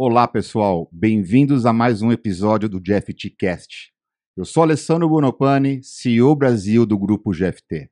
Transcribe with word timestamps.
Olá, 0.00 0.28
pessoal. 0.28 0.88
Bem-vindos 0.92 1.66
a 1.66 1.72
mais 1.72 2.02
um 2.02 2.12
episódio 2.12 2.68
do 2.68 2.78
GFT 2.78 3.30
Cast. 3.30 3.92
Eu 4.36 4.44
sou 4.44 4.62
Alessandro 4.62 5.08
Bonopani, 5.08 5.82
CEO 5.82 6.36
Brasil 6.36 6.86
do 6.86 6.96
grupo 6.96 7.32
GFT. 7.32 7.90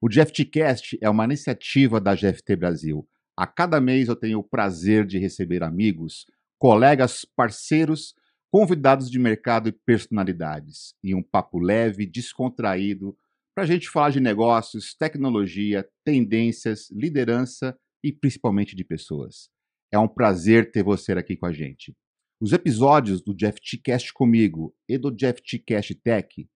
O 0.00 0.08
GFT 0.08 0.44
Cast 0.46 0.98
é 1.00 1.08
uma 1.08 1.24
iniciativa 1.24 2.00
da 2.00 2.16
GFT 2.16 2.56
Brasil. 2.56 3.08
A 3.36 3.46
cada 3.46 3.80
mês 3.80 4.08
eu 4.08 4.16
tenho 4.16 4.40
o 4.40 4.42
prazer 4.42 5.06
de 5.06 5.20
receber 5.20 5.62
amigos, 5.62 6.26
colegas, 6.58 7.24
parceiros, 7.24 8.16
convidados 8.50 9.08
de 9.08 9.20
mercado 9.20 9.68
e 9.68 9.72
personalidades, 9.72 10.94
e 11.00 11.14
um 11.14 11.22
papo 11.22 11.60
leve, 11.60 12.06
descontraído, 12.06 13.16
para 13.54 13.62
a 13.62 13.66
gente 13.68 13.88
falar 13.88 14.10
de 14.10 14.18
negócios, 14.18 14.96
tecnologia, 14.96 15.88
tendências, 16.02 16.90
liderança 16.90 17.78
e 18.02 18.12
principalmente 18.12 18.74
de 18.74 18.82
pessoas. 18.82 19.48
É 19.92 19.98
um 19.98 20.08
prazer 20.08 20.70
ter 20.70 20.82
você 20.82 21.12
aqui 21.12 21.36
com 21.36 21.46
a 21.46 21.52
gente. 21.52 21.94
Os 22.40 22.52
episódios 22.52 23.22
do 23.22 23.34
GFTcast 23.34 24.12
comigo 24.12 24.74
e 24.88 24.98
do 24.98 25.10
GFTcast 25.10 25.94
Tech 25.96 26.48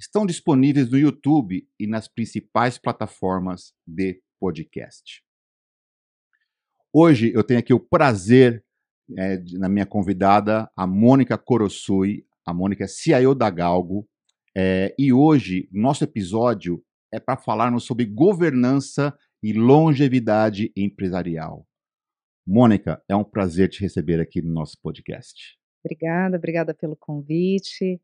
estão 0.00 0.24
disponíveis 0.24 0.90
no 0.90 0.98
YouTube 0.98 1.68
e 1.78 1.86
nas 1.86 2.08
principais 2.08 2.78
plataformas 2.78 3.74
de 3.86 4.22
podcast. 4.38 5.22
Hoje 6.92 7.32
eu 7.34 7.44
tenho 7.44 7.60
aqui 7.60 7.74
o 7.74 7.80
prazer, 7.80 8.64
é, 9.18 9.38
na 9.52 9.68
minha 9.68 9.84
convidada, 9.84 10.70
a 10.74 10.86
Mônica 10.86 11.36
Corosui. 11.36 12.26
A 12.46 12.54
Mônica 12.54 12.84
é 12.84 12.86
CIO 12.86 13.34
da 13.34 13.50
Galgo. 13.50 14.08
É, 14.56 14.94
e 14.98 15.12
hoje, 15.12 15.68
nosso 15.70 16.04
episódio 16.04 16.82
é 17.12 17.20
para 17.20 17.36
falarmos 17.36 17.84
sobre 17.84 18.06
governança 18.06 19.14
e 19.42 19.52
longevidade 19.52 20.72
empresarial. 20.74 21.66
Mônica, 22.46 23.02
é 23.08 23.16
um 23.16 23.24
prazer 23.24 23.68
te 23.68 23.80
receber 23.80 24.20
aqui 24.20 24.40
no 24.40 24.52
nosso 24.52 24.78
podcast. 24.80 25.58
Obrigada, 25.84 26.36
obrigada 26.36 26.72
pelo 26.72 26.94
convite. 26.94 28.00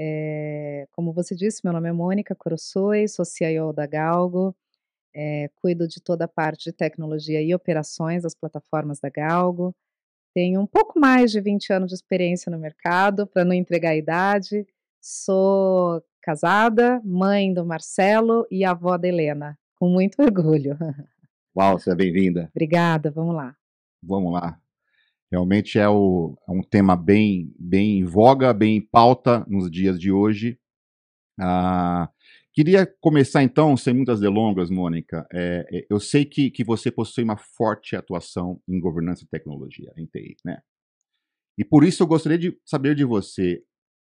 É, 0.00 0.86
como 0.92 1.12
você 1.12 1.36
disse, 1.36 1.60
meu 1.62 1.74
nome 1.74 1.90
é 1.90 1.92
Mônica 1.92 2.34
Corosoi, 2.34 3.06
sou 3.06 3.22
CIO 3.22 3.70
da 3.70 3.86
Galgo, 3.86 4.56
é, 5.14 5.50
cuido 5.56 5.86
de 5.86 6.00
toda 6.00 6.24
a 6.24 6.28
parte 6.28 6.64
de 6.64 6.72
tecnologia 6.72 7.42
e 7.42 7.54
operações 7.54 8.22
das 8.22 8.34
plataformas 8.34 8.98
da 8.98 9.10
Galgo. 9.10 9.76
Tenho 10.34 10.62
um 10.62 10.66
pouco 10.66 10.98
mais 10.98 11.30
de 11.30 11.42
20 11.42 11.74
anos 11.74 11.88
de 11.88 11.94
experiência 11.94 12.50
no 12.50 12.58
mercado, 12.58 13.26
para 13.26 13.44
não 13.44 13.52
entregar 13.52 13.90
a 13.90 13.96
idade. 13.96 14.66
Sou 15.02 16.02
casada, 16.22 16.98
mãe 17.04 17.52
do 17.52 17.66
Marcelo 17.66 18.46
e 18.50 18.64
avó 18.64 18.96
da 18.96 19.06
Helena, 19.06 19.58
com 19.78 19.90
muito 19.90 20.16
orgulho. 20.22 20.78
Uau, 21.54 21.78
seja 21.78 21.94
bem-vinda. 21.94 22.48
Obrigada, 22.54 23.10
vamos 23.10 23.34
lá. 23.34 23.54
Vamos 24.02 24.32
lá. 24.32 24.60
Realmente 25.30 25.78
é, 25.78 25.88
o, 25.88 26.36
é, 26.46 26.52
um 26.52 26.62
tema 26.62 26.94
bem, 26.94 27.54
bem 27.58 28.00
em 28.00 28.04
voga, 28.04 28.52
bem 28.52 28.76
em 28.76 28.80
pauta 28.80 29.46
nos 29.48 29.70
dias 29.70 29.98
de 29.98 30.12
hoje. 30.12 30.58
Ah, 31.40 32.10
queria 32.52 32.86
começar 33.00 33.42
então, 33.42 33.74
sem 33.76 33.94
muitas 33.94 34.20
delongas, 34.20 34.68
Mônica. 34.68 35.26
É, 35.32 35.66
é 35.70 35.86
eu 35.88 35.98
sei 35.98 36.26
que, 36.26 36.50
que 36.50 36.62
você 36.62 36.90
possui 36.90 37.24
uma 37.24 37.38
forte 37.38 37.96
atuação 37.96 38.60
em 38.68 38.78
governança 38.78 39.24
e 39.24 39.28
tecnologia, 39.28 39.90
em 39.96 40.04
TI, 40.04 40.36
né? 40.44 40.60
E 41.56 41.64
por 41.64 41.84
isso 41.84 42.02
eu 42.02 42.06
gostaria 42.06 42.38
de 42.38 42.58
saber 42.64 42.94
de 42.94 43.04
você, 43.04 43.62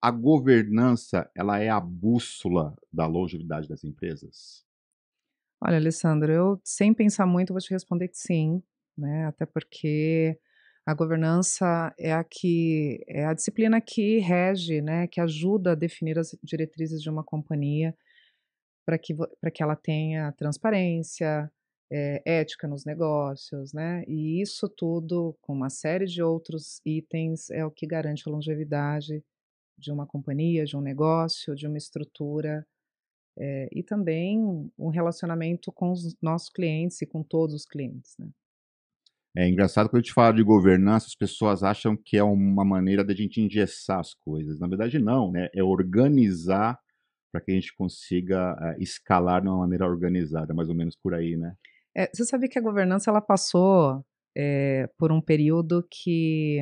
a 0.02 0.10
governança, 0.10 1.30
ela 1.34 1.58
é 1.58 1.68
a 1.68 1.80
bússola 1.80 2.76
da 2.92 3.06
longevidade 3.06 3.68
das 3.68 3.84
empresas? 3.84 4.64
Olha, 5.62 5.76
Alessandro, 5.76 6.30
eu 6.30 6.60
sem 6.62 6.92
pensar 6.92 7.26
muito 7.26 7.52
vou 7.52 7.60
te 7.60 7.70
responder 7.70 8.08
que 8.08 8.18
sim 8.18 8.62
né? 8.96 9.26
Até 9.26 9.46
porque 9.46 10.38
a 10.86 10.94
governança 10.94 11.92
é 11.98 12.12
a 12.12 12.24
que 12.24 13.04
é 13.08 13.24
a 13.26 13.34
disciplina 13.34 13.80
que 13.80 14.18
rege, 14.18 14.80
né, 14.80 15.08
que 15.08 15.20
ajuda 15.20 15.72
a 15.72 15.74
definir 15.74 16.18
as 16.18 16.36
diretrizes 16.42 17.02
de 17.02 17.10
uma 17.10 17.24
companhia 17.24 17.94
para 18.86 18.98
que 18.98 19.14
que 19.52 19.62
ela 19.62 19.76
tenha 19.76 20.32
transparência, 20.32 21.50
é, 21.90 22.22
ética 22.24 22.68
nos 22.68 22.84
negócios, 22.84 23.72
né? 23.72 24.04
E 24.08 24.40
isso 24.40 24.68
tudo 24.68 25.36
com 25.40 25.52
uma 25.54 25.70
série 25.70 26.06
de 26.06 26.22
outros 26.22 26.80
itens 26.84 27.50
é 27.50 27.64
o 27.64 27.70
que 27.70 27.86
garante 27.86 28.24
a 28.28 28.32
longevidade 28.32 29.24
de 29.78 29.92
uma 29.92 30.06
companhia, 30.06 30.64
de 30.64 30.76
um 30.76 30.80
negócio, 30.80 31.54
de 31.54 31.66
uma 31.66 31.78
estrutura 31.78 32.66
é, 33.38 33.68
e 33.72 33.82
também 33.82 34.70
um 34.78 34.88
relacionamento 34.88 35.72
com 35.72 35.92
os 35.92 36.16
nossos 36.22 36.50
clientes 36.50 37.02
e 37.02 37.06
com 37.06 37.22
todos 37.22 37.54
os 37.54 37.66
clientes, 37.66 38.16
né? 38.18 38.28
É 39.36 39.46
engraçado 39.46 39.90
quando 39.90 40.00
a 40.00 40.02
gente 40.02 40.14
fala 40.14 40.32
de 40.32 40.42
governança, 40.42 41.06
as 41.06 41.14
pessoas 41.14 41.62
acham 41.62 41.94
que 41.94 42.16
é 42.16 42.22
uma 42.22 42.64
maneira 42.64 43.04
de 43.04 43.12
a 43.12 43.16
gente 43.16 43.40
engessar 43.40 44.00
as 44.00 44.14
coisas. 44.14 44.58
Na 44.58 44.66
verdade, 44.66 44.98
não, 44.98 45.30
né? 45.30 45.50
É 45.54 45.62
organizar 45.62 46.78
para 47.30 47.42
que 47.42 47.50
a 47.50 47.54
gente 47.54 47.74
consiga 47.76 48.54
uh, 48.54 48.82
escalar 48.82 49.42
de 49.42 49.48
uma 49.48 49.58
maneira 49.58 49.86
organizada, 49.86 50.54
mais 50.54 50.70
ou 50.70 50.74
menos 50.74 50.96
por 50.96 51.12
aí, 51.12 51.36
né? 51.36 51.54
É, 51.94 52.08
você 52.12 52.24
sabe 52.24 52.48
que 52.48 52.58
a 52.58 52.62
governança 52.62 53.10
ela 53.10 53.20
passou 53.20 54.02
é, 54.34 54.88
por 54.98 55.12
um 55.12 55.20
período 55.20 55.86
que 55.90 56.60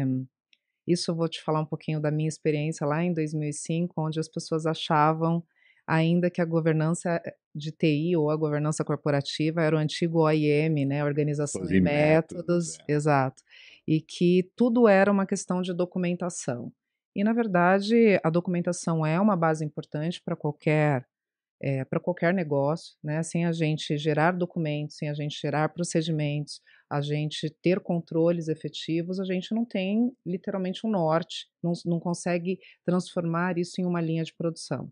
isso 0.87 1.11
eu 1.11 1.15
vou 1.15 1.29
te 1.29 1.43
falar 1.43 1.61
um 1.61 1.67
pouquinho 1.67 2.01
da 2.01 2.11
minha 2.11 2.29
experiência 2.29 2.87
lá 2.87 3.05
em 3.05 3.15
2005, 3.15 3.95
onde 3.99 4.19
as 4.19 4.29
pessoas 4.29 4.67
achavam 4.67 5.45
ainda 5.87 6.31
que 6.31 6.41
a 6.41 6.45
governança 6.45 7.21
eh, 7.25 7.35
de 7.55 7.71
TI 7.71 8.17
ou 8.17 8.31
a 8.31 8.37
governança 8.37 8.85
corporativa 8.85 9.63
era 9.63 9.77
o 9.77 9.79
antigo 9.79 10.21
OIM, 10.21 10.85
né, 10.87 11.05
Organização 11.05 11.63
de 11.63 11.81
Métodos, 11.81 12.37
métodos 12.37 12.79
é. 12.89 12.93
exato, 12.93 13.43
e 13.87 14.01
que 14.01 14.51
tudo 14.57 14.89
era 14.89 15.11
uma 15.11 15.27
questão 15.27 15.61
de 15.61 15.73
documentação. 15.73 16.73
E 17.15 17.23
na 17.23 17.33
verdade 17.33 18.19
a 18.25 18.31
documentação 18.31 19.05
é 19.07 19.21
uma 19.21 19.37
base 19.37 19.65
importante 19.65 20.21
para 20.25 20.35
qualquer 20.35 21.07
é, 21.63 21.79
eh, 21.79 21.85
para 21.85 22.01
qualquer 22.01 22.35
negócio, 22.35 22.97
né? 23.03 23.23
Sem 23.23 23.47
a 23.47 23.53
gente 23.53 23.97
gerar 23.97 24.33
documentos, 24.33 24.97
sem 24.97 25.09
a 25.09 25.15
gente 25.15 25.41
gerar 25.41 25.69
procedimentos, 25.71 26.61
a 26.91 27.01
gente 27.01 27.49
ter 27.63 27.81
controles 27.81 28.49
efetivos, 28.49 29.21
a 29.21 29.25
gente 29.25 29.55
não 29.55 29.65
tem 29.65 30.13
literalmente 30.27 30.87
um 30.87 30.91
norte, 30.91 31.47
não, 31.63 31.73
não 31.87 32.01
consegue 32.01 32.59
transformar 32.85 33.57
isso 33.57 33.81
em 33.81 33.85
uma 33.87 34.01
linha 34.01 34.25
de 34.25 34.35
produção. 34.35 34.91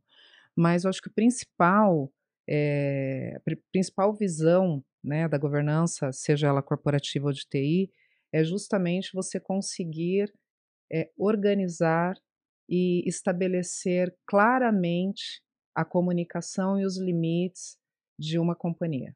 Mas 0.56 0.84
eu 0.84 0.90
acho 0.90 1.00
que 1.00 1.08
o 1.08 1.14
principal, 1.14 2.12
é, 2.48 3.36
a 3.36 3.40
principal 3.70 4.14
visão 4.14 4.84
né, 5.02 5.28
da 5.28 5.38
governança, 5.38 6.12
seja 6.12 6.48
ela 6.48 6.62
corporativa 6.62 7.26
ou 7.26 7.32
de 7.32 7.46
TI, 7.48 7.90
é 8.32 8.44
justamente 8.44 9.12
você 9.12 9.38
conseguir 9.40 10.32
é, 10.92 11.10
organizar 11.16 12.14
e 12.68 13.02
estabelecer 13.06 14.14
claramente 14.26 15.42
a 15.74 15.84
comunicação 15.84 16.78
e 16.78 16.84
os 16.84 16.98
limites 16.98 17.76
de 18.18 18.38
uma 18.38 18.54
companhia. 18.54 19.14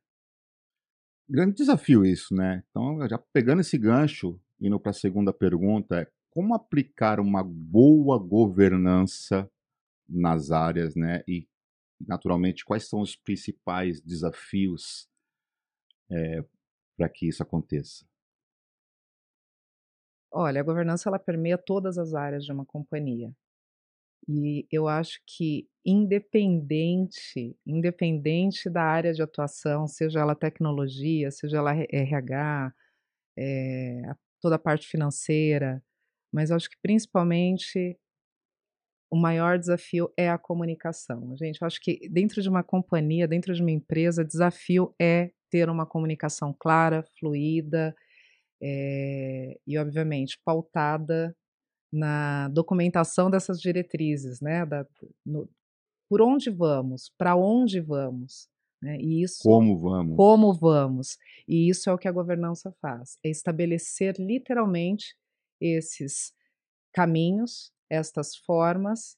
Grande 1.28 1.56
desafio 1.56 2.04
isso, 2.04 2.34
né? 2.34 2.62
Então, 2.70 3.06
já 3.08 3.18
pegando 3.32 3.60
esse 3.60 3.76
gancho, 3.76 4.40
indo 4.60 4.78
para 4.78 4.90
a 4.90 4.94
segunda 4.94 5.32
pergunta, 5.32 6.02
é 6.02 6.06
como 6.30 6.54
aplicar 6.54 7.18
uma 7.18 7.42
boa 7.42 8.18
governança 8.18 9.50
nas 10.08 10.50
áreas, 10.50 10.94
né? 10.94 11.22
E, 11.26 11.48
naturalmente, 12.00 12.64
quais 12.64 12.88
são 12.88 13.00
os 13.00 13.16
principais 13.16 14.00
desafios 14.00 15.08
é, 16.10 16.44
para 16.96 17.08
que 17.08 17.28
isso 17.28 17.42
aconteça? 17.42 18.06
Olha, 20.30 20.60
a 20.60 20.64
governança 20.64 21.08
ela 21.08 21.18
permeia 21.18 21.56
todas 21.56 21.98
as 21.98 22.14
áreas 22.14 22.44
de 22.44 22.52
uma 22.52 22.64
companhia. 22.64 23.32
E 24.28 24.66
eu 24.72 24.88
acho 24.88 25.20
que 25.26 25.68
independente, 25.84 27.56
independente 27.64 28.68
da 28.68 28.82
área 28.82 29.12
de 29.12 29.22
atuação, 29.22 29.86
seja 29.86 30.20
ela 30.20 30.34
tecnologia, 30.34 31.30
seja 31.30 31.58
ela 31.58 31.72
RH, 31.74 32.74
é, 33.38 34.02
toda 34.40 34.56
a 34.56 34.58
parte 34.58 34.88
financeira, 34.88 35.82
mas 36.32 36.50
acho 36.50 36.68
que 36.70 36.76
principalmente 36.82 37.98
o 39.10 39.16
maior 39.16 39.58
desafio 39.58 40.12
é 40.16 40.28
a 40.28 40.38
comunicação. 40.38 41.36
Gente, 41.36 41.60
eu 41.60 41.66
acho 41.66 41.80
que 41.80 42.08
dentro 42.08 42.42
de 42.42 42.48
uma 42.48 42.62
companhia, 42.62 43.28
dentro 43.28 43.54
de 43.54 43.62
uma 43.62 43.70
empresa, 43.70 44.24
desafio 44.24 44.94
é 45.00 45.30
ter 45.50 45.70
uma 45.70 45.86
comunicação 45.86 46.54
clara, 46.58 47.04
fluida 47.18 47.94
é, 48.60 49.58
e, 49.66 49.78
obviamente, 49.78 50.40
pautada 50.44 51.36
na 51.92 52.48
documentação 52.48 53.30
dessas 53.30 53.60
diretrizes, 53.60 54.40
né? 54.40 54.66
Da, 54.66 54.84
no, 55.24 55.48
por 56.08 56.20
onde 56.20 56.50
vamos, 56.50 57.12
para 57.16 57.36
onde 57.36 57.80
vamos. 57.80 58.48
Né? 58.82 58.98
E 59.00 59.22
isso, 59.22 59.42
como 59.42 59.78
vamos. 59.78 60.16
Como 60.16 60.52
vamos. 60.52 61.18
E 61.48 61.68
isso 61.68 61.88
é 61.88 61.92
o 61.92 61.98
que 61.98 62.08
a 62.08 62.12
governança 62.12 62.74
faz: 62.80 63.18
é 63.24 63.30
estabelecer 63.30 64.16
literalmente 64.18 65.16
esses 65.60 66.32
caminhos 66.92 67.72
estas 67.90 68.36
formas 68.36 69.16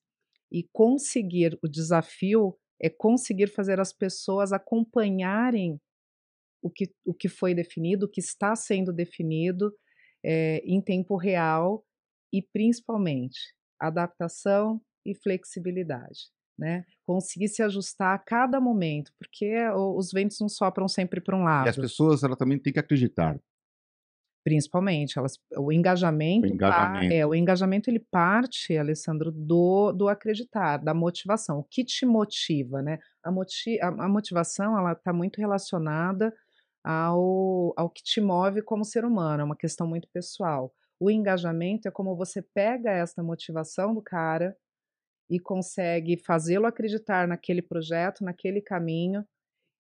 e 0.51 0.67
conseguir 0.73 1.59
o 1.63 1.69
desafio 1.69 2.57
é 2.81 2.89
conseguir 2.89 3.49
fazer 3.49 3.81
as 3.81 3.93
pessoas 3.93 4.53
acompanharem 4.53 5.81
o 6.63 6.71
que, 6.71 6.93
o 7.05 7.15
que 7.15 7.29
foi 7.29 7.55
definido, 7.55 8.07
o 8.07 8.09
que 8.09 8.21
está 8.21 8.55
sendo 8.55 8.93
definido, 8.93 9.73
é, 10.25 10.59
em 10.59 10.81
tempo 10.81 11.17
real 11.17 11.85
e 12.33 12.43
principalmente 12.43 13.39
adaptação 13.81 14.81
e 15.07 15.15
flexibilidade. 15.15 16.31
Né? 16.59 16.85
Conseguir 17.07 17.49
se 17.49 17.63
ajustar 17.63 18.15
a 18.15 18.19
cada 18.19 18.61
momento, 18.61 19.13
porque 19.17 19.57
os 19.97 20.11
ventos 20.11 20.41
não 20.41 20.49
sopram 20.49 20.89
sempre 20.89 21.21
para 21.21 21.37
um 21.37 21.45
lado. 21.45 21.67
E 21.67 21.71
as 21.71 21.77
pessoas 21.77 22.25
ela 22.25 22.37
também 22.37 22.59
têm 22.59 22.73
que 22.73 22.81
acreditar. 22.81 23.41
Principalmente, 24.49 25.19
elas, 25.19 25.39
o 25.59 25.71
engajamento, 25.71 26.47
o 26.47 26.55
engajamento. 26.55 27.13
é, 27.13 27.27
o 27.27 27.35
engajamento 27.35 27.91
ele 27.91 28.01
parte, 28.11 28.77
Alessandro, 28.79 29.31
do, 29.31 29.93
do 29.93 30.09
acreditar, 30.09 30.79
da 30.79 30.95
motivação. 30.95 31.59
O 31.59 31.65
que 31.65 31.85
te 31.85 32.07
motiva, 32.07 32.81
né? 32.81 32.99
A, 33.23 33.31
moti 33.31 33.79
a, 33.83 33.89
a 33.89 34.09
motivação 34.09 34.79
ela 34.79 34.93
está 34.93 35.13
muito 35.13 35.39
relacionada 35.39 36.33
ao, 36.83 37.75
ao 37.77 37.91
que 37.91 38.03
te 38.03 38.23
move 38.23 38.63
como 38.63 38.85
ser 38.87 39.05
humano, 39.05 39.43
é 39.43 39.45
uma 39.45 39.57
questão 39.57 39.87
muito 39.87 40.09
pessoal. 40.11 40.73
O 40.99 41.11
engajamento 41.11 41.87
é 41.87 41.91
como 41.91 42.17
você 42.17 42.41
pega 42.41 42.91
essa 42.91 43.23
motivação 43.23 43.95
do 43.95 44.01
cara 44.01 44.57
e 45.29 45.39
consegue 45.39 46.17
fazê-lo 46.17 46.67
acreditar 46.67 47.29
naquele 47.29 47.61
projeto, 47.61 48.25
naquele 48.25 48.63
caminho, 48.63 49.23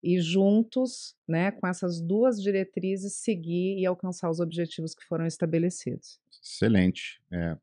e 0.02 0.20
juntos, 0.20 1.16
né, 1.26 1.50
com 1.50 1.66
essas 1.66 2.00
duas 2.00 2.40
diretrizes, 2.40 3.14
seguir 3.14 3.78
e 3.78 3.86
alcançar 3.86 4.30
os 4.30 4.40
objetivos 4.40 4.94
que 4.94 5.04
foram 5.04 5.26
estabelecidos. 5.26 6.20
Excelente, 6.42 7.20
é, 7.32 7.56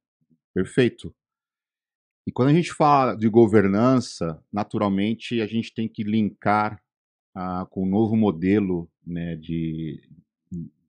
perfeito. 0.53 1.15
E 2.27 2.31
quando 2.31 2.49
a 2.49 2.53
gente 2.53 2.73
fala 2.73 3.15
de 3.15 3.29
governança, 3.29 4.43
naturalmente 4.51 5.41
a 5.41 5.47
gente 5.47 5.73
tem 5.73 5.87
que 5.87 6.03
linkar 6.03 6.81
ah, 7.35 7.67
com 7.69 7.81
o 7.81 7.85
um 7.85 7.89
novo 7.89 8.15
modelo 8.15 8.89
né, 9.05 9.35
de, 9.35 10.01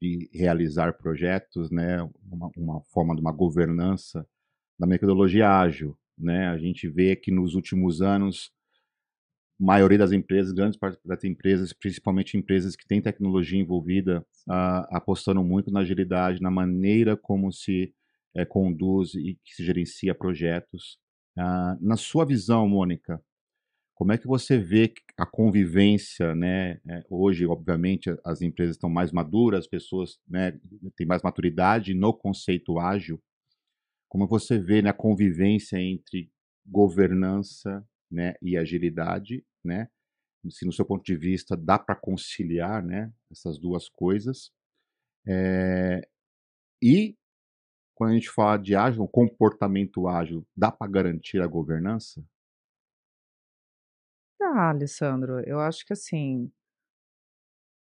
de 0.00 0.30
realizar 0.32 0.94
projetos, 0.94 1.70
né, 1.70 2.02
uma, 2.30 2.50
uma, 2.56 2.80
forma 2.84 3.14
de 3.14 3.20
uma 3.20 3.32
governança 3.32 4.26
da 4.78 4.86
metodologia 4.86 5.48
ágil. 5.48 5.96
Né? 6.16 6.48
A 6.48 6.56
gente 6.56 6.88
vê 6.88 7.14
que 7.14 7.30
nos 7.30 7.54
últimos 7.54 8.00
anos 8.00 8.50
maioria 9.58 9.98
das 9.98 10.12
empresas, 10.12 10.52
grandes 10.52 10.78
partes 10.78 11.00
das 11.04 11.24
empresas, 11.24 11.72
principalmente 11.72 12.36
empresas 12.36 12.76
que 12.76 12.86
têm 12.86 13.00
tecnologia 13.00 13.60
envolvida, 13.60 14.20
uh, 14.48 14.84
apostando 14.90 15.42
muito 15.42 15.70
na 15.70 15.80
agilidade, 15.80 16.42
na 16.42 16.50
maneira 16.50 17.16
como 17.16 17.50
se 17.50 17.94
é, 18.34 18.44
conduz 18.44 19.14
e 19.14 19.38
que 19.42 19.54
se 19.54 19.64
gerencia 19.64 20.14
projetos. 20.14 20.98
Uh, 21.36 21.76
na 21.80 21.96
sua 21.96 22.24
visão, 22.26 22.68
Mônica, 22.68 23.20
como 23.94 24.12
é 24.12 24.18
que 24.18 24.26
você 24.26 24.58
vê 24.58 24.92
a 25.16 25.24
convivência, 25.24 26.34
né? 26.34 26.78
É, 26.86 27.02
hoje, 27.08 27.46
obviamente, 27.46 28.14
as 28.26 28.42
empresas 28.42 28.76
estão 28.76 28.90
mais 28.90 29.10
maduras, 29.10 29.60
as 29.60 29.66
pessoas 29.66 30.18
né, 30.28 30.52
têm 30.94 31.06
mais 31.06 31.22
maturidade 31.22 31.94
no 31.94 32.12
conceito 32.12 32.78
ágil. 32.78 33.18
Como 34.06 34.28
você 34.28 34.58
vê 34.58 34.82
na 34.82 34.90
né, 34.90 34.92
convivência 34.92 35.78
entre 35.78 36.30
governança 36.66 37.82
né, 38.10 38.34
e 38.42 38.56
agilidade, 38.56 39.44
né? 39.64 39.88
Se 40.48 40.64
no 40.64 40.72
seu 40.72 40.84
ponto 40.84 41.04
de 41.04 41.16
vista 41.16 41.56
dá 41.56 41.78
para 41.78 41.96
conciliar, 41.96 42.84
né, 42.84 43.12
essas 43.30 43.58
duas 43.58 43.88
coisas. 43.88 44.52
É, 45.26 46.06
e 46.80 47.16
quando 47.96 48.10
a 48.10 48.14
gente 48.14 48.30
fala 48.30 48.58
de 48.58 48.76
ágil, 48.76 49.08
comportamento 49.08 50.06
ágil, 50.06 50.46
dá 50.56 50.70
para 50.70 50.90
garantir 50.90 51.40
a 51.40 51.46
governança? 51.46 52.22
Dá, 54.38 54.68
Alessandro. 54.68 55.40
Eu 55.40 55.58
acho 55.58 55.84
que 55.86 55.94
assim, 55.94 56.52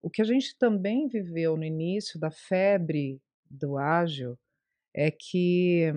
o 0.02 0.10
que 0.10 0.20
a 0.20 0.24
gente 0.24 0.56
também 0.58 1.06
viveu 1.08 1.56
no 1.56 1.64
início 1.64 2.18
da 2.18 2.30
febre 2.30 3.20
do 3.48 3.78
ágil 3.78 4.38
é 4.94 5.10
que 5.10 5.92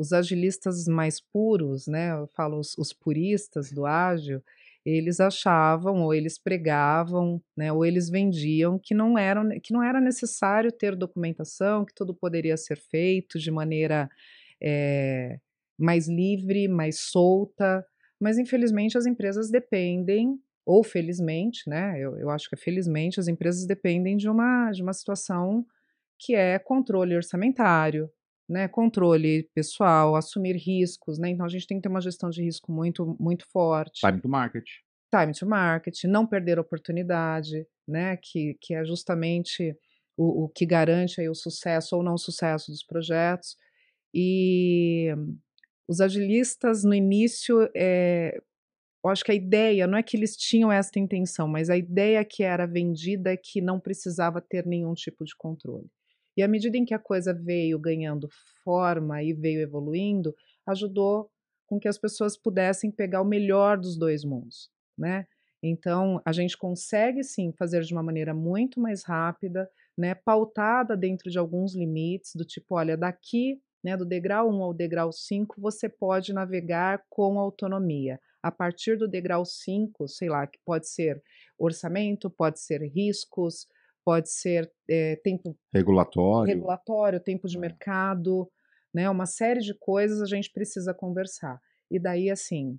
os 0.00 0.14
agilistas 0.14 0.86
mais 0.88 1.20
puros, 1.20 1.86
né, 1.86 2.12
eu 2.12 2.26
falo 2.28 2.58
os, 2.58 2.76
os 2.78 2.90
puristas 2.90 3.70
do 3.70 3.84
ágil, 3.84 4.42
eles 4.82 5.20
achavam 5.20 6.00
ou 6.00 6.14
eles 6.14 6.38
pregavam, 6.38 7.38
né, 7.54 7.70
ou 7.70 7.84
eles 7.84 8.08
vendiam 8.08 8.78
que 8.78 8.94
não, 8.94 9.18
eram, 9.18 9.50
que 9.60 9.74
não 9.74 9.82
era 9.82 10.00
necessário 10.00 10.72
ter 10.72 10.96
documentação, 10.96 11.84
que 11.84 11.92
tudo 11.94 12.14
poderia 12.14 12.56
ser 12.56 12.78
feito 12.78 13.38
de 13.38 13.50
maneira 13.50 14.08
é, 14.58 15.38
mais 15.78 16.08
livre, 16.08 16.66
mais 16.66 16.98
solta, 16.98 17.84
mas 18.18 18.38
infelizmente 18.38 18.96
as 18.96 19.04
empresas 19.04 19.50
dependem, 19.50 20.40
ou 20.64 20.82
felizmente, 20.82 21.68
né, 21.68 22.00
eu, 22.00 22.16
eu 22.16 22.30
acho 22.30 22.48
que 22.48 22.54
é 22.54 22.58
felizmente, 22.58 23.20
as 23.20 23.28
empresas 23.28 23.66
dependem 23.66 24.16
de 24.16 24.30
uma, 24.30 24.70
de 24.70 24.82
uma 24.82 24.94
situação 24.94 25.66
que 26.18 26.34
é 26.34 26.58
controle 26.58 27.14
orçamentário, 27.14 28.10
né, 28.50 28.66
controle 28.66 29.48
pessoal, 29.54 30.16
assumir 30.16 30.56
riscos, 30.56 31.20
né? 31.20 31.30
Então 31.30 31.46
a 31.46 31.48
gente 31.48 31.68
tem 31.68 31.78
que 31.78 31.82
ter 31.84 31.88
uma 31.88 32.00
gestão 32.00 32.28
de 32.28 32.42
risco 32.42 32.72
muito, 32.72 33.16
muito 33.20 33.46
forte. 33.52 34.00
Time 34.00 34.20
to 34.20 34.28
market. 34.28 34.64
Time 35.14 35.32
to 35.32 35.46
market, 35.46 36.04
não 36.04 36.26
perder 36.26 36.58
oportunidade, 36.58 37.64
né? 37.86 38.16
Que, 38.16 38.56
que 38.60 38.74
é 38.74 38.84
justamente 38.84 39.76
o, 40.16 40.44
o 40.44 40.48
que 40.48 40.66
garante 40.66 41.20
aí 41.20 41.28
o 41.28 41.34
sucesso 41.34 41.96
ou 41.96 42.02
não 42.02 42.18
sucesso 42.18 42.72
dos 42.72 42.82
projetos. 42.82 43.56
E 44.12 45.14
os 45.88 46.00
agilistas 46.00 46.82
no 46.82 46.92
início, 46.92 47.70
é, 47.76 48.36
eu 49.04 49.10
acho 49.10 49.24
que 49.24 49.30
a 49.30 49.34
ideia 49.34 49.86
não 49.86 49.96
é 49.96 50.02
que 50.02 50.16
eles 50.16 50.36
tinham 50.36 50.72
essa 50.72 50.98
intenção, 50.98 51.46
mas 51.46 51.70
a 51.70 51.76
ideia 51.76 52.24
que 52.24 52.42
era 52.42 52.66
vendida 52.66 53.32
é 53.32 53.36
que 53.36 53.60
não 53.60 53.78
precisava 53.78 54.40
ter 54.40 54.66
nenhum 54.66 54.92
tipo 54.94 55.24
de 55.24 55.36
controle. 55.36 55.86
E 56.40 56.42
à 56.42 56.48
medida 56.48 56.78
em 56.78 56.86
que 56.86 56.94
a 56.94 56.98
coisa 56.98 57.34
veio 57.34 57.78
ganhando 57.78 58.26
forma 58.64 59.22
e 59.22 59.34
veio 59.34 59.60
evoluindo, 59.60 60.34
ajudou 60.66 61.30
com 61.66 61.78
que 61.78 61.86
as 61.86 61.98
pessoas 61.98 62.34
pudessem 62.34 62.90
pegar 62.90 63.20
o 63.20 63.26
melhor 63.26 63.76
dos 63.76 63.94
dois 63.94 64.24
mundos, 64.24 64.70
né? 64.96 65.26
Então, 65.62 66.18
a 66.24 66.32
gente 66.32 66.56
consegue 66.56 67.22
sim 67.22 67.52
fazer 67.52 67.82
de 67.82 67.92
uma 67.92 68.02
maneira 68.02 68.32
muito 68.32 68.80
mais 68.80 69.04
rápida, 69.04 69.70
né, 69.98 70.14
pautada 70.14 70.96
dentro 70.96 71.30
de 71.30 71.38
alguns 71.38 71.74
limites, 71.74 72.34
do 72.34 72.42
tipo, 72.42 72.74
olha, 72.74 72.96
daqui, 72.96 73.60
né, 73.84 73.94
do 73.94 74.06
degrau 74.06 74.48
1 74.50 74.62
ao 74.62 74.72
degrau 74.72 75.12
5, 75.12 75.60
você 75.60 75.90
pode 75.90 76.32
navegar 76.32 77.04
com 77.10 77.38
autonomia. 77.38 78.18
A 78.42 78.50
partir 78.50 78.96
do 78.96 79.06
degrau 79.06 79.44
5, 79.44 80.08
sei 80.08 80.30
lá, 80.30 80.46
que 80.46 80.58
pode 80.64 80.88
ser 80.88 81.22
orçamento, 81.58 82.30
pode 82.30 82.60
ser 82.60 82.80
riscos, 82.80 83.66
pode 84.04 84.30
ser 84.30 84.70
é, 84.88 85.16
tempo 85.16 85.56
regulatório, 85.72 86.54
regulatório, 86.54 87.20
tempo 87.20 87.48
de 87.48 87.56
é. 87.56 87.60
mercado, 87.60 88.50
né? 88.94 89.08
Uma 89.08 89.26
série 89.26 89.60
de 89.60 89.74
coisas 89.74 90.20
a 90.20 90.26
gente 90.26 90.50
precisa 90.52 90.92
conversar. 90.94 91.60
E 91.90 91.98
daí, 91.98 92.30
assim, 92.30 92.78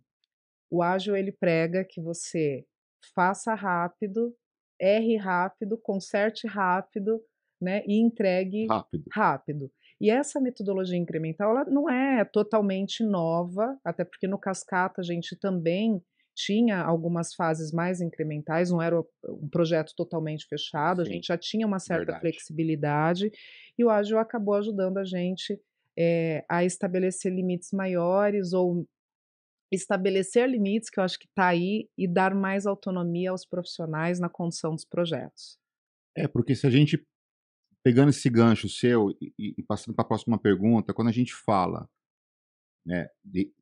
o 0.69 0.81
ágil 0.81 1.15
ele 1.15 1.31
prega 1.31 1.83
que 1.83 2.01
você 2.01 2.65
faça 3.13 3.53
rápido, 3.53 4.35
erre 4.79 5.17
rápido, 5.17 5.77
conserte 5.77 6.47
rápido, 6.47 7.21
né? 7.61 7.83
E 7.85 7.99
entregue 7.99 8.65
rápido. 8.67 9.03
rápido. 9.11 9.71
E 9.99 10.09
essa 10.09 10.41
metodologia 10.41 10.97
incremental 10.97 11.51
ela 11.51 11.65
não 11.65 11.89
é 11.89 12.25
totalmente 12.25 13.03
nova, 13.03 13.77
até 13.83 14.03
porque 14.03 14.27
no 14.27 14.39
Cascata 14.39 15.01
a 15.01 15.03
gente 15.03 15.35
também 15.35 16.03
tinha 16.45 16.81
algumas 16.81 17.33
fases 17.33 17.71
mais 17.71 18.01
incrementais, 18.01 18.71
não 18.71 18.81
era 18.81 18.99
um 18.99 19.49
projeto 19.49 19.93
totalmente 19.95 20.45
fechado, 20.47 21.03
Sim, 21.03 21.09
a 21.11 21.13
gente 21.13 21.27
já 21.27 21.37
tinha 21.37 21.67
uma 21.67 21.79
certa 21.79 22.05
verdade. 22.05 22.21
flexibilidade 22.21 23.31
e 23.77 23.85
o 23.85 23.89
ágil 23.89 24.17
acabou 24.17 24.55
ajudando 24.55 24.97
a 24.97 25.03
gente 25.03 25.59
é, 25.97 26.43
a 26.49 26.63
estabelecer 26.63 27.33
limites 27.33 27.71
maiores 27.71 28.53
ou 28.53 28.87
estabelecer 29.71 30.49
limites, 30.49 30.89
que 30.89 30.99
eu 30.99 31.03
acho 31.03 31.17
que 31.17 31.27
está 31.27 31.47
aí, 31.47 31.89
e 31.97 32.07
dar 32.07 32.35
mais 32.35 32.65
autonomia 32.65 33.31
aos 33.31 33.45
profissionais 33.45 34.19
na 34.19 34.29
condução 34.29 34.71
dos 34.71 34.83
projetos. 34.83 35.57
É, 36.17 36.27
porque 36.27 36.55
se 36.55 36.67
a 36.67 36.69
gente, 36.69 37.01
pegando 37.83 38.09
esse 38.09 38.29
gancho 38.29 38.67
seu 38.67 39.11
e, 39.21 39.33
e 39.57 39.63
passando 39.63 39.95
para 39.95 40.03
a 40.03 40.07
próxima 40.07 40.37
pergunta, 40.37 40.93
quando 40.93 41.07
a 41.07 41.13
gente 41.13 41.33
fala 41.33 41.89
né, 42.85 43.07
de 43.23 43.53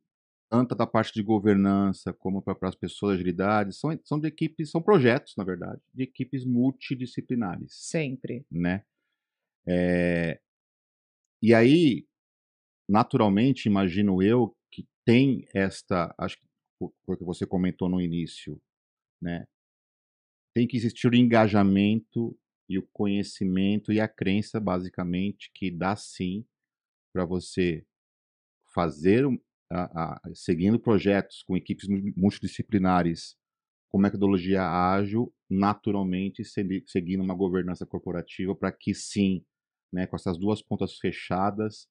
tanto 0.50 0.74
da 0.74 0.88
parte 0.88 1.14
de 1.14 1.22
governança 1.22 2.12
como 2.12 2.42
para 2.42 2.58
as 2.68 2.76
pessoas 2.76 3.14
de 3.14 3.22
agilidade, 3.22 3.76
são, 3.76 3.98
são 4.04 4.20
de 4.20 4.28
equipes, 4.28 4.72
são 4.72 4.82
projetos, 4.82 5.36
na 5.38 5.44
verdade, 5.44 5.82
de 5.94 6.04
equipes 6.04 6.44
multidisciplinares. 6.44 7.74
Sempre. 7.74 8.46
Né? 8.52 8.84
É, 9.68 10.40
e 11.42 11.54
aí, 11.54 12.06
naturalmente, 12.88 13.68
imagino 13.68 14.22
eu 14.22 14.56
que 14.72 14.88
tem 15.06 15.48
esta, 15.54 16.14
acho 16.18 16.38
que 16.40 16.50
porque 17.06 17.24
você 17.24 17.46
comentou 17.46 17.90
no 17.90 18.00
início, 18.00 18.62
né? 19.22 19.46
Tem 20.54 20.66
que 20.66 20.78
existir 20.78 21.12
o 21.12 21.16
engajamento 21.16 22.38
e 22.70 22.78
o 22.78 22.88
conhecimento 22.94 23.92
e 23.92 24.00
a 24.00 24.08
crença, 24.08 24.60
basicamente, 24.60 25.52
que 25.54 25.70
dá 25.70 25.96
sim 25.96 26.46
para 27.14 27.26
você 27.26 27.86
fazer 28.74 29.26
a, 29.72 30.14
a, 30.14 30.22
seguindo 30.34 30.80
projetos 30.80 31.44
com 31.44 31.56
equipes 31.56 31.88
multidisciplinares 32.16 33.38
com 33.90 33.98
metodologia 33.98 34.64
ágil, 34.64 35.34
naturalmente 35.50 36.44
seguindo 36.86 37.24
uma 37.24 37.34
governança 37.34 37.86
corporativa 37.86 38.56
para 38.56 38.72
que 38.72 38.94
sim 38.94 39.44
né, 39.92 40.06
com 40.06 40.16
essas 40.16 40.38
duas 40.38 40.62
pontas 40.62 40.98
fechadas, 40.98 41.88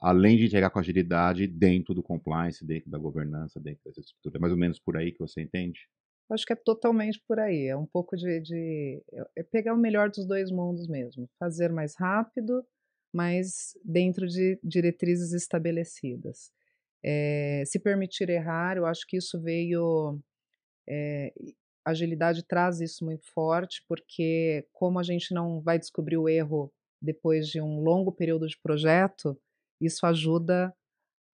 além 0.00 0.36
de 0.36 0.46
entregar 0.46 0.70
com 0.70 0.78
agilidade 0.78 1.46
dentro 1.48 1.92
do 1.94 2.02
compliance, 2.02 2.64
dentro 2.64 2.88
da 2.88 2.96
governança, 2.96 3.60
dentro 3.60 3.82
dessa 3.84 4.00
estrutura. 4.00 4.38
É 4.38 4.40
mais 4.40 4.52
ou 4.52 4.58
menos 4.58 4.78
por 4.78 4.96
aí 4.96 5.10
que 5.10 5.18
você 5.18 5.42
entende? 5.42 5.88
Acho 6.30 6.46
que 6.46 6.52
é 6.52 6.56
totalmente 6.56 7.20
por 7.26 7.40
aí. 7.40 7.66
É 7.66 7.76
um 7.76 7.86
pouco 7.86 8.16
de, 8.16 8.40
de 8.40 9.02
é 9.36 9.42
pegar 9.42 9.74
o 9.74 9.78
melhor 9.78 10.10
dos 10.10 10.24
dois 10.24 10.48
mundos 10.50 10.86
mesmo. 10.86 11.28
Fazer 11.40 11.72
mais 11.72 11.96
rápido, 11.96 12.64
mas 13.12 13.76
dentro 13.84 14.28
de 14.28 14.60
diretrizes 14.62 15.32
estabelecidas. 15.32 16.52
É, 17.02 17.62
se 17.66 17.78
permitir 17.78 18.28
errar, 18.28 18.76
eu 18.76 18.86
acho 18.86 19.06
que 19.06 19.16
isso 19.16 19.40
veio. 19.40 20.18
É, 20.88 21.32
agilidade 21.84 22.44
traz 22.44 22.80
isso 22.80 23.04
muito 23.04 23.30
forte, 23.32 23.82
porque 23.88 24.66
como 24.72 24.98
a 24.98 25.02
gente 25.02 25.32
não 25.32 25.60
vai 25.60 25.78
descobrir 25.78 26.16
o 26.16 26.28
erro 26.28 26.72
depois 27.00 27.48
de 27.48 27.60
um 27.60 27.80
longo 27.80 28.12
período 28.12 28.46
de 28.46 28.58
projeto, 28.62 29.38
isso 29.80 30.04
ajuda 30.04 30.74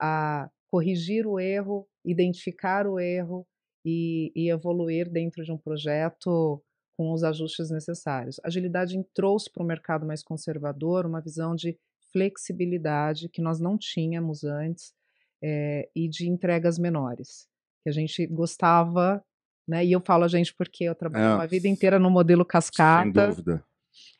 a 0.01 0.49
corrigir 0.69 1.27
o 1.27 1.41
erro, 1.41 1.89
identificar 2.05 2.87
o 2.87 3.01
erro 3.01 3.47
e, 3.85 4.33
e 4.35 4.51
evoluir 4.51 5.11
dentro 5.11 5.45
de 5.45 5.53
um 5.53 5.59
projeto 5.59 6.63
com 6.97 7.13
os 7.13 7.25
ajustes 7.25 7.71
necessários. 7.71 8.41
Agilidade 8.45 8.97
trouxe 9.15 9.51
para 9.53 9.63
o 9.63 9.67
mercado 9.67 10.07
mais 10.07 10.23
conservador 10.23 11.07
uma 11.07 11.21
visão 11.21 11.55
de 11.55 11.79
flexibilidade 12.13 13.29
que 13.29 13.43
nós 13.43 13.61
não 13.61 13.77
tínhamos 13.77 14.45
antes 14.45 14.95
é, 15.43 15.89
e 15.95 16.09
de 16.09 16.29
entregas 16.29 16.79
menores, 16.79 17.47
que 17.83 17.91
a 17.91 17.93
gente 17.93 18.27
gostava, 18.27 19.23
né? 19.69 19.85
E 19.85 19.93
eu 19.93 20.01
falo 20.01 20.25
a 20.25 20.29
gente 20.29 20.55
porque 20.55 20.85
eu 20.85 20.95
trabalho 20.95 21.25
é, 21.25 21.35
uma 21.35 21.47
vida 21.47 21.69
inteira 21.69 21.99
no 21.99 22.11
modelo 22.11 22.45
cascata. 22.45 23.03
Sem 23.03 23.13
dúvida. 23.13 23.65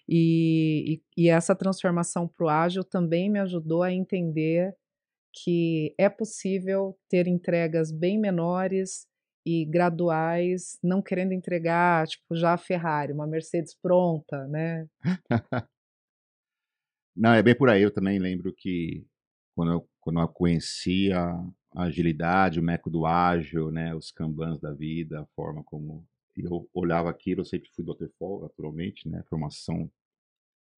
E, 0.09 1.01
e, 1.17 1.25
e 1.25 1.29
essa 1.29 1.55
transformação 1.55 2.29
para 2.29 2.47
o 2.47 2.49
ágil 2.49 2.85
também 2.85 3.29
me 3.31 3.41
ajudou 3.41 3.83
a 3.83 3.93
entender 3.93 4.75
que 5.33 5.95
é 5.99 6.09
possível 6.09 6.97
ter 7.11 7.27
entregas 7.27 7.93
bem 7.93 8.19
menores 8.19 9.07
e 9.45 9.65
graduais, 9.65 10.79
não 10.83 11.03
querendo 11.03 11.33
entregar, 11.33 12.07
tipo, 12.07 12.35
já 12.35 12.55
a 12.55 12.59
Ferrari, 12.59 13.13
uma 13.13 13.27
Mercedes 13.27 13.75
pronta, 13.81 14.47
né? 14.49 14.89
não, 17.15 17.33
é 17.33 17.43
bem 17.43 17.57
por 17.57 17.69
aí. 17.69 17.83
Eu 17.83 17.93
também 17.93 18.19
lembro 18.19 18.53
que 18.57 19.07
quando 19.57 19.73
eu, 19.73 19.89
quando 20.01 20.21
eu 20.21 20.29
conheci 20.29 21.11
a, 21.13 21.43
agilidade, 21.75 22.61
o 22.61 22.63
método 22.63 23.05
ágil, 23.05 23.71
né, 23.71 23.95
os 23.95 24.11
kanbans 24.11 24.61
da 24.61 24.73
vida, 24.73 25.21
a 25.21 25.27
forma 25.35 25.63
como 25.65 26.07
eu 26.35 26.69
olhava 26.73 27.11
aquilo, 27.11 27.41
eu 27.41 27.45
sempre 27.45 27.69
fui 27.75 27.85
waterfall, 27.85 28.43
naturalmente, 28.43 29.09
né, 29.09 29.23
formação 29.29 29.91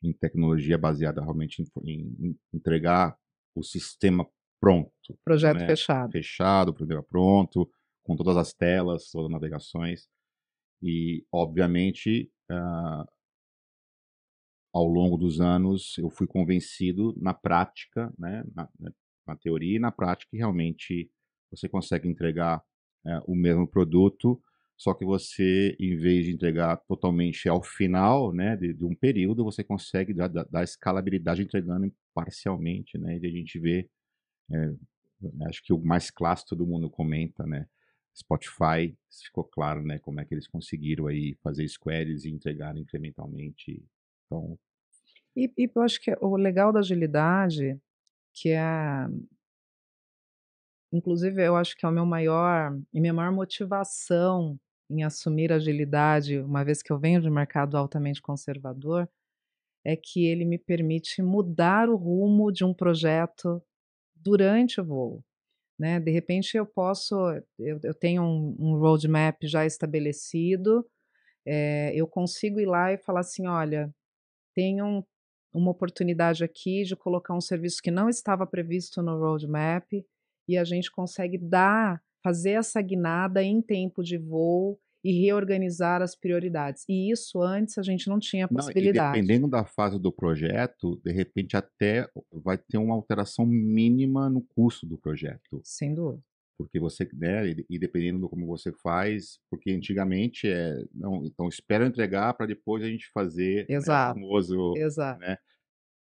em 0.02 0.12
tecnologia 0.12 0.78
baseada 0.78 1.20
realmente 1.20 1.62
em, 1.84 2.16
em 2.20 2.38
entregar 2.52 3.16
o 3.54 3.62
sistema 3.62 4.26
pronto. 4.60 4.90
Projeto 5.24 5.58
né, 5.58 5.66
fechado. 5.66 6.12
Fechado, 6.12 6.74
programa 6.74 7.02
pronto, 7.02 7.68
com 8.04 8.16
todas 8.16 8.36
as 8.36 8.52
telas, 8.52 9.10
todas 9.10 9.26
as 9.26 9.32
navegações. 9.32 10.08
E, 10.80 11.24
obviamente, 11.32 12.30
uh, 12.50 13.04
ao 14.72 14.86
longo 14.86 15.16
dos 15.16 15.40
anos, 15.40 15.96
eu 15.98 16.10
fui 16.10 16.26
convencido 16.26 17.14
na 17.20 17.34
prática, 17.34 18.12
né, 18.18 18.44
na, 18.54 18.68
né, 18.78 18.90
na 19.26 19.36
teoria 19.36 19.76
e 19.76 19.80
na 19.80 19.90
prática, 19.90 20.30
que 20.30 20.36
realmente 20.36 21.10
você 21.50 21.68
consegue 21.68 22.08
entregar 22.08 22.62
uh, 23.04 23.22
o 23.26 23.34
mesmo 23.34 23.66
produto 23.66 24.40
só 24.78 24.94
que 24.94 25.04
você, 25.04 25.76
em 25.80 25.96
vez 25.96 26.26
de 26.26 26.32
entregar 26.32 26.76
totalmente 26.86 27.48
ao 27.48 27.60
final 27.60 28.32
né, 28.32 28.56
de, 28.56 28.72
de 28.72 28.84
um 28.84 28.94
período, 28.94 29.42
você 29.42 29.64
consegue 29.64 30.14
dar, 30.14 30.28
dar, 30.28 30.62
escalabilidade 30.62 31.42
entregando 31.42 31.92
parcialmente, 32.14 32.96
né? 32.96 33.18
E 33.18 33.26
a 33.26 33.30
gente 33.30 33.58
vê, 33.58 33.90
é, 34.52 34.74
acho 35.48 35.64
que 35.64 35.72
o 35.72 35.80
mais 35.80 36.12
clássico 36.12 36.50
todo 36.50 36.66
mundo 36.66 36.88
comenta, 36.88 37.44
né? 37.44 37.66
Spotify, 38.16 38.96
ficou 39.24 39.42
claro, 39.42 39.82
né? 39.82 39.98
Como 39.98 40.20
é 40.20 40.24
que 40.24 40.32
eles 40.32 40.46
conseguiram 40.46 41.08
aí 41.08 41.36
fazer 41.42 41.66
squares 41.68 42.24
e 42.24 42.30
entregar 42.30 42.76
incrementalmente. 42.76 43.84
Então... 44.28 44.58
E, 45.36 45.52
e 45.56 45.70
eu 45.74 45.82
acho 45.82 46.00
que 46.00 46.16
o 46.20 46.36
legal 46.36 46.72
da 46.72 46.80
agilidade, 46.80 47.80
que 48.34 48.50
é 48.50 49.08
inclusive 50.92 51.44
eu 51.44 51.54
acho 51.54 51.76
que 51.76 51.84
é 51.84 51.88
o 51.88 51.92
meu 51.92 52.06
maior 52.06 52.76
e 52.92 53.00
minha 53.00 53.12
maior 53.12 53.32
motivação 53.32 54.58
em 54.90 55.02
assumir 55.02 55.52
agilidade, 55.52 56.38
uma 56.40 56.64
vez 56.64 56.82
que 56.82 56.90
eu 56.90 56.98
venho 56.98 57.20
de 57.20 57.28
um 57.28 57.32
mercado 57.32 57.76
altamente 57.76 58.22
conservador, 58.22 59.08
é 59.84 59.96
que 59.96 60.26
ele 60.26 60.44
me 60.44 60.58
permite 60.58 61.22
mudar 61.22 61.88
o 61.88 61.96
rumo 61.96 62.50
de 62.50 62.64
um 62.64 62.74
projeto 62.74 63.62
durante 64.14 64.80
o 64.80 64.84
voo. 64.84 65.24
Né? 65.78 66.00
De 66.00 66.10
repente 66.10 66.56
eu 66.56 66.66
posso, 66.66 67.14
eu, 67.58 67.78
eu 67.82 67.94
tenho 67.94 68.22
um, 68.22 68.56
um, 68.58 68.78
roadmap 68.78 69.36
já 69.44 69.64
estabelecido, 69.64 70.84
é, 71.46 71.92
eu 71.94 72.06
consigo 72.06 72.58
ir 72.60 72.66
lá 72.66 72.92
e 72.92 72.98
falar 72.98 73.20
assim, 73.20 73.46
olha, 73.46 73.94
tem 74.58 74.82
um, 74.82 75.04
uma 75.54 75.70
oportunidade 75.70 76.42
aqui 76.42 76.82
de 76.82 76.96
colocar 76.96 77.32
um 77.32 77.40
serviço 77.40 77.80
que 77.80 77.92
não 77.92 78.08
estava 78.08 78.44
previsto 78.44 79.00
no 79.00 79.16
roadmap 79.16 79.86
e 80.48 80.58
a 80.58 80.64
gente 80.64 80.90
consegue 80.90 81.38
dar 81.38 82.02
fazer 82.24 82.52
essa 82.52 82.82
guinada 82.82 83.40
em 83.40 83.62
tempo 83.62 84.02
de 84.02 84.18
voo 84.18 84.76
e 85.04 85.12
reorganizar 85.12 86.02
as 86.02 86.16
prioridades. 86.16 86.84
E 86.88 87.12
isso 87.12 87.40
antes 87.40 87.78
a 87.78 87.82
gente 87.82 88.08
não 88.08 88.18
tinha 88.18 88.48
possibilidade. 88.48 88.98
Não, 88.98 89.12
dependendo 89.12 89.48
da 89.48 89.64
fase 89.64 89.96
do 89.96 90.10
projeto, 90.10 91.00
de 91.04 91.12
repente 91.12 91.56
até 91.56 92.08
vai 92.32 92.58
ter 92.58 92.78
uma 92.78 92.96
alteração 92.96 93.46
mínima 93.46 94.28
no 94.28 94.42
custo 94.56 94.84
do 94.84 94.98
projeto. 94.98 95.60
Sem 95.62 95.94
dúvida. 95.94 96.24
Porque 96.58 96.80
você, 96.80 97.08
né, 97.12 97.54
e 97.70 97.78
dependendo 97.78 98.18
do 98.18 98.28
como 98.28 98.44
você 98.44 98.72
faz, 98.72 99.38
porque 99.48 99.70
antigamente 99.70 100.48
é, 100.48 100.84
não, 100.92 101.24
então 101.24 101.46
espera 101.46 101.86
entregar 101.86 102.34
para 102.34 102.46
depois 102.46 102.82
a 102.82 102.88
gente 102.88 103.08
fazer 103.12 103.64
Exato. 103.70 104.18
Né, 104.18 104.26
o 104.26 104.28
famoso 104.28 104.74
Exato. 104.76 105.20
Né, 105.20 105.38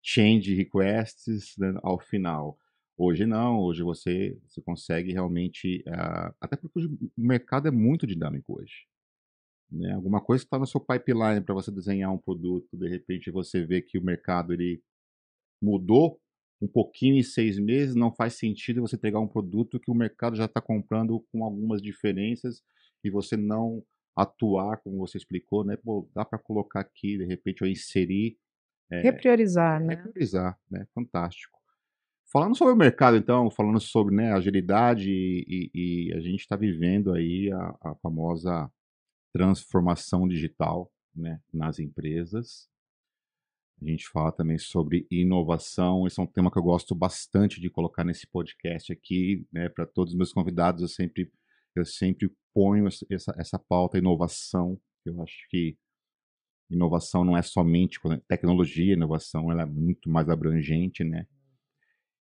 change 0.03 0.55
requests 0.55 1.55
né, 1.59 1.77
ao 1.83 1.99
final. 1.99 2.57
Hoje 2.97 3.27
não, 3.27 3.59
hoje 3.59 3.83
você, 3.83 4.35
você 4.47 4.59
consegue 4.61 5.13
realmente. 5.13 5.83
Uh, 5.87 6.33
até 6.41 6.55
porque 6.55 6.79
o 6.79 7.11
mercado 7.15 7.67
é 7.67 7.71
muito 7.71 8.07
dinâmico 8.07 8.59
hoje. 8.59 8.87
Né? 9.71 9.93
Alguma 9.93 10.19
coisa 10.19 10.43
que 10.43 10.47
está 10.47 10.57
no 10.57 10.65
seu 10.65 10.79
pipeline 10.79 11.41
para 11.41 11.53
você 11.53 11.71
desenhar 11.71 12.11
um 12.11 12.17
produto, 12.17 12.75
de 12.75 12.89
repente 12.89 13.29
você 13.29 13.63
vê 13.63 13.81
que 13.81 13.99
o 13.99 14.03
mercado 14.03 14.53
ele 14.53 14.81
mudou 15.61 16.19
um 16.61 16.67
pouquinho 16.67 17.17
em 17.17 17.23
seis 17.23 17.59
meses, 17.59 17.95
não 17.95 18.11
faz 18.11 18.33
sentido 18.33 18.81
você 18.81 18.97
pegar 18.97 19.19
um 19.19 19.27
produto 19.27 19.79
que 19.79 19.91
o 19.91 19.95
mercado 19.95 20.35
já 20.35 20.45
está 20.45 20.59
comprando 20.59 21.23
com 21.31 21.43
algumas 21.43 21.81
diferenças 21.81 22.63
e 23.03 23.09
você 23.09 23.37
não 23.37 23.83
atuar, 24.15 24.77
como 24.77 24.97
você 24.97 25.17
explicou, 25.17 25.63
né? 25.63 25.77
Pô, 25.77 26.09
dá 26.13 26.25
para 26.25 26.39
colocar 26.39 26.79
aqui, 26.79 27.17
de 27.17 27.25
repente, 27.25 27.63
ou 27.63 27.69
inserir. 27.69 28.37
É, 28.91 29.01
repriorizar, 29.01 29.79
né? 29.79 29.95
Repriorizar, 29.95 30.59
né? 30.71 30.87
Fantástico. 30.95 31.57
Falando 32.31 32.57
sobre 32.57 32.73
o 32.73 32.77
mercado, 32.77 33.15
então, 33.15 33.49
falando 33.49 33.79
sobre 33.79 34.13
né, 34.13 34.33
agilidade 34.33 35.09
e, 35.09 35.71
e, 35.73 36.13
a 36.13 36.19
gente 36.19 36.41
está 36.41 36.57
vivendo 36.57 37.13
aí 37.13 37.49
a, 37.53 37.77
a, 37.81 37.95
famosa 38.01 38.69
transformação 39.31 40.27
digital 40.27 40.91
né, 41.15 41.39
nas 41.53 41.79
empresas. 41.79 42.67
A 43.79 43.85
gente 43.85 44.07
fala 44.09 44.31
também 44.31 44.57
sobre 44.57 45.05
inovação. 45.11 46.07
Esse 46.07 46.19
é 46.19 46.23
um 46.23 46.27
tema 46.27 46.51
que 46.51 46.57
eu 46.57 46.63
gosto 46.63 46.95
bastante 46.95 47.61
de 47.61 47.69
colocar 47.69 48.03
nesse 48.03 48.25
podcast 48.27 48.91
aqui, 48.91 49.45
né, 49.51 49.69
para 49.69 49.85
todos 49.85 50.13
os 50.13 50.17
meus 50.17 50.33
convidados. 50.33 50.81
Eu 50.81 50.87
sempre, 50.87 51.31
eu 51.75 51.85
sempre 51.85 52.31
ponho 52.53 52.87
essa, 52.87 53.35
essa 53.37 53.59
pauta 53.59 53.99
inovação. 53.99 54.79
Eu 55.05 55.21
acho 55.21 55.47
que 55.49 55.77
inovação 56.69 57.23
não 57.23 57.37
é 57.37 57.41
somente 57.41 57.99
tecnologia, 58.27 58.93
inovação 58.93 59.51
ela 59.51 59.61
é 59.61 59.65
muito 59.65 60.09
mais 60.09 60.27
abrangente, 60.27 61.03
né? 61.03 61.27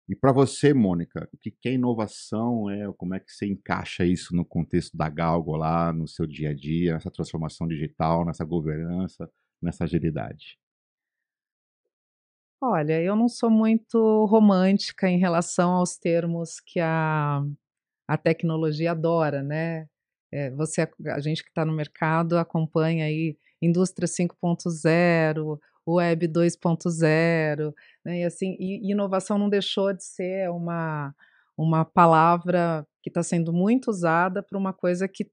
E 0.08 0.16
para 0.16 0.32
você, 0.32 0.72
Mônica, 0.72 1.28
o 1.34 1.38
que 1.38 1.56
é 1.66 1.74
inovação? 1.74 2.70
É, 2.70 2.92
como 2.94 3.16
é 3.16 3.20
que 3.20 3.32
você 3.32 3.48
encaixa 3.48 4.06
isso 4.06 4.36
no 4.36 4.46
contexto 4.46 4.96
da 4.96 5.10
Galgo 5.10 5.56
lá, 5.56 5.92
no 5.92 6.08
seu 6.08 6.28
dia 6.28 6.52
a 6.52 6.54
dia, 6.54 6.94
nessa 6.94 7.10
transformação 7.10 7.68
digital, 7.68 8.24
nessa 8.24 8.46
governança, 8.46 9.28
nessa 9.60 9.86
agilidade? 9.86 10.60
Olha, 12.62 13.02
eu 13.02 13.16
não 13.16 13.28
sou 13.28 13.50
muito 13.50 14.26
romântica 14.26 15.10
em 15.10 15.20
relação 15.20 15.72
aos 15.74 15.98
termos 15.98 16.60
que 16.60 16.80
a, 16.80 17.44
a 18.08 18.18
tecnologia 18.18 18.92
adora, 18.92 19.44
né? 19.44 19.88
É, 20.32 20.50
você, 20.52 20.88
a 21.08 21.20
gente 21.20 21.44
que 21.44 21.50
está 21.50 21.66
no 21.66 21.74
mercado 21.74 22.38
acompanha 22.38 23.06
aí 23.06 23.38
indústria 23.62 24.08
5.0, 24.08 25.60
Web 25.88 26.28
2.0, 26.30 27.74
né? 28.06 28.22
E 28.22 28.24
assim, 28.26 28.56
e 28.60 28.92
inovação 28.92 29.38
não 29.38 29.50
deixou 29.50 29.94
de 29.94 30.04
ser 30.04 30.50
uma 30.52 31.14
uma 31.58 31.86
palavra 31.86 32.86
que 33.02 33.10
está 33.10 33.24
sendo 33.24 33.54
muito 33.54 33.90
usada 33.90 34.44
para 34.44 34.58
uma 34.58 34.74
coisa 34.74 35.08
que 35.08 35.30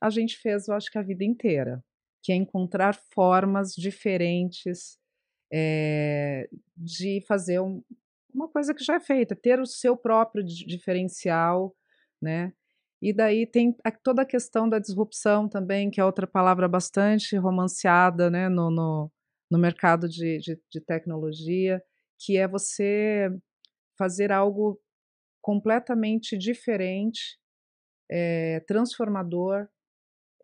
a 0.00 0.08
gente 0.10 0.38
fez, 0.38 0.68
eu 0.68 0.74
acho 0.74 0.90
que 0.90 0.98
a 0.98 1.02
vida 1.02 1.24
inteira, 1.24 1.84
que 2.22 2.32
é 2.32 2.34
encontrar 2.34 2.94
formas 3.14 3.74
diferentes 3.74 4.98
é, 5.52 6.48
de 6.76 7.24
fazer 7.26 7.60
um, 7.60 7.82
uma 8.32 8.48
coisa 8.48 8.74
que 8.74 8.84
já 8.84 8.96
é 8.96 9.00
feita, 9.00 9.34
ter 9.34 9.60
o 9.60 9.66
seu 9.66 9.96
próprio 9.96 10.44
diferencial, 10.44 11.74
né? 12.20 12.52
E 13.00 13.12
daí 13.12 13.46
tem 13.46 13.76
toda 14.02 14.22
a 14.22 14.26
questão 14.26 14.68
da 14.68 14.78
disrupção 14.78 15.48
também, 15.48 15.90
que 15.90 16.00
é 16.00 16.04
outra 16.04 16.26
palavra 16.26 16.66
bastante 16.66 17.36
romanceada 17.36 18.30
né, 18.30 18.48
no, 18.48 18.70
no, 18.70 19.12
no 19.50 19.58
mercado 19.58 20.08
de, 20.08 20.38
de, 20.38 20.58
de 20.70 20.80
tecnologia, 20.80 21.82
que 22.18 22.36
é 22.38 22.48
você 22.48 23.28
fazer 23.98 24.32
algo 24.32 24.80
completamente 25.42 26.36
diferente, 26.36 27.38
é, 28.10 28.60
transformador, 28.66 29.68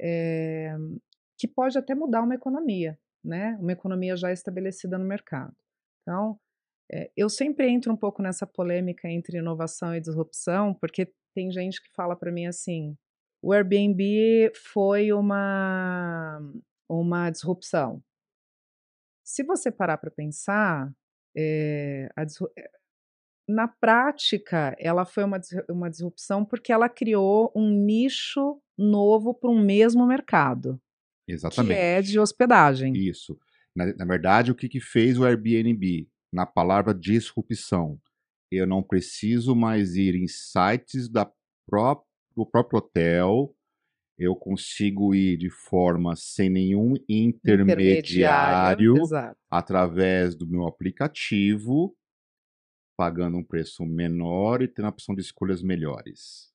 é, 0.01 0.77
que 1.39 1.49
pode 1.49 1.77
até 1.79 1.95
mudar 1.95 2.23
uma 2.23 2.35
economia, 2.35 2.99
né? 3.25 3.57
Uma 3.61 3.73
economia 3.73 4.17
já 4.17 4.33
estabelecida 4.33 4.99
no 4.99 5.05
mercado. 5.05 5.55
Então, 6.03 6.39
é, 6.91 7.11
eu 7.17 7.29
sempre 7.29 7.69
entro 7.69 7.93
um 7.93 7.97
pouco 7.97 8.23
nessa 8.23 8.47
polêmica 8.47 9.09
entre 9.09 9.39
inovação 9.39 9.95
e 9.95 10.01
disrupção, 10.01 10.75
porque 10.75 11.13
tem 11.35 11.51
gente 11.51 11.81
que 11.83 11.91
fala 11.95 12.17
para 12.17 12.33
mim 12.33 12.47
assim: 12.47 12.97
o 13.43 13.53
Airbnb 13.53 14.53
foi 14.73 15.13
uma 15.13 16.41
uma 16.89 17.31
disrupção. 17.31 18.03
Se 19.25 19.43
você 19.43 19.71
parar 19.71 19.97
para 19.97 20.11
pensar, 20.11 20.93
é, 21.35 22.09
na 23.49 23.67
prática, 23.67 24.77
ela 24.79 25.05
foi 25.05 25.25
uma, 25.25 25.41
uma 25.71 25.91
disrupção 25.91 26.45
porque 26.45 26.73
ela 26.73 26.89
criou 26.89 27.53
um 27.55 27.71
nicho 27.71 28.61
novo 28.77 29.35
para 29.35 29.51
um 29.51 29.61
mesmo 29.61 30.07
mercado. 30.07 30.81
Exatamente. 31.27 31.75
Que 31.75 31.81
é 31.81 32.03
de 32.03 32.19
hospedagem. 32.19 32.95
Isso. 32.95 33.39
Na, 33.75 33.93
na 33.95 34.05
verdade, 34.05 34.51
o 34.51 34.55
que, 34.55 34.69
que 34.69 34.81
fez 34.81 35.19
o 35.19 35.25
Airbnb? 35.25 36.09
Na 36.33 36.47
palavra 36.47 36.95
disrupção. 36.95 37.99
Eu 38.51 38.67
não 38.67 38.83
preciso 38.83 39.55
mais 39.55 39.97
ir 39.97 40.15
em 40.15 40.29
sites 40.29 41.09
da 41.09 41.31
pró 41.67 42.03
do 42.37 42.45
próprio 42.45 42.79
hotel. 42.79 43.55
Eu 44.19 44.37
consigo 44.37 45.15
ir 45.15 45.39
de 45.39 45.51
forma 45.51 46.15
sem 46.17 46.51
nenhum 46.51 46.95
intermediário, 47.09 48.95
intermediário 48.95 49.37
através 49.51 50.35
do 50.35 50.47
meu 50.47 50.67
aplicativo 50.67 51.97
pagando 52.97 53.37
um 53.37 53.43
preço 53.43 53.85
menor 53.85 54.63
e 54.63 54.69
tendo 54.69 54.87
a 54.87 54.91
opção 54.91 55.13
de 55.13 55.21
escolhas 55.21 55.61
melhores. 55.61 56.52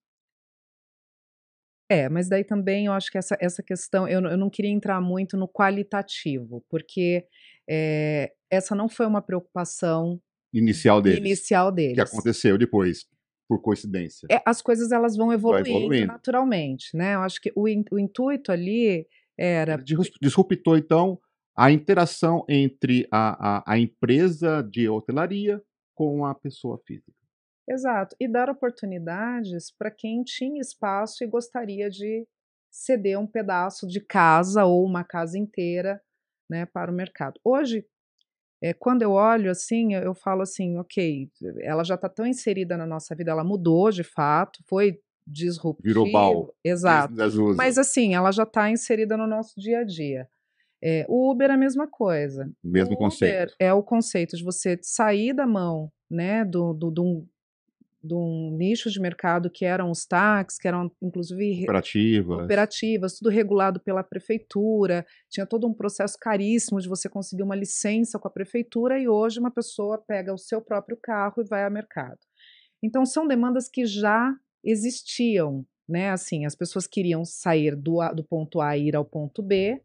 É, 1.89 2.10
mas 2.10 2.27
daí 2.27 2.44
também 2.44 2.88
eu 2.88 2.94
acho 2.94 3.10
que 3.10 3.17
essa, 3.17 3.38
essa 3.39 3.63
questão, 3.63 4.08
eu, 4.08 4.22
eu 4.22 4.38
não 4.38 4.50
queria 4.50 4.72
entrar 4.72 5.00
muito 5.00 5.38
no 5.38 5.48
qualitativo, 5.48 6.63
porque 6.70 7.25
é, 7.70 8.34
essa 8.50 8.75
não 8.75 8.89
foi 8.89 9.06
uma 9.06 9.22
preocupação 9.22 10.20
inicial 10.53 11.01
deles, 11.01 11.20
inicial 11.20 11.72
deles. 11.72 11.96
Que 11.96 12.01
aconteceu 12.01 12.58
depois, 12.58 13.06
por 13.48 13.62
coincidência. 13.62 14.27
É, 14.29 14.41
as 14.46 14.62
coisas 14.62 14.91
elas 14.91 15.15
vão 15.15 15.32
evoluindo, 15.32 16.06
naturalmente, 16.06 16.96
né? 16.96 17.15
Eu 17.15 17.22
acho 17.22 17.39
que 17.41 17.51
o, 17.56 17.63
o 17.63 18.00
intuito 18.00 18.51
ali 18.51 19.08
era. 19.38 19.77
Disruptou, 20.22 20.77
então, 20.77 21.20
a 21.56 21.72
interação 21.72 22.46
entre 22.50 23.08
a, 23.12 23.60
a, 23.60 23.74
a 23.74 23.79
empresa 23.79 24.62
de 24.62 24.89
hotelaria 24.89 25.62
com 25.96 26.25
a 26.25 26.36
pessoa 26.36 26.79
física. 26.86 27.17
Exato, 27.70 28.16
e 28.20 28.28
dar 28.28 28.50
oportunidades 28.50 29.72
para 29.72 29.92
quem 29.92 30.24
tinha 30.24 30.62
espaço 30.62 31.24
e 31.24 31.28
gostaria 31.28 31.90
de 31.90 32.26
ceder 32.72 33.20
um 33.20 33.28
pedaço 33.28 33.86
de 33.88 34.00
casa 34.00 34.64
ou 34.64 34.86
uma 34.86 35.04
casa 35.04 35.38
inteira 35.38 36.02
né, 36.50 36.66
para 36.66 36.92
o 36.92 36.96
mercado. 36.96 37.40
Hoje, 37.44 37.86
é, 38.62 38.74
quando 38.74 39.01
eu 39.01 39.12
olho 39.12 39.51
assim, 39.51 39.94
eu 39.96 40.16
falo 40.16 40.42
assim, 40.42 40.77
ok, 40.77 41.30
ela 41.60 41.84
já 41.84 41.96
está 41.96 42.08
tão 42.08 42.25
inserida 42.25 42.77
na 42.77 42.86
nossa 42.86 43.14
vida, 43.16 43.32
ela 43.32 43.44
mudou 43.44 43.92
de 43.92 44.03
fato, 44.03 44.64
foi 44.68 45.00
disruptiva. 45.25 45.88
Virou 45.88 46.12
bal. 46.12 46.56
Exato. 46.64 47.14
Mas 47.56 47.77
assim, 47.77 48.16
ela 48.16 48.32
já 48.32 48.44
está 48.44 48.70
inserida 48.70 49.18
no 49.18 49.27
nosso 49.27 49.60
dia 49.60 49.80
a 49.80 49.84
dia. 49.84 50.27
É, 50.82 51.06
o 51.10 51.32
Uber 51.32 51.50
é 51.50 51.53
a 51.53 51.58
mesma 51.58 51.88
coisa. 51.88 52.50
Mesmo 52.64 52.94
o 52.94 52.98
conceito. 52.98 53.53
é 53.60 53.74
o 53.74 53.84
conceito 53.84 54.38
de 54.38 54.44
você 54.44 54.80
sair 54.82 55.34
da 55.34 55.46
mão 55.46 55.92
né, 56.10 56.46
do, 56.46 56.74
do, 56.74 56.92
do, 56.92 57.27
de 58.03 58.14
um 58.14 58.55
nicho 58.57 58.90
de 58.90 59.00
mercado 59.00 59.50
que 59.50 59.66
eram 59.66 59.90
os 59.90 60.05
táxis, 60.05 60.60
que 60.60 60.68
eram 60.68 60.92
inclusive 61.01 61.64
operativas. 61.64 62.44
operativas, 62.44 63.18
tudo 63.18 63.29
regulado 63.29 63.79
pela 63.79 64.03
prefeitura, 64.03 65.05
tinha 65.29 65.46
todo 65.46 65.68
um 65.68 65.74
processo 65.74 66.18
caríssimo 66.20 66.79
de 66.79 66.88
você 66.88 67.10
conseguir 67.10 67.44
uma 67.44 67.55
licença 67.55 68.20
com 68.20 68.27
a 68.27 68.31
prefeitura 68.31 69.00
e 69.00 69.07
hoje 69.07 69.40
uma 69.40 69.51
pessoa 69.51 70.03
pega 70.07 70.33
o 70.33 70.38
seu 70.38 70.62
próprio 70.62 70.98
carro 71.01 71.42
e 71.42 71.48
vai 71.48 71.64
ao 71.64 71.72
mercado. 71.72 72.20
Então 72.83 73.05
são 73.05 73.27
demandas 73.27 73.68
que 73.68 73.86
já 73.86 74.33
existiam, 74.64 75.66
né? 75.88 76.12
Assim, 76.12 76.46
as 76.46 76.55
pessoas 76.55 76.86
queriam 76.86 77.25
sair 77.25 77.75
do, 77.75 78.00
do 78.16 78.24
ponto 78.24 78.62
A 78.62 78.77
e 78.77 78.88
ir 78.88 78.96
ao 78.96 79.05
ponto 79.05 79.42
B, 79.42 79.81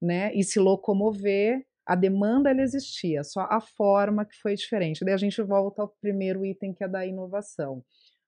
né, 0.00 0.32
e 0.34 0.44
se 0.44 0.58
locomover, 0.58 1.64
a 1.86 1.94
demanda 1.94 2.50
ela 2.50 2.62
existia, 2.62 3.22
só 3.22 3.42
a 3.42 3.60
forma 3.60 4.24
que 4.24 4.36
foi 4.36 4.54
diferente. 4.54 5.04
Daí 5.04 5.14
a 5.14 5.18
gente 5.18 5.40
volta 5.42 5.82
ao 5.82 5.88
primeiro 6.00 6.44
item 6.44 6.74
que 6.74 6.82
é 6.82 6.88
da 6.88 7.06
inovação. 7.06 7.84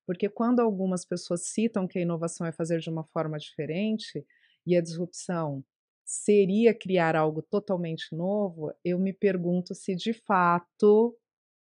Porque 0.06 0.28
quando 0.28 0.60
algumas 0.60 1.04
pessoas 1.04 1.48
citam 1.48 1.86
que 1.86 1.98
a 1.98 2.02
inovação 2.02 2.46
é 2.46 2.52
fazer 2.52 2.78
de 2.78 2.88
uma 2.88 3.04
forma 3.04 3.36
diferente 3.38 4.24
e 4.66 4.76
a 4.76 4.80
disrupção 4.80 5.62
seria 6.04 6.72
criar 6.72 7.14
algo 7.16 7.42
totalmente 7.42 8.14
novo, 8.16 8.72
eu 8.82 8.98
me 8.98 9.12
pergunto 9.12 9.74
se 9.74 9.94
de 9.94 10.14
fato, 10.14 11.14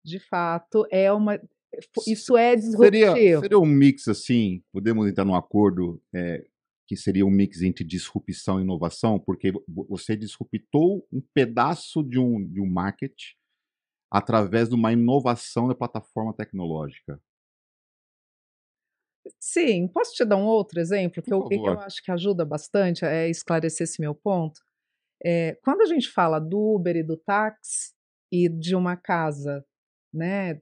de 0.04 0.20
fato, 0.20 0.86
é 0.92 1.12
uma 1.12 1.40
isso 2.06 2.36
é 2.36 2.54
disruptivo. 2.54 3.12
Seria, 3.14 3.40
seria 3.40 3.58
um 3.58 3.66
mix 3.66 4.06
assim, 4.06 4.62
podemos 4.72 5.08
entrar 5.08 5.24
num 5.24 5.34
acordo 5.34 6.00
é, 6.14 6.46
que 6.86 6.96
seria 6.96 7.26
um 7.26 7.30
mix 7.30 7.62
entre 7.62 7.84
disrupção 7.84 8.58
e 8.58 8.62
inovação, 8.62 9.18
porque 9.18 9.52
você 9.88 10.16
disruptou 10.16 11.06
um 11.12 11.20
pedaço 11.34 12.02
de 12.02 12.18
um, 12.18 12.46
de 12.46 12.60
um 12.60 12.70
market 12.70 13.14
através 14.10 14.68
de 14.68 14.74
uma 14.74 14.92
inovação 14.92 15.66
da 15.66 15.74
plataforma 15.74 16.32
tecnológica. 16.34 17.20
Sim, 19.40 19.88
posso 19.88 20.12
te 20.12 20.24
dar 20.24 20.36
um 20.36 20.44
outro 20.44 20.78
exemplo 20.78 21.20
que 21.22 21.32
eu, 21.32 21.44
que 21.44 21.56
eu, 21.56 21.80
acho 21.80 22.02
que 22.02 22.12
ajuda 22.12 22.44
bastante 22.44 23.04
a 23.04 23.28
esclarecer 23.28 23.84
esse 23.84 24.00
meu 24.00 24.14
ponto? 24.14 24.60
É, 25.24 25.54
quando 25.62 25.80
a 25.80 25.86
gente 25.86 26.08
fala 26.08 26.38
do 26.38 26.76
Uber 26.76 26.96
e 26.96 27.02
do 27.02 27.16
táxi 27.16 27.92
e 28.30 28.48
de 28.48 28.76
uma 28.76 28.96
casa, 28.96 29.64
né, 30.14 30.60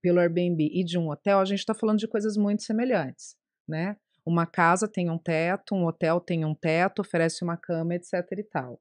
pelo 0.00 0.20
Airbnb 0.20 0.70
e 0.72 0.82
de 0.82 0.98
um 0.98 1.10
hotel, 1.10 1.40
a 1.40 1.44
gente 1.44 1.58
está 1.58 1.74
falando 1.74 1.98
de 1.98 2.08
coisas 2.08 2.36
muito 2.36 2.62
semelhantes, 2.62 3.36
né? 3.68 3.96
Uma 4.28 4.44
casa 4.44 4.86
tem 4.86 5.08
um 5.08 5.16
teto, 5.16 5.74
um 5.74 5.86
hotel 5.86 6.20
tem 6.20 6.44
um 6.44 6.54
teto, 6.54 7.00
oferece 7.00 7.42
uma 7.42 7.56
cama, 7.56 7.94
etc. 7.94 8.12
e 8.32 8.42
tal. 8.42 8.78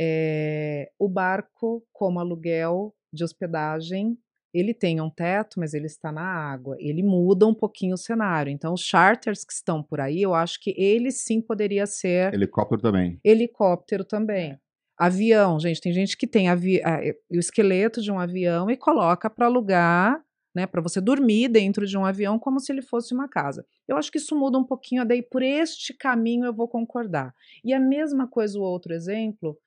É, 0.00 0.90
o 0.98 1.06
barco, 1.10 1.86
como 1.92 2.18
aluguel 2.18 2.94
de 3.12 3.22
hospedagem, 3.22 4.18
ele 4.54 4.72
tem 4.72 4.98
um 4.98 5.10
teto, 5.10 5.60
mas 5.60 5.74
ele 5.74 5.84
está 5.84 6.10
na 6.10 6.22
água. 6.22 6.74
Ele 6.78 7.02
muda 7.02 7.46
um 7.46 7.52
pouquinho 7.52 7.92
o 7.92 7.98
cenário. 7.98 8.50
Então, 8.50 8.72
os 8.72 8.80
charters 8.80 9.44
que 9.44 9.52
estão 9.52 9.82
por 9.82 10.00
aí, 10.00 10.22
eu 10.22 10.34
acho 10.34 10.58
que 10.58 10.74
ele 10.78 11.10
sim 11.10 11.42
poderia 11.42 11.84
ser. 11.84 12.32
Helicóptero 12.32 12.80
também. 12.80 13.20
Helicóptero 13.22 14.04
também. 14.06 14.52
É. 14.52 14.58
Avião, 14.98 15.60
gente, 15.60 15.82
tem 15.82 15.92
gente 15.92 16.16
que 16.16 16.26
tem 16.26 16.48
avi... 16.48 16.80
o 17.30 17.36
esqueleto 17.36 18.00
de 18.00 18.10
um 18.10 18.18
avião 18.18 18.70
e 18.70 18.76
coloca 18.78 19.28
para 19.28 19.44
alugar 19.44 20.24
né, 20.56 20.66
para 20.66 20.80
você 20.80 21.02
dormir 21.02 21.48
dentro 21.48 21.86
de 21.86 21.98
um 21.98 22.06
avião 22.06 22.38
como 22.38 22.58
se 22.58 22.72
ele 22.72 22.80
fosse 22.80 23.12
uma 23.12 23.28
casa. 23.28 23.66
Eu 23.86 23.98
acho 23.98 24.10
que 24.10 24.16
isso 24.16 24.34
muda 24.34 24.56
um 24.56 24.64
pouquinho, 24.64 25.04
daí 25.04 25.20
por 25.20 25.42
este 25.42 25.92
caminho 25.92 26.46
eu 26.46 26.54
vou 26.54 26.66
concordar. 26.66 27.34
E 27.62 27.74
a 27.74 27.78
mesma 27.78 28.26
coisa 28.26 28.58
o 28.58 28.62
outro 28.62 28.94
exemplo, 28.94 29.58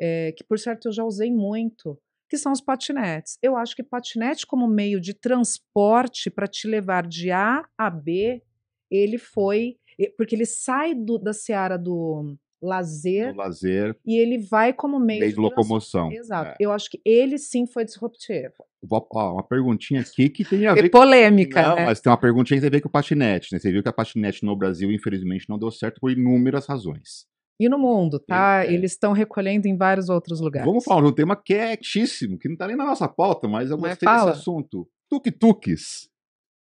é, 0.00 0.30
que 0.30 0.44
por 0.44 0.56
certo 0.56 0.86
eu 0.86 0.92
já 0.92 1.02
usei 1.02 1.32
muito, 1.32 1.98
que 2.30 2.38
são 2.38 2.52
os 2.52 2.60
patinetes. 2.60 3.38
Eu 3.42 3.56
acho 3.56 3.74
que 3.74 3.82
patinete 3.82 4.46
como 4.46 4.68
meio 4.68 5.00
de 5.00 5.14
transporte 5.14 6.30
para 6.30 6.46
te 6.46 6.68
levar 6.68 7.04
de 7.08 7.32
A 7.32 7.64
a 7.76 7.90
B, 7.90 8.40
ele 8.88 9.18
foi, 9.18 9.78
porque 10.16 10.36
ele 10.36 10.46
sai 10.46 10.94
do, 10.94 11.18
da 11.18 11.32
seara 11.32 11.76
do 11.76 12.36
lazer, 12.62 13.32
do 13.32 13.38
lazer 13.38 13.98
e 14.06 14.16
ele 14.16 14.38
vai 14.38 14.72
como 14.72 15.00
meio, 15.00 15.20
meio 15.20 15.32
de, 15.32 15.34
de 15.34 15.40
locomoção. 15.40 16.12
Exato. 16.12 16.50
É. 16.52 16.56
Eu 16.60 16.70
acho 16.70 16.88
que 16.88 17.00
ele 17.04 17.36
sim 17.36 17.66
foi 17.66 17.84
disruptivo. 17.84 18.64
Ó, 18.90 19.32
uma 19.34 19.42
perguntinha 19.42 20.00
aqui 20.00 20.28
que 20.28 20.44
tem 20.44 20.66
a 20.66 20.74
ver. 20.74 20.86
É 20.86 20.88
polêmica. 20.88 21.62
Não, 21.62 21.76
né? 21.76 21.86
mas 21.86 22.00
tem 22.00 22.10
uma 22.10 22.18
perguntinha 22.18 22.58
que 22.58 22.60
tem 22.62 22.68
a 22.68 22.70
ver 22.70 22.80
com 22.80 22.88
o 22.88 22.92
patinete. 22.92 23.52
Né? 23.52 23.58
Você 23.58 23.70
viu 23.70 23.82
que 23.82 23.88
a 23.88 23.92
patinete 23.92 24.44
no 24.44 24.56
Brasil, 24.56 24.90
infelizmente, 24.92 25.48
não 25.48 25.58
deu 25.58 25.70
certo 25.70 26.00
por 26.00 26.10
inúmeras 26.10 26.66
razões. 26.66 27.26
E 27.58 27.68
no 27.68 27.78
mundo, 27.78 28.18
tá? 28.18 28.64
É. 28.64 28.72
Eles 28.72 28.92
estão 28.92 29.12
recolhendo 29.12 29.66
em 29.66 29.76
vários 29.76 30.08
outros 30.08 30.40
lugares. 30.40 30.68
Vamos 30.68 30.84
falar 30.84 31.00
de 31.00 31.08
um 31.08 31.12
tema 31.12 31.34
é 31.34 31.36
quietíssimo, 31.36 32.38
que 32.38 32.48
não 32.48 32.54
está 32.54 32.66
nem 32.66 32.76
na 32.76 32.84
nossa 32.84 33.08
pauta, 33.08 33.48
mas 33.48 33.70
eu 33.70 33.78
gostei 33.78 34.06
desse 34.06 34.28
assunto. 34.28 34.86
Tuk-tuks. 35.10 36.08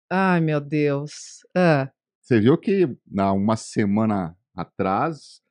Ai, 0.09 0.39
meu 0.39 0.61
Deus. 0.61 1.45
Ah. 1.55 1.91
Você 2.21 2.39
viu 2.39 2.57
que 2.57 2.88
há 3.17 3.33
uma 3.33 3.57
semana 3.57 4.35
atrás 4.55 5.41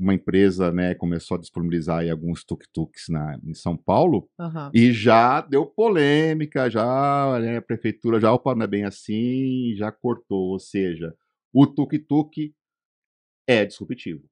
uma 0.00 0.14
empresa 0.14 0.72
né, 0.72 0.94
começou 0.94 1.36
a 1.36 1.40
disponibilizar 1.40 2.08
alguns 2.10 2.42
tuk-tuks 2.42 3.08
na, 3.08 3.38
em 3.44 3.54
São 3.54 3.76
Paulo 3.76 4.28
Aham. 4.38 4.70
e 4.74 4.92
já 4.92 5.42
deu 5.42 5.66
polêmica, 5.66 6.70
já 6.70 7.38
né, 7.38 7.58
a 7.58 7.62
prefeitura 7.62 8.18
já, 8.18 8.32
opa, 8.32 8.54
não 8.54 8.64
é 8.64 8.66
bem 8.66 8.84
assim, 8.84 9.74
já 9.76 9.92
cortou. 9.92 10.52
Ou 10.52 10.58
seja, 10.58 11.14
o 11.52 11.66
tuk-tuk 11.66 12.54
é 13.46 13.64
disruptivo 13.66 14.24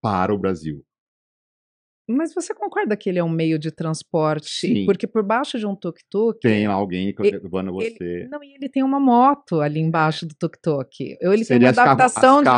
para 0.00 0.32
o 0.32 0.38
Brasil. 0.38 0.84
Mas 2.08 2.32
você 2.32 2.54
concorda 2.54 2.96
que 2.96 3.08
ele 3.08 3.18
é 3.18 3.24
um 3.24 3.28
meio 3.28 3.58
de 3.58 3.70
transporte? 3.72 4.48
Sim. 4.48 4.86
Porque 4.86 5.06
por 5.06 5.22
baixo 5.24 5.58
de 5.58 5.66
um 5.66 5.74
tuk-tuk. 5.74 6.38
Tem 6.40 6.64
alguém 6.66 7.12
que 7.14 7.20
levando 7.22 7.80
ele- 7.82 7.94
você. 7.96 8.28
Não, 8.30 8.42
e 8.44 8.54
ele 8.54 8.68
tem 8.68 8.82
uma 8.84 9.00
moto 9.00 9.60
ali 9.60 9.80
embaixo 9.80 10.24
do 10.26 10.34
tuk-tuk. 10.38 11.16
Ou 11.22 11.28
ele 11.32 11.38
tem 11.38 11.44
Seria 11.44 11.66
uma 11.66 11.70
as 11.70 11.76
carru- 11.76 11.90
adaptação 11.90 12.38
as 12.38 12.44
de 12.44 12.48
um 12.48 12.52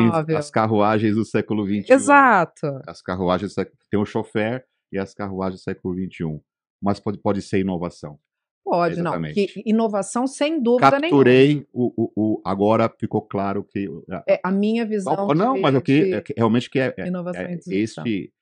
automóvel. 0.00 0.38
as 0.38 0.50
carruagens 0.50 1.16
do 1.16 1.24
século 1.24 1.66
XXI. 1.66 1.92
Exato. 1.92 2.66
As 2.86 3.02
carruagens 3.02 3.54
tem 3.90 4.00
o 4.00 4.04
chofer 4.04 4.64
e 4.92 4.98
as 4.98 5.12
carruagens 5.12 5.60
do 5.60 5.64
século 5.64 5.94
XXI. 5.94 6.40
Mas 6.82 7.00
pode, 7.00 7.18
pode 7.18 7.42
ser 7.42 7.60
inovação. 7.60 8.18
Pode, 8.64 8.96
não. 8.96 9.10
Exatamente. 9.10 9.46
Que 9.46 9.62
inovação, 9.66 10.26
sem 10.26 10.62
dúvida 10.62 10.90
Capturei 10.92 11.48
nenhuma. 11.48 11.66
o, 11.72 11.92
o, 11.96 12.12
o- 12.16 12.42
Agora 12.44 12.90
ficou 12.98 13.20
claro 13.20 13.62
que. 13.64 13.86
É 14.26 14.40
a 14.42 14.50
minha 14.50 14.86
visão. 14.86 15.26
não, 15.34 15.54
de- 15.54 15.60
mas 15.60 15.74
o 15.74 15.82
que, 15.82 16.04
de 16.04 16.14
é 16.14 16.20
que 16.22 16.34
realmente 16.36 16.70
que 16.70 16.78
é, 16.78 16.94
é- 16.96 17.06
inovação 17.08 17.42
é 17.42 17.58
este. 17.66 18.32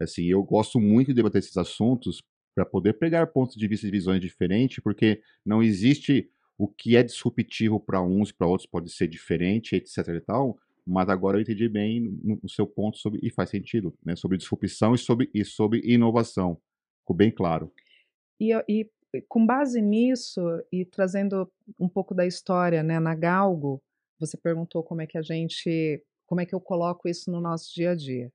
Assim, 0.00 0.24
eu 0.24 0.42
gosto 0.42 0.80
muito 0.80 1.08
de 1.08 1.14
debater 1.14 1.40
esses 1.40 1.56
assuntos 1.56 2.22
para 2.54 2.64
poder 2.64 2.94
pegar 2.94 3.26
pontos 3.28 3.56
de 3.56 3.68
vista 3.68 3.86
e 3.86 3.90
visões 3.90 4.20
diferentes, 4.20 4.82
porque 4.82 5.22
não 5.44 5.62
existe 5.62 6.30
o 6.58 6.68
que 6.68 6.96
é 6.96 7.02
disruptivo 7.02 7.80
para 7.80 8.02
uns, 8.02 8.32
para 8.32 8.46
outros 8.46 8.68
pode 8.68 8.90
ser 8.90 9.08
diferente, 9.08 9.76
etc 9.76 10.08
e 10.08 10.20
tal. 10.20 10.58
Mas 10.86 11.08
agora 11.08 11.36
eu 11.36 11.42
entendi 11.42 11.68
bem 11.68 12.18
no 12.22 12.48
seu 12.48 12.66
ponto 12.66 12.98
sobre 12.98 13.20
e 13.22 13.30
faz 13.30 13.50
sentido, 13.50 13.94
né? 14.04 14.16
Sobre 14.16 14.36
disrupção 14.36 14.94
e 14.94 14.98
sobre 14.98 15.30
e 15.32 15.44
sobre 15.44 15.80
inovação. 15.84 16.60
Ficou 17.00 17.14
bem 17.14 17.30
claro. 17.30 17.72
E, 18.40 18.52
e 18.68 18.90
com 19.28 19.44
base 19.44 19.80
nisso, 19.80 20.40
e 20.72 20.84
trazendo 20.84 21.50
um 21.78 21.88
pouco 21.88 22.14
da 22.14 22.26
história, 22.26 22.82
né, 22.82 23.00
na 23.00 23.14
Galgo, 23.14 23.82
você 24.18 24.36
perguntou 24.36 24.82
como 24.82 25.02
é 25.02 25.06
que 25.06 25.18
a 25.18 25.22
gente, 25.22 26.02
como 26.26 26.40
é 26.40 26.46
que 26.46 26.54
eu 26.54 26.60
coloco 26.60 27.08
isso 27.08 27.30
no 27.30 27.40
nosso 27.40 27.74
dia 27.74 27.90
a 27.90 27.94
dia. 27.94 28.32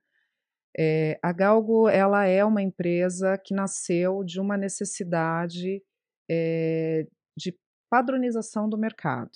É, 0.78 1.18
a 1.22 1.32
Galgo, 1.32 1.88
ela 1.88 2.26
é 2.26 2.44
uma 2.44 2.62
empresa 2.62 3.38
que 3.38 3.54
nasceu 3.54 4.24
de 4.24 4.40
uma 4.40 4.58
necessidade 4.58 5.82
é, 6.30 7.08
de 7.38 7.58
padronização 7.90 8.68
do 8.70 8.78
mercado, 8.78 9.32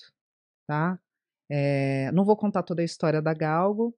tá? 0.68 1.00
É, 1.50 2.12
não 2.12 2.26
vou 2.26 2.36
contar 2.36 2.64
toda 2.64 2.82
a 2.82 2.86
história 2.86 3.22
da 3.22 3.34
Galgo, 3.34 3.96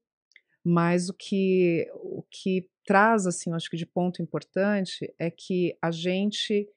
mas 0.64 1.10
o 1.10 1.14
que, 1.14 1.90
o 1.96 2.24
que 2.30 2.70
traz, 2.86 3.26
assim, 3.26 3.52
acho 3.54 3.70
que 3.70 3.78
de 3.78 3.86
ponto 3.86 4.22
importante 4.22 5.14
é 5.18 5.32
que 5.32 5.76
a 5.82 5.90
gente 5.90 6.70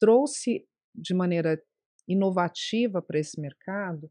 trouxe 0.00 0.66
de 0.94 1.14
maneira 1.14 1.62
inovativa 2.08 3.00
para 3.00 3.18
esse 3.18 3.40
mercado 3.40 4.10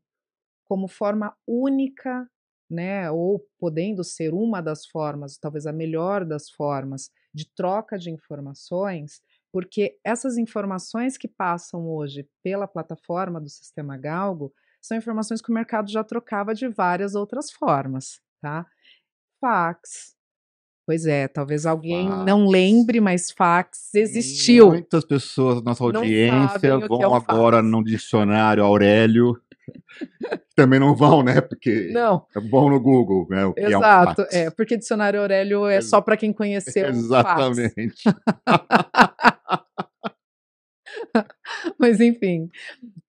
como 0.63 0.87
forma 0.87 1.35
única, 1.47 2.29
né, 2.69 3.09
ou 3.09 3.43
podendo 3.59 4.03
ser 4.03 4.33
uma 4.33 4.61
das 4.61 4.85
formas, 4.85 5.37
talvez 5.37 5.65
a 5.65 5.73
melhor 5.73 6.23
das 6.23 6.49
formas 6.49 7.09
de 7.33 7.49
troca 7.53 7.97
de 7.97 8.11
informações, 8.11 9.21
porque 9.51 9.97
essas 10.03 10.37
informações 10.37 11.17
que 11.17 11.27
passam 11.27 11.87
hoje 11.87 12.27
pela 12.43 12.67
plataforma 12.67 13.41
do 13.41 13.49
sistema 13.49 13.97
Galgo 13.97 14.53
são 14.81 14.97
informações 14.97 15.41
que 15.41 15.51
o 15.51 15.53
mercado 15.53 15.91
já 15.91 16.03
trocava 16.03 16.53
de 16.53 16.67
várias 16.67 17.15
outras 17.15 17.51
formas, 17.51 18.21
tá? 18.41 18.65
Fax. 19.41 20.15
Pois 20.85 21.05
é, 21.05 21.27
talvez 21.27 21.67
alguém 21.67 22.09
não 22.09 22.39
Fax. 22.41 22.51
lembre, 22.51 22.99
mas 22.99 23.29
fax 23.31 23.93
existiu. 23.93 24.69
Muitas 24.69 25.05
pessoas 25.05 25.55
da 25.57 25.61
nossa 25.61 25.83
Não 25.83 25.99
audiência 25.99 26.59
que 26.59 26.87
vão 26.87 27.01
é 27.01 27.17
agora 27.17 27.57
fax. 27.57 27.69
no 27.69 27.83
dicionário 27.83 28.63
Aurélio. 28.63 29.39
Também 30.55 30.79
não 30.79 30.95
vão, 30.95 31.23
né? 31.23 31.41
Porque 31.41 31.89
Não, 31.91 32.25
é 32.35 32.39
bom 32.39 32.69
no 32.69 32.79
Google, 32.79 33.27
né? 33.29 33.45
O 33.45 33.53
que 33.53 33.61
é 33.61 33.77
um 33.77 33.79
exato. 33.79 34.25
É, 34.31 34.49
porque 34.49 34.77
dicionário 34.77 35.21
Aurélio 35.21 35.67
é 35.67 35.75
Ex- 35.75 35.89
só 35.89 36.01
para 36.01 36.17
quem 36.17 36.33
conheceu. 36.33 36.87
Exatamente. 36.87 38.03
Mas 41.79 41.99
enfim. 41.99 42.49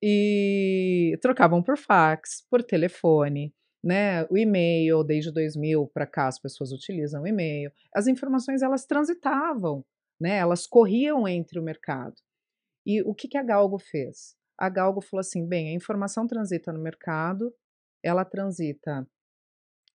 E 0.02 1.18
trocavam 1.20 1.62
por 1.62 1.76
fax, 1.76 2.44
por 2.50 2.62
telefone, 2.62 3.52
né? 3.82 4.24
O 4.30 4.36
e-mail, 4.36 5.02
desde 5.02 5.32
2000 5.32 5.90
para 5.92 6.06
cá 6.06 6.28
as 6.28 6.38
pessoas 6.38 6.72
utilizam 6.72 7.22
o 7.22 7.26
e-mail. 7.26 7.70
As 7.94 8.06
informações 8.06 8.62
elas 8.62 8.86
transitavam, 8.86 9.84
né? 10.20 10.36
Elas 10.36 10.66
corriam 10.66 11.26
entre 11.26 11.58
o 11.58 11.62
mercado. 11.62 12.14
E 12.86 13.02
o 13.02 13.14
que, 13.14 13.28
que 13.28 13.38
a 13.38 13.42
Galgo 13.42 13.78
fez? 13.78 14.34
A 14.60 14.68
Galgo 14.68 15.00
falou 15.00 15.20
assim: 15.20 15.46
bem, 15.48 15.70
a 15.70 15.72
informação 15.72 16.26
transita 16.26 16.72
no 16.72 16.78
mercado, 16.78 17.52
ela 18.02 18.24
transita 18.24 19.06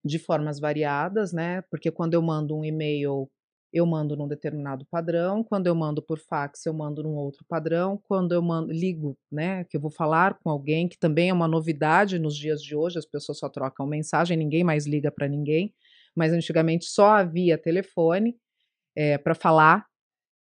de 0.03 0.19
formas 0.19 0.59
variadas, 0.59 1.31
né? 1.31 1.61
Porque 1.69 1.91
quando 1.91 2.15
eu 2.15 2.21
mando 2.21 2.57
um 2.57 2.65
e-mail, 2.65 3.29
eu 3.73 3.85
mando 3.85 4.15
num 4.15 4.27
determinado 4.27 4.85
padrão, 4.89 5.43
quando 5.43 5.67
eu 5.67 5.75
mando 5.75 6.01
por 6.01 6.19
fax, 6.19 6.65
eu 6.65 6.73
mando 6.73 7.03
num 7.03 7.15
outro 7.15 7.45
padrão, 7.47 7.99
quando 8.07 8.31
eu 8.31 8.41
mando, 8.41 8.71
ligo, 8.71 9.17
né? 9.31 9.63
Que 9.65 9.77
eu 9.77 9.81
vou 9.81 9.91
falar 9.91 10.39
com 10.39 10.49
alguém, 10.49 10.87
que 10.87 10.97
também 10.97 11.29
é 11.29 11.33
uma 11.33 11.47
novidade 11.47 12.17
nos 12.19 12.35
dias 12.35 12.61
de 12.61 12.75
hoje, 12.75 12.97
as 12.97 13.05
pessoas 13.05 13.37
só 13.39 13.49
trocam 13.49 13.85
mensagem, 13.85 14.37
ninguém 14.37 14.63
mais 14.63 14.87
liga 14.87 15.11
para 15.11 15.27
ninguém, 15.27 15.73
mas 16.15 16.31
antigamente 16.33 16.85
só 16.85 17.09
havia 17.11 17.57
telefone 17.57 18.37
para 19.23 19.35
falar, 19.35 19.85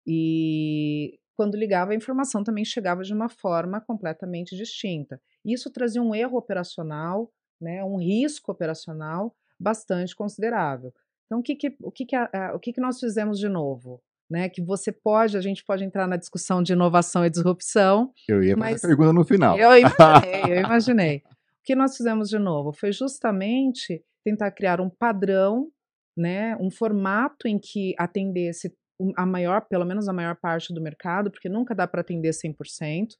e 0.08 1.20
quando 1.40 1.56
ligava, 1.56 1.94
a 1.94 1.96
informação 1.96 2.44
também 2.44 2.66
chegava 2.66 3.02
de 3.02 3.14
uma 3.14 3.30
forma 3.30 3.80
completamente 3.80 4.58
distinta. 4.58 5.22
Isso 5.46 5.72
trazia 5.72 6.02
um 6.02 6.14
erro 6.14 6.38
operacional, 6.38 7.32
né, 7.62 7.82
um 7.82 7.96
risco 7.98 8.52
operacional 8.52 9.34
bastante 9.58 10.14
considerável. 10.14 10.94
Então, 11.26 11.40
o 11.40 11.42
que, 11.42 11.56
que, 11.56 11.78
o 11.82 11.92
que, 11.94 12.06
que, 12.06 12.16
a- 12.18 12.30
a- 12.34 12.56
o 12.56 12.60
que, 12.60 12.74
que 12.74 12.82
nós 12.82 13.00
fizemos 13.00 13.40
de 13.40 13.48
novo? 13.48 14.02
Né, 14.30 14.50
que 14.50 14.62
você 14.62 14.92
pode, 14.92 15.38
a 15.38 15.42
gente 15.42 15.64
pode 15.64 15.86
entrar 15.86 16.06
na 16.08 16.18
discussão 16.18 16.62
de 16.62 16.74
inovação 16.74 17.26
e 17.26 17.30
disrupção. 17.30 18.12
Eu 18.28 18.44
ia 18.44 18.56
fazer 18.58 18.86
a 18.86 18.90
pergunta 18.90 19.14
no 19.14 19.24
final. 19.24 19.58
Eu 19.58 19.72
imaginei, 19.78 20.44
eu 20.58 20.60
imaginei. 20.68 21.18
O 21.18 21.64
que 21.64 21.74
nós 21.74 21.96
fizemos 21.96 22.28
de 22.30 22.38
novo 22.38 22.74
foi 22.74 22.92
justamente 22.92 24.04
tentar 24.26 24.52
criar 24.52 24.82
um 24.82 24.90
padrão, 24.90 25.70
né, 26.18 26.56
um 26.58 26.70
formato 26.70 27.48
em 27.48 27.58
que 27.58 27.96
atendesse 27.98 28.76
a 29.16 29.26
maior, 29.26 29.62
pelo 29.62 29.86
menos 29.86 30.08
a 30.08 30.14
maior 30.14 30.36
parte 30.36 30.74
do 30.74 30.82
mercado, 30.82 31.32
porque 31.32 31.50
nunca 31.50 31.74
dá 31.74 31.88
para 31.88 32.02
atender 32.02 32.34
100%, 32.34 33.16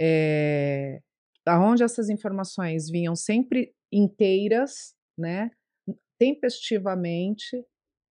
é, 0.00 1.00
aonde 1.46 1.82
essas 1.82 2.08
informações 2.08 2.88
vinham 2.88 3.14
sempre 3.14 3.74
inteiras, 3.92 4.94
né, 5.18 5.50
tempestivamente, 6.18 7.64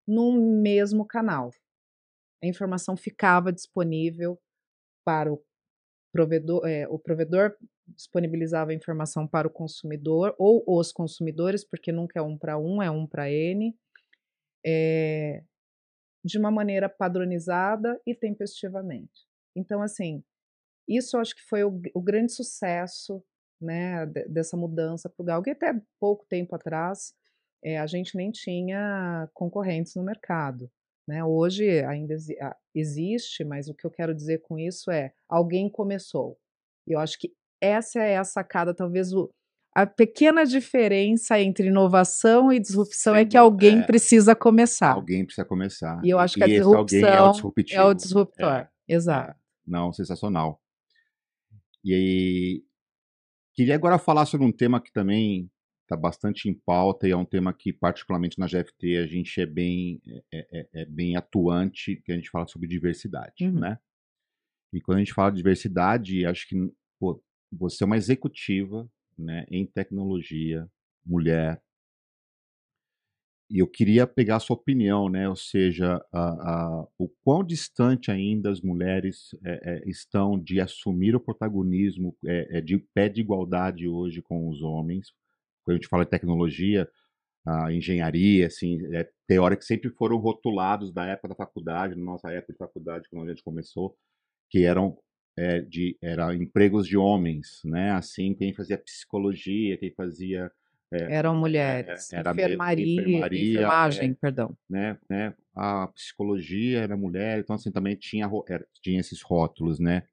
num 0.07 0.61
mesmo 0.61 1.05
canal. 1.05 1.51
A 2.43 2.47
informação 2.47 2.97
ficava 2.97 3.51
disponível 3.51 4.39
para 5.05 5.31
o 5.31 5.43
provedor, 6.11 6.67
é, 6.67 6.87
o 6.87 6.97
provedor 6.97 7.55
disponibilizava 7.87 8.71
a 8.71 8.75
informação 8.75 9.27
para 9.27 9.47
o 9.47 9.51
consumidor 9.51 10.35
ou 10.37 10.63
os 10.67 10.91
consumidores, 10.91 11.63
porque 11.63 11.91
nunca 11.91 12.19
é 12.19 12.21
um 12.21 12.37
para 12.37 12.57
um, 12.57 12.81
é 12.81 12.89
um 12.89 13.05
para 13.05 13.31
N, 13.31 13.75
é, 14.65 15.43
de 16.23 16.37
uma 16.37 16.51
maneira 16.51 16.89
padronizada 16.89 17.99
e 18.05 18.13
tempestivamente. 18.15 19.27
Então, 19.55 19.81
assim, 19.81 20.23
isso 20.87 21.17
acho 21.17 21.35
que 21.35 21.43
foi 21.43 21.63
o, 21.63 21.81
o 21.93 22.01
grande 22.01 22.31
sucesso 22.33 23.23
né, 23.61 24.05
de- 24.05 24.27
dessa 24.27 24.57
mudança 24.57 25.09
para 25.09 25.21
o 25.23 25.25
Galgo, 25.25 25.49
e 25.49 25.51
até 25.51 25.73
pouco 25.99 26.25
tempo 26.27 26.55
atrás 26.55 27.13
é, 27.63 27.77
a 27.77 27.85
gente 27.87 28.15
nem 28.15 28.31
tinha 28.31 29.29
concorrentes 29.33 29.95
no 29.95 30.03
mercado. 30.03 30.71
Né? 31.07 31.23
Hoje 31.23 31.83
ainda 31.85 32.13
exi- 32.13 32.37
existe, 32.73 33.43
mas 33.43 33.67
o 33.67 33.73
que 33.73 33.85
eu 33.85 33.91
quero 33.91 34.15
dizer 34.15 34.39
com 34.41 34.57
isso 34.57 34.91
é 34.91 35.13
alguém 35.27 35.69
começou. 35.69 36.37
E 36.87 36.93
eu 36.93 36.99
acho 36.99 37.19
que 37.19 37.33
essa 37.61 37.99
é 38.01 38.17
a 38.17 38.23
sacada, 38.23 38.73
talvez 38.73 39.13
o, 39.13 39.29
a 39.81 39.85
pequena 39.87 40.45
diferença 40.45 41.39
entre 41.39 41.67
inovação 41.67 42.51
e 42.51 42.59
disrupção 42.59 43.15
é 43.15 43.21
Sim, 43.23 43.29
que 43.29 43.37
alguém 43.37 43.79
é. 43.79 43.83
precisa 43.85 44.35
começar. 44.35 44.93
Alguém 44.93 45.25
precisa 45.25 45.45
começar. 45.45 45.99
E 46.03 46.09
eu 46.09 46.19
acho 46.19 46.35
que 46.35 46.43
a 46.43 46.47
esse 46.47 46.61
alguém 46.61 47.01
é 47.03 47.21
o 47.21 47.31
disrupção. 47.31 47.79
É 47.79 47.83
o 47.85 47.93
disruptor. 47.93 48.49
É, 48.51 48.69
Exato. 48.87 49.31
é. 49.31 49.35
Não, 49.65 49.91
sensacional. 49.93 50.61
E 51.83 51.93
aí, 51.93 52.63
queria 53.53 53.75
agora 53.75 53.97
falar 53.97 54.25
sobre 54.25 54.45
um 54.45 54.51
tema 54.51 54.81
que 54.81 54.91
também 54.91 55.49
está 55.83 55.95
bastante 55.95 56.47
em 56.49 56.53
pauta 56.53 57.07
e 57.07 57.11
é 57.11 57.15
um 57.17 57.25
tema 57.25 57.51
que, 57.53 57.73
particularmente 57.73 58.37
na 58.37 58.47
GFT, 58.47 58.97
a 58.97 59.07
gente 59.07 59.39
é 59.41 59.45
bem, 59.45 60.01
é, 60.31 60.47
é- 60.51 60.67
é 60.81 60.85
bem 60.85 61.15
atuante, 61.15 61.95
que 62.05 62.11
a 62.11 62.15
gente 62.15 62.29
fala 62.29 62.45
sobre 62.47 62.67
diversidade, 62.67 63.45
Uhum. 63.47 63.59
né? 63.59 63.79
E 64.71 64.79
quando 64.81 64.97
a 64.97 64.99
gente 64.99 65.13
fala 65.13 65.31
de 65.31 65.37
diversidade, 65.37 66.25
acho 66.25 66.47
que 66.47 66.55
pô, 66.99 67.23
você 67.51 67.83
é 67.83 67.87
uma 67.87 67.97
executiva 67.97 68.87
né, 69.19 69.45
em 69.49 69.65
tecnologia, 69.65 70.67
mulher, 71.05 71.61
e 73.49 73.59
eu 73.59 73.67
queria 73.67 74.05
pegar 74.05 74.35
a 74.35 74.39
sua 74.39 74.55
opinião, 74.55 75.09
né? 75.09 75.27
Ou 75.27 75.35
seja, 75.35 75.99
a, 76.13 76.19
a, 76.21 76.87
o 76.99 77.09
quão 77.23 77.43
distante 77.43 78.11
ainda 78.11 78.51
as 78.51 78.61
mulheres 78.61 79.35
é, 79.43 79.81
é, 79.85 79.89
estão 79.89 80.39
de 80.39 80.61
assumir 80.61 81.15
o 81.15 81.19
protagonismo 81.19 82.15
é, 82.23 82.61
de 82.61 82.77
pé 82.93 83.09
de 83.09 83.21
igualdade 83.21 83.87
hoje 83.87 84.21
com 84.21 84.47
os 84.49 84.61
homens. 84.61 85.11
Quando 85.63 85.75
a 85.75 85.79
gente 85.79 85.89
fala 85.89 86.03
de 86.03 86.11
tecnologia, 86.11 86.87
a 87.45 87.73
engenharia, 87.73 88.47
assim, 88.47 88.79
é, 88.95 89.09
teóricos 89.27 89.65
sempre 89.65 89.89
foram 89.89 90.17
rotulados 90.17 90.93
da 90.93 91.05
época 91.07 91.29
da 91.29 91.35
faculdade, 91.35 91.95
na 91.95 92.03
nossa 92.03 92.31
época 92.31 92.53
de 92.53 92.59
faculdade, 92.59 93.09
quando 93.09 93.25
a 93.25 93.29
gente 93.29 93.43
começou, 93.43 93.97
que 94.51 94.63
eram 94.63 94.97
é, 95.39 95.61
de 95.61 95.97
era 96.01 96.35
empregos 96.35 96.85
de 96.85 96.97
homens, 96.97 97.61
né? 97.63 97.91
Assim, 97.91 98.33
quem 98.33 98.53
fazia 98.53 98.77
psicologia, 98.77 99.77
quem 99.77 99.91
fazia 99.91 100.51
é, 100.91 101.13
Eram 101.13 101.35
mulheres. 101.35 102.11
Era 102.11 102.31
enfermaria, 102.31 103.01
enfermaria 103.01 103.51
enfermagem, 103.51 104.11
é, 104.11 104.13
perdão. 104.15 104.57
Né, 104.69 104.97
né, 105.09 105.33
a 105.55 105.87
psicologia 105.87 106.79
era 106.79 106.97
mulher, 106.97 107.39
então 107.39 107.55
assim 107.55 107.71
também 107.71 107.95
tinha, 107.95 108.29
era, 108.47 108.65
tinha 108.81 108.99
esses 108.99 109.21
rótulos, 109.21 109.79
né? 109.79 110.03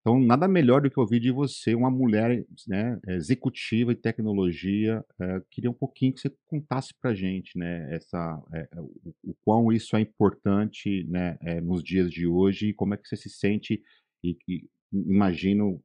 Então 0.00 0.18
nada 0.18 0.48
melhor 0.48 0.80
do 0.80 0.90
que 0.90 0.98
ouvir 0.98 1.20
de 1.20 1.30
você 1.30 1.74
uma 1.74 1.90
mulher, 1.90 2.44
né, 2.66 2.98
executiva 3.08 3.92
em 3.92 3.96
tecnologia. 3.96 5.04
É, 5.20 5.42
queria 5.50 5.70
um 5.70 5.74
pouquinho 5.74 6.12
que 6.12 6.20
você 6.20 6.32
contasse 6.46 6.92
para 7.00 7.14
gente, 7.14 7.56
né, 7.56 7.94
essa, 7.94 8.42
é, 8.52 8.68
o, 8.76 9.14
o, 9.22 9.34
quão 9.44 9.72
isso 9.72 9.96
é 9.96 10.00
importante, 10.00 11.04
né, 11.08 11.38
é, 11.42 11.60
nos 11.60 11.82
dias 11.82 12.10
de 12.10 12.26
hoje 12.26 12.68
e 12.68 12.74
como 12.74 12.94
é 12.94 12.96
que 12.96 13.06
você 13.06 13.16
se 13.16 13.30
sente 13.30 13.82
e, 14.22 14.36
e 14.48 14.68
imagino 14.92 15.82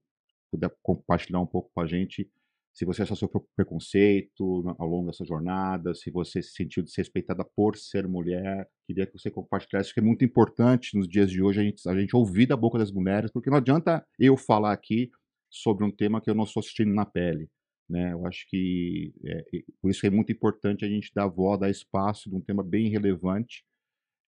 puder 0.51 0.71
compartilhar 0.81 1.39
um 1.39 1.47
pouco 1.47 1.71
com 1.73 1.81
a 1.81 1.87
gente 1.87 2.29
se 2.73 2.85
você 2.85 3.05
já 3.05 3.15
sofreu 3.15 3.47
preconceito 3.55 4.75
ao 4.79 4.87
longo 4.87 5.05
dessa 5.05 5.23
jornada, 5.23 5.93
se 5.93 6.09
você 6.09 6.41
se 6.41 6.53
sentiu 6.53 6.81
desrespeitada 6.81 7.45
por 7.45 7.77
ser 7.77 8.07
mulher, 8.07 8.67
queria 8.87 9.05
que 9.05 9.13
você 9.13 9.29
compartilhasse, 9.29 9.93
que 9.93 9.99
é 9.99 10.03
muito 10.03 10.25
importante 10.25 10.97
nos 10.97 11.07
dias 11.07 11.29
de 11.29 11.41
hoje 11.41 11.61
a 11.61 11.63
gente, 11.63 11.87
a 11.87 11.95
gente 11.99 12.15
ouvir 12.15 12.47
da 12.47 12.57
boca 12.57 12.79
das 12.79 12.91
mulheres, 12.91 13.31
porque 13.31 13.49
não 13.49 13.57
adianta 13.57 14.03
eu 14.17 14.35
falar 14.35 14.73
aqui 14.73 15.11
sobre 15.51 15.85
um 15.85 15.91
tema 15.91 16.19
que 16.19 16.29
eu 16.29 16.33
não 16.33 16.45
estou 16.45 16.61
assistindo 16.61 16.91
na 16.91 17.05
pele. 17.05 17.47
Né? 17.87 18.11
Eu 18.11 18.25
acho 18.25 18.47
que 18.49 19.13
é, 19.23 19.45
por 19.79 19.91
isso 19.91 20.05
é 20.07 20.09
muito 20.09 20.31
importante 20.31 20.83
a 20.83 20.87
gente 20.87 21.11
dar 21.13 21.27
voz, 21.27 21.59
dar 21.59 21.69
espaço 21.69 22.27
de 22.27 22.35
um 22.35 22.41
tema 22.41 22.63
bem 22.63 22.89
relevante 22.89 23.63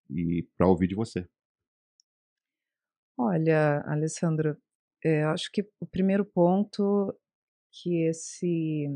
e 0.08 0.46
para 0.56 0.68
ouvir 0.68 0.86
de 0.86 0.94
você. 0.94 1.26
Olha, 3.18 3.82
Alessandro, 3.86 4.56
é, 5.04 5.22
acho 5.24 5.50
que 5.52 5.62
o 5.80 5.86
primeiro 5.86 6.24
ponto 6.24 7.14
que 7.72 8.02
esse 8.08 8.88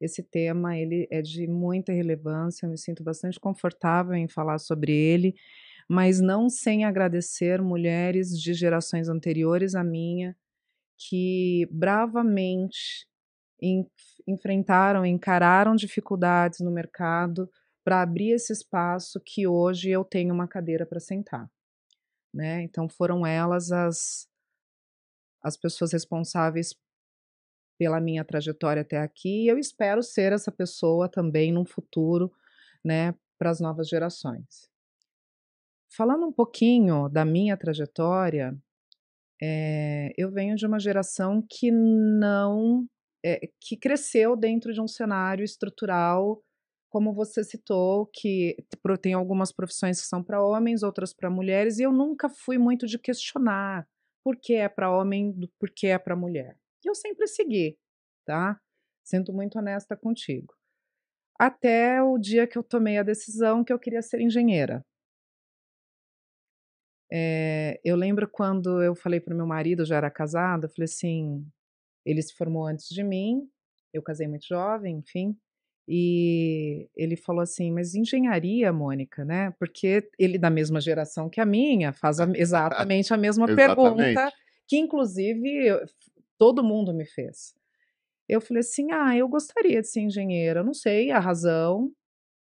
esse 0.00 0.22
tema 0.22 0.76
ele 0.78 1.08
é 1.10 1.22
de 1.22 1.46
muita 1.48 1.92
relevância, 1.92 2.66
eu 2.66 2.70
me 2.70 2.78
sinto 2.78 3.02
bastante 3.04 3.40
confortável 3.40 4.14
em 4.14 4.28
falar 4.28 4.58
sobre 4.58 4.92
ele, 4.92 5.34
mas 5.88 6.20
não 6.20 6.48
sem 6.50 6.84
agradecer 6.84 7.62
mulheres 7.62 8.30
de 8.30 8.54
gerações 8.54 9.08
anteriores 9.08 9.74
à 9.74 9.84
minha 9.84 10.36
que 10.98 11.68
bravamente 11.72 13.08
enfrentaram, 14.28 15.06
encararam 15.06 15.74
dificuldades 15.76 16.60
no 16.60 16.70
mercado 16.70 17.48
para 17.84 18.02
abrir 18.02 18.32
esse 18.32 18.52
espaço 18.52 19.20
que 19.24 19.46
hoje 19.46 19.90
eu 19.90 20.04
tenho 20.04 20.34
uma 20.34 20.48
cadeira 20.48 20.86
para 20.86 21.00
sentar, 21.00 21.48
né? 22.34 22.62
Então 22.62 22.88
foram 22.88 23.26
elas 23.26 23.72
as 23.72 24.28
as 25.42 25.58
pessoas 25.58 25.92
responsáveis 25.92 26.74
pela 27.78 28.00
minha 28.00 28.24
trajetória 28.24 28.82
até 28.82 28.98
aqui, 28.98 29.44
e 29.44 29.48
eu 29.48 29.58
espero 29.58 30.02
ser 30.02 30.32
essa 30.32 30.50
pessoa 30.50 31.08
também 31.08 31.52
no 31.52 31.66
futuro, 31.66 32.32
né, 32.84 33.14
para 33.38 33.50
as 33.50 33.60
novas 33.60 33.88
gerações. 33.88 34.70
Falando 35.94 36.26
um 36.26 36.32
pouquinho 36.32 37.08
da 37.08 37.24
minha 37.24 37.56
trajetória, 37.56 38.56
é, 39.42 40.12
eu 40.16 40.30
venho 40.30 40.56
de 40.56 40.66
uma 40.66 40.78
geração 40.78 41.44
que 41.48 41.70
não, 41.70 42.86
é, 43.24 43.48
que 43.60 43.76
cresceu 43.76 44.36
dentro 44.36 44.72
de 44.72 44.80
um 44.80 44.88
cenário 44.88 45.44
estrutural, 45.44 46.42
como 46.94 47.12
você 47.12 47.42
citou, 47.42 48.06
que 48.06 48.56
tem 49.02 49.14
algumas 49.14 49.50
profissões 49.50 50.00
que 50.00 50.06
são 50.06 50.22
para 50.22 50.40
homens, 50.40 50.84
outras 50.84 51.12
para 51.12 51.28
mulheres, 51.28 51.80
e 51.80 51.82
eu 51.82 51.92
nunca 51.92 52.28
fui 52.28 52.56
muito 52.56 52.86
de 52.86 53.00
questionar 53.00 53.84
por 54.22 54.36
que 54.40 54.54
é 54.54 54.68
para 54.68 54.96
homem, 54.96 55.34
por 55.58 55.70
que 55.74 55.88
é 55.88 55.98
para 55.98 56.14
mulher 56.14 56.56
que 56.84 56.90
eu 56.90 56.94
sempre 56.94 57.26
segui, 57.26 57.78
tá? 58.26 58.60
Sinto 59.02 59.32
muito 59.32 59.58
honesta 59.58 59.96
contigo. 59.96 60.54
Até 61.40 62.02
o 62.02 62.18
dia 62.18 62.46
que 62.46 62.58
eu 62.58 62.62
tomei 62.62 62.98
a 62.98 63.02
decisão 63.02 63.64
que 63.64 63.72
eu 63.72 63.78
queria 63.78 64.02
ser 64.02 64.20
engenheira. 64.20 64.84
É, 67.10 67.80
eu 67.82 67.96
lembro 67.96 68.28
quando 68.30 68.82
eu 68.82 68.94
falei 68.94 69.18
para 69.18 69.34
meu 69.34 69.46
marido, 69.46 69.86
já 69.86 69.96
era 69.96 70.10
casada, 70.10 70.66
eu 70.66 70.70
falei 70.70 70.84
assim, 70.84 71.46
ele 72.04 72.20
se 72.20 72.34
formou 72.34 72.66
antes 72.66 72.88
de 72.88 73.02
mim, 73.02 73.48
eu 73.92 74.02
casei 74.02 74.28
muito 74.28 74.46
jovem, 74.46 74.98
enfim, 74.98 75.34
e 75.86 76.88
ele 76.96 77.16
falou 77.16 77.42
assim, 77.42 77.70
mas 77.70 77.94
engenharia, 77.94 78.72
Mônica, 78.72 79.24
né? 79.24 79.52
Porque 79.58 80.08
ele 80.18 80.38
da 80.38 80.48
mesma 80.48 80.80
geração 80.80 81.28
que 81.28 81.40
a 81.40 81.46
minha 81.46 81.92
faz 81.92 82.20
a, 82.20 82.26
exatamente 82.34 83.12
a 83.12 83.16
mesma 83.16 83.46
pergunta, 83.46 84.32
que 84.66 84.76
inclusive 84.76 85.68
todo 86.38 86.64
mundo 86.64 86.94
me 86.94 87.04
fez. 87.04 87.54
Eu 88.28 88.40
falei 88.40 88.60
assim: 88.60 88.90
ah, 88.92 89.16
eu 89.16 89.28
gostaria 89.28 89.80
de 89.82 89.88
ser 89.88 90.00
engenheira, 90.00 90.64
não 90.64 90.72
sei 90.72 91.10
a 91.10 91.18
razão, 91.18 91.92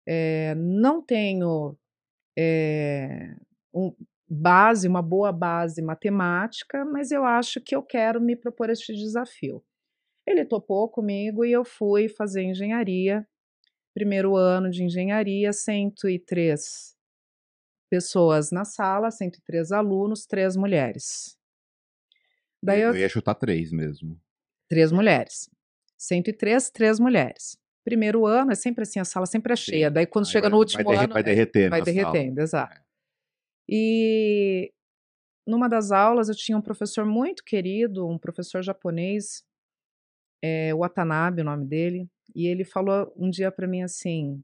é, 0.05 0.53
não 0.55 1.01
tenho 1.01 1.77
é, 2.37 3.33
um, 3.73 3.93
base, 4.29 4.87
uma 4.87 5.01
boa 5.01 5.31
base 5.31 5.81
matemática, 5.81 6.85
mas 6.85 7.11
eu 7.11 7.25
acho 7.25 7.61
que 7.61 7.75
eu 7.75 7.83
quero 7.83 8.21
me 8.21 8.35
propor 8.35 8.69
este 8.69 8.93
desafio. 8.93 9.63
Ele 10.25 10.45
topou 10.45 10.89
comigo 10.89 11.43
e 11.43 11.51
eu 11.51 11.65
fui 11.65 12.07
fazer 12.07 12.43
engenharia. 12.43 13.27
Primeiro 13.93 14.35
ano 14.35 14.69
de 14.69 14.83
engenharia, 14.83 15.51
103 15.51 16.95
pessoas 17.89 18.51
na 18.51 18.63
sala, 18.63 19.11
103 19.11 19.71
alunos, 19.71 20.25
três 20.25 20.55
mulheres. 20.55 21.37
Daí 22.63 22.81
eu, 22.81 22.89
eu 22.89 22.97
ia 22.97 23.09
chutar 23.09 23.35
três 23.35 23.71
mesmo. 23.71 24.17
Três 24.69 24.91
mulheres. 24.91 25.49
103, 25.97 26.69
três 26.69 26.99
mulheres. 26.99 27.57
Primeiro 27.83 28.25
ano 28.25 28.51
é 28.51 28.55
sempre 28.55 28.83
assim, 28.83 28.99
a 28.99 29.05
sala 29.05 29.25
sempre 29.25 29.53
é 29.53 29.55
cheia. 29.55 29.87
Sim. 29.87 29.93
Daí 29.93 30.05
quando 30.05 30.25
Aí 30.25 30.31
chega 30.31 30.43
vai, 30.43 30.51
no 30.51 30.57
último 30.57 30.83
vai 30.83 30.97
ano. 30.97 31.13
Vai 31.13 31.23
derretendo. 31.23 31.69
Vai 31.71 31.81
derretendo, 31.81 32.35
sala. 32.35 32.43
exato. 32.43 32.79
É. 32.79 32.83
E 33.67 34.73
numa 35.45 35.67
das 35.67 35.91
aulas 35.91 36.29
eu 36.29 36.35
tinha 36.35 36.57
um 36.57 36.61
professor 36.61 37.05
muito 37.05 37.43
querido, 37.43 38.07
um 38.07 38.17
professor 38.17 38.61
japonês, 38.61 39.43
é, 40.41 40.73
Watanabe, 40.73 41.41
o 41.41 41.45
nome 41.45 41.65
dele, 41.65 42.07
e 42.35 42.47
ele 42.47 42.63
falou 42.63 43.11
um 43.17 43.29
dia 43.29 43.51
para 43.51 43.67
mim 43.67 43.81
assim: 43.81 44.41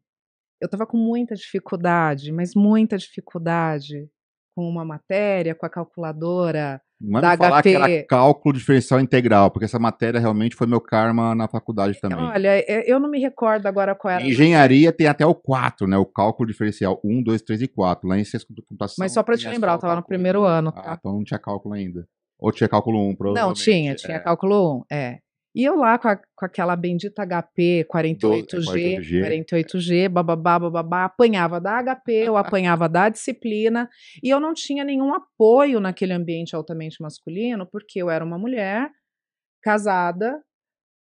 eu 0.62 0.66
estava 0.66 0.86
com 0.86 0.98
muita 0.98 1.36
dificuldade, 1.36 2.32
mas 2.32 2.56
muita 2.56 2.98
dificuldade 2.98 4.10
com 4.56 4.68
uma 4.68 4.84
matéria, 4.84 5.54
com 5.54 5.66
a 5.66 5.70
calculadora 5.70 6.82
não 7.00 7.22
da 7.22 7.38
falar 7.38 7.62
HP. 7.62 7.70
que 7.70 7.76
era 7.76 8.04
cálculo 8.06 8.58
diferencial 8.58 9.00
integral, 9.00 9.52
porque 9.52 9.66
essa 9.66 9.78
matéria 9.78 10.20
realmente 10.20 10.56
foi 10.56 10.66
meu 10.66 10.82
karma 10.82 11.36
na 11.36 11.48
faculdade 11.48 12.00
também. 12.02 12.18
Olha, 12.18 12.58
é, 12.58 12.92
eu 12.92 13.00
não 13.00 13.10
me 13.10 13.20
recordo 13.20 13.68
agora 13.68 13.94
qual 13.94 14.16
era. 14.16 14.24
Engenharia 14.26 14.92
tem 14.92 15.06
até 15.06 15.26
o 15.26 15.36
4, 15.36 15.88
né? 15.88 15.96
O 15.96 16.06
cálculo 16.06 16.48
diferencial 16.48 17.00
1, 17.04 17.22
2, 17.22 17.42
3 17.44 17.62
e 17.62 17.68
4. 17.68 18.08
Lá 18.08 18.18
em 18.18 18.24
ciência 18.24 18.48
de 18.50 18.62
computação. 18.64 18.96
Mas 18.98 19.12
só 19.12 19.22
para 19.22 19.38
te 19.38 19.48
lembrar, 19.48 19.74
eu 19.74 19.76
estava 19.76 19.96
no 19.96 20.04
primeiro 20.04 20.44
ano. 20.44 20.72
Tá? 20.72 20.84
Ah, 20.86 20.98
então 21.00 21.14
não 21.14 21.24
tinha 21.24 21.40
cálculo 21.40 21.76
ainda. 21.76 22.08
Ou 22.40 22.52
tinha 22.52 22.68
cálculo 22.68 23.00
1, 23.10 23.16
provavelmente. 23.16 23.48
Não, 23.48 23.54
tinha, 23.54 23.96
tinha 23.96 24.18
é. 24.18 24.20
cálculo 24.20 24.80
1, 24.80 24.96
é. 24.96 25.20
E 25.58 25.64
eu 25.64 25.76
lá 25.76 25.98
com, 25.98 26.08
a, 26.08 26.16
com 26.16 26.46
aquela 26.46 26.76
bendita 26.76 27.26
HP 27.26 27.88
48G, 27.92 28.48
48G, 28.48 29.44
48G, 29.44 30.08
bababá, 30.08 30.60
bababá, 30.60 31.06
apanhava 31.06 31.60
da 31.60 31.82
HP, 31.82 32.12
eu 32.12 32.38
apanhava 32.38 32.88
da 32.88 33.10
disciplina, 33.10 33.90
e 34.22 34.30
eu 34.30 34.40
não 34.40 34.54
tinha 34.54 34.84
nenhum 34.84 35.16
apoio 35.16 35.80
naquele 35.80 36.14
ambiente 36.14 36.56
altamente 36.56 37.02
masculino, 37.02 37.66
porque 37.66 38.00
eu 38.00 38.08
era 38.08 38.24
uma 38.24 38.38
mulher 38.38 38.92
casada, 39.64 40.40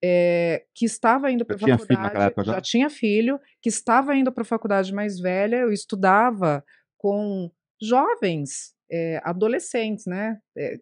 é, 0.04 0.66
que 0.74 0.84
estava 0.84 1.30
indo 1.30 1.46
para 1.46 1.56
a 1.56 1.58
faculdade, 1.58 2.34
já? 2.36 2.52
já 2.52 2.60
tinha 2.60 2.90
filho, 2.90 3.40
que 3.62 3.70
estava 3.70 4.14
indo 4.14 4.30
para 4.30 4.42
a 4.42 4.46
faculdade 4.46 4.92
mais 4.92 5.18
velha, 5.18 5.56
eu 5.56 5.72
estudava 5.72 6.62
com 6.98 7.50
jovens 7.82 8.73
é, 8.90 9.20
adolescentes, 9.24 10.06
né? 10.06 10.38
É, 10.56 10.76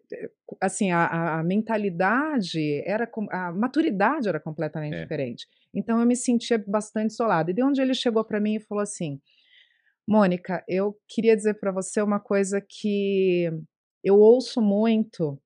assim, 0.61 0.91
a, 0.91 1.39
a, 1.39 1.43
mentalidade 1.43 2.81
era, 2.85 3.09
a 3.31 3.51
maturidade 3.51 4.27
era 4.27 4.39
completamente 4.39 4.95
é. 4.95 5.01
diferente. 5.01 5.47
Então 5.73 5.99
eu 5.99 6.05
me 6.05 6.15
sentia 6.15 6.63
bastante 6.67 7.11
isolada. 7.11 7.51
E 7.51 7.53
de 7.53 7.63
onde 7.63 7.81
ele 7.81 7.93
chegou 7.93 8.23
para 8.23 8.39
mim 8.39 8.55
e 8.55 8.59
falou 8.59 8.81
assim: 8.81 9.19
Mônica, 10.07 10.63
eu 10.67 10.97
queria 11.07 11.35
dizer 11.35 11.55
para 11.55 11.71
você 11.71 12.01
uma 12.01 12.19
coisa 12.19 12.61
que 12.61 13.49
eu 14.03 14.15
ouço 14.19 14.61
muito, 14.61 15.41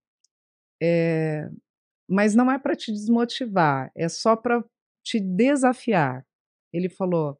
é, 0.81 1.47
mas 2.09 2.35
não 2.35 2.51
é 2.51 2.57
para 2.57 2.75
te 2.75 2.91
desmotivar, 2.91 3.91
é 3.95 4.09
só 4.09 4.35
para 4.35 4.63
te 5.03 5.19
desafiar. 5.19 6.25
Ele 6.73 6.89
falou: 6.89 7.37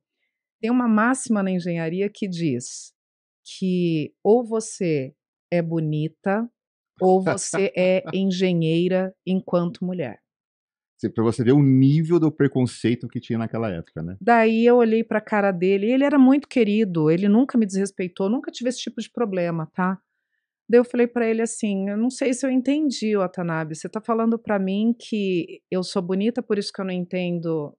Tem 0.62 0.70
uma 0.70 0.88
máxima 0.88 1.42
na 1.42 1.52
engenharia 1.52 2.10
que 2.10 2.28
diz 2.28 2.96
que 3.48 4.14
ou 4.24 4.46
você 4.46 5.14
é 5.52 5.62
bonita 5.62 6.50
ou 7.00 7.22
você 7.22 7.72
é 7.76 8.04
engenheira 8.14 9.14
enquanto 9.26 9.86
mulher. 9.86 10.20
Para 11.14 11.24
você 11.24 11.44
ver 11.44 11.52
o 11.52 11.62
nível 11.62 12.20
do 12.20 12.32
preconceito 12.32 13.08
que 13.08 13.20
tinha 13.20 13.38
naquela 13.38 13.70
época, 13.70 14.02
né? 14.02 14.18
Daí 14.20 14.66
eu 14.66 14.78
olhei 14.78 15.04
para 15.04 15.20
a 15.20 15.22
cara 15.22 15.52
dele, 15.52 15.92
ele 15.92 16.04
era 16.04 16.18
muito 16.18 16.48
querido, 16.48 17.12
ele 17.12 17.30
nunca 17.30 17.56
me 17.56 17.68
desrespeitou, 17.68 18.28
nunca 18.28 18.52
tive 18.52 18.70
esse 18.70 18.80
tipo 18.80 19.00
de 19.00 19.10
problema, 19.12 19.68
tá? 19.76 20.02
Daí 20.68 20.80
eu 20.80 20.84
falei 20.84 21.06
para 21.06 21.28
ele 21.28 21.44
assim: 21.44 21.88
eu 21.90 21.98
não 21.98 22.10
sei 22.10 22.34
se 22.34 22.46
eu 22.46 22.50
entendi, 22.50 23.16
Watanabe. 23.16 23.76
Você 23.76 23.86
está 23.86 24.02
falando 24.02 24.40
para 24.40 24.58
mim 24.58 24.94
que 24.98 25.62
eu 25.70 25.84
sou 25.84 26.02
bonita, 26.02 26.42
por 26.42 26.58
isso 26.58 26.74
que 26.74 26.82
eu 26.82 26.86
não 26.86 26.92
entendo 26.92 27.78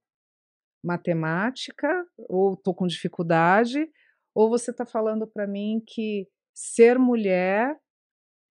matemática, 0.82 1.88
ou 2.16 2.54
estou 2.54 2.72
com 2.72 2.86
dificuldade, 2.86 3.90
ou 4.38 4.48
você 4.48 4.70
está 4.70 4.86
falando 4.86 5.26
para 5.26 5.48
mim 5.48 5.82
que 5.84 6.28
ser 6.54 6.96
mulher 6.96 7.76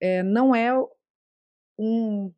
é, 0.02 0.22
não 0.22 0.54
é 0.54 0.78
um. 1.80 2.30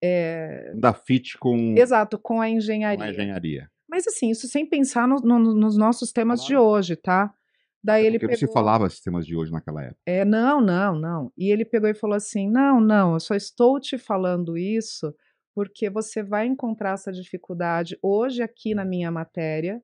É, 0.00 0.72
da 0.76 0.94
fit 0.94 1.36
com. 1.36 1.74
Exato, 1.76 2.16
com 2.16 2.40
a 2.40 2.48
engenharia. 2.48 2.98
Com 2.98 3.02
a 3.02 3.10
engenharia. 3.10 3.68
Mas 3.90 4.06
assim, 4.06 4.30
isso 4.30 4.46
sem 4.46 4.64
pensar 4.64 5.08
no, 5.08 5.16
no, 5.16 5.52
nos 5.52 5.76
nossos 5.76 6.12
temas 6.12 6.38
claro. 6.38 6.48
de 6.48 6.56
hoje, 6.56 6.94
tá? 6.94 7.34
Daí 7.82 8.04
é 8.04 8.06
ele 8.06 8.20
porque 8.20 8.36
pegou... 8.36 8.46
você 8.46 8.52
falava 8.52 8.86
esses 8.86 9.00
temas 9.00 9.26
de 9.26 9.34
hoje 9.34 9.50
naquela 9.50 9.82
época. 9.82 10.00
É, 10.06 10.24
não, 10.24 10.60
não, 10.60 10.94
não. 10.96 11.32
E 11.36 11.50
ele 11.50 11.64
pegou 11.64 11.90
e 11.90 11.94
falou 11.94 12.14
assim: 12.14 12.48
não, 12.48 12.80
não, 12.80 13.14
eu 13.14 13.20
só 13.20 13.34
estou 13.34 13.80
te 13.80 13.98
falando 13.98 14.56
isso 14.56 15.12
porque 15.56 15.90
você 15.90 16.22
vai 16.22 16.46
encontrar 16.46 16.92
essa 16.92 17.10
dificuldade 17.10 17.98
hoje 18.00 18.42
aqui 18.42 18.76
na 18.76 18.84
minha 18.84 19.10
matéria, 19.10 19.82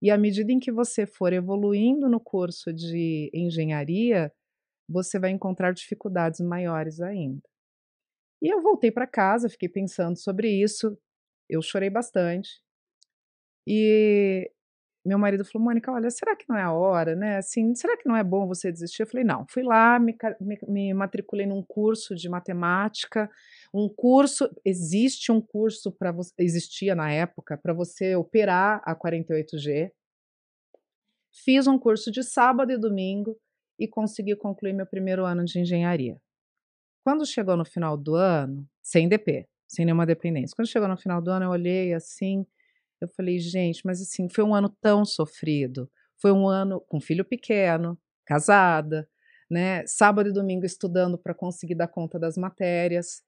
e 0.00 0.10
à 0.10 0.18
medida 0.18 0.52
em 0.52 0.60
que 0.60 0.70
você 0.72 1.06
for 1.06 1.32
evoluindo 1.32 2.08
no 2.08 2.20
curso 2.20 2.72
de 2.72 3.30
engenharia, 3.34 4.32
você 4.88 5.18
vai 5.18 5.30
encontrar 5.30 5.72
dificuldades 5.72 6.40
maiores 6.40 7.00
ainda. 7.00 7.42
E 8.40 8.48
eu 8.48 8.62
voltei 8.62 8.90
para 8.90 9.06
casa, 9.06 9.48
fiquei 9.48 9.68
pensando 9.68 10.16
sobre 10.16 10.50
isso, 10.50 10.96
eu 11.48 11.60
chorei 11.60 11.90
bastante. 11.90 12.62
E 13.66 14.50
meu 15.08 15.18
marido 15.18 15.44
falou: 15.44 15.64
Mônica, 15.64 15.90
olha, 15.90 16.10
será 16.10 16.36
que 16.36 16.44
não 16.48 16.56
é 16.56 16.62
a 16.62 16.72
hora, 16.72 17.16
né? 17.16 17.38
Assim, 17.38 17.74
será 17.74 17.96
que 17.96 18.06
não 18.06 18.14
é 18.14 18.22
bom 18.22 18.46
você 18.46 18.70
desistir? 18.70 19.02
Eu 19.02 19.06
falei: 19.06 19.24
não. 19.24 19.46
Fui 19.48 19.62
lá, 19.62 19.98
me, 19.98 20.14
me, 20.40 20.58
me 20.68 20.94
matriculei 20.94 21.46
num 21.46 21.62
curso 21.62 22.14
de 22.14 22.28
matemática. 22.28 23.30
Um 23.72 23.88
curso, 23.88 24.48
existe 24.64 25.32
um 25.32 25.40
curso 25.40 25.90
para 25.90 26.12
você, 26.12 26.32
existia 26.38 26.94
na 26.94 27.10
época, 27.10 27.56
para 27.56 27.72
você 27.72 28.14
operar 28.14 28.82
a 28.84 28.94
48G. 28.94 29.90
Fiz 31.30 31.66
um 31.66 31.78
curso 31.78 32.10
de 32.10 32.22
sábado 32.22 32.72
e 32.72 32.78
domingo 32.78 33.36
e 33.78 33.88
consegui 33.88 34.36
concluir 34.36 34.72
meu 34.72 34.86
primeiro 34.86 35.24
ano 35.24 35.44
de 35.44 35.58
engenharia. 35.60 36.20
Quando 37.04 37.24
chegou 37.24 37.56
no 37.56 37.64
final 37.64 37.96
do 37.96 38.14
ano, 38.14 38.66
sem 38.82 39.08
DP, 39.08 39.46
sem 39.66 39.84
nenhuma 39.84 40.04
dependência, 40.04 40.54
quando 40.54 40.68
chegou 40.68 40.88
no 40.88 40.96
final 40.96 41.22
do 41.22 41.30
ano, 41.30 41.46
eu 41.46 41.50
olhei 41.50 41.94
assim, 41.94 42.44
eu 43.00 43.08
falei, 43.08 43.38
gente, 43.38 43.82
mas 43.84 44.00
assim, 44.00 44.28
foi 44.28 44.44
um 44.44 44.54
ano 44.54 44.68
tão 44.80 45.04
sofrido. 45.04 45.90
Foi 46.20 46.32
um 46.32 46.48
ano 46.48 46.80
com 46.80 47.00
filho 47.00 47.24
pequeno, 47.24 47.98
casada, 48.26 49.08
né? 49.50 49.86
Sábado 49.86 50.28
e 50.28 50.32
domingo 50.32 50.66
estudando 50.66 51.16
para 51.16 51.34
conseguir 51.34 51.74
dar 51.74 51.88
conta 51.88 52.18
das 52.18 52.36
matérias. 52.36 53.22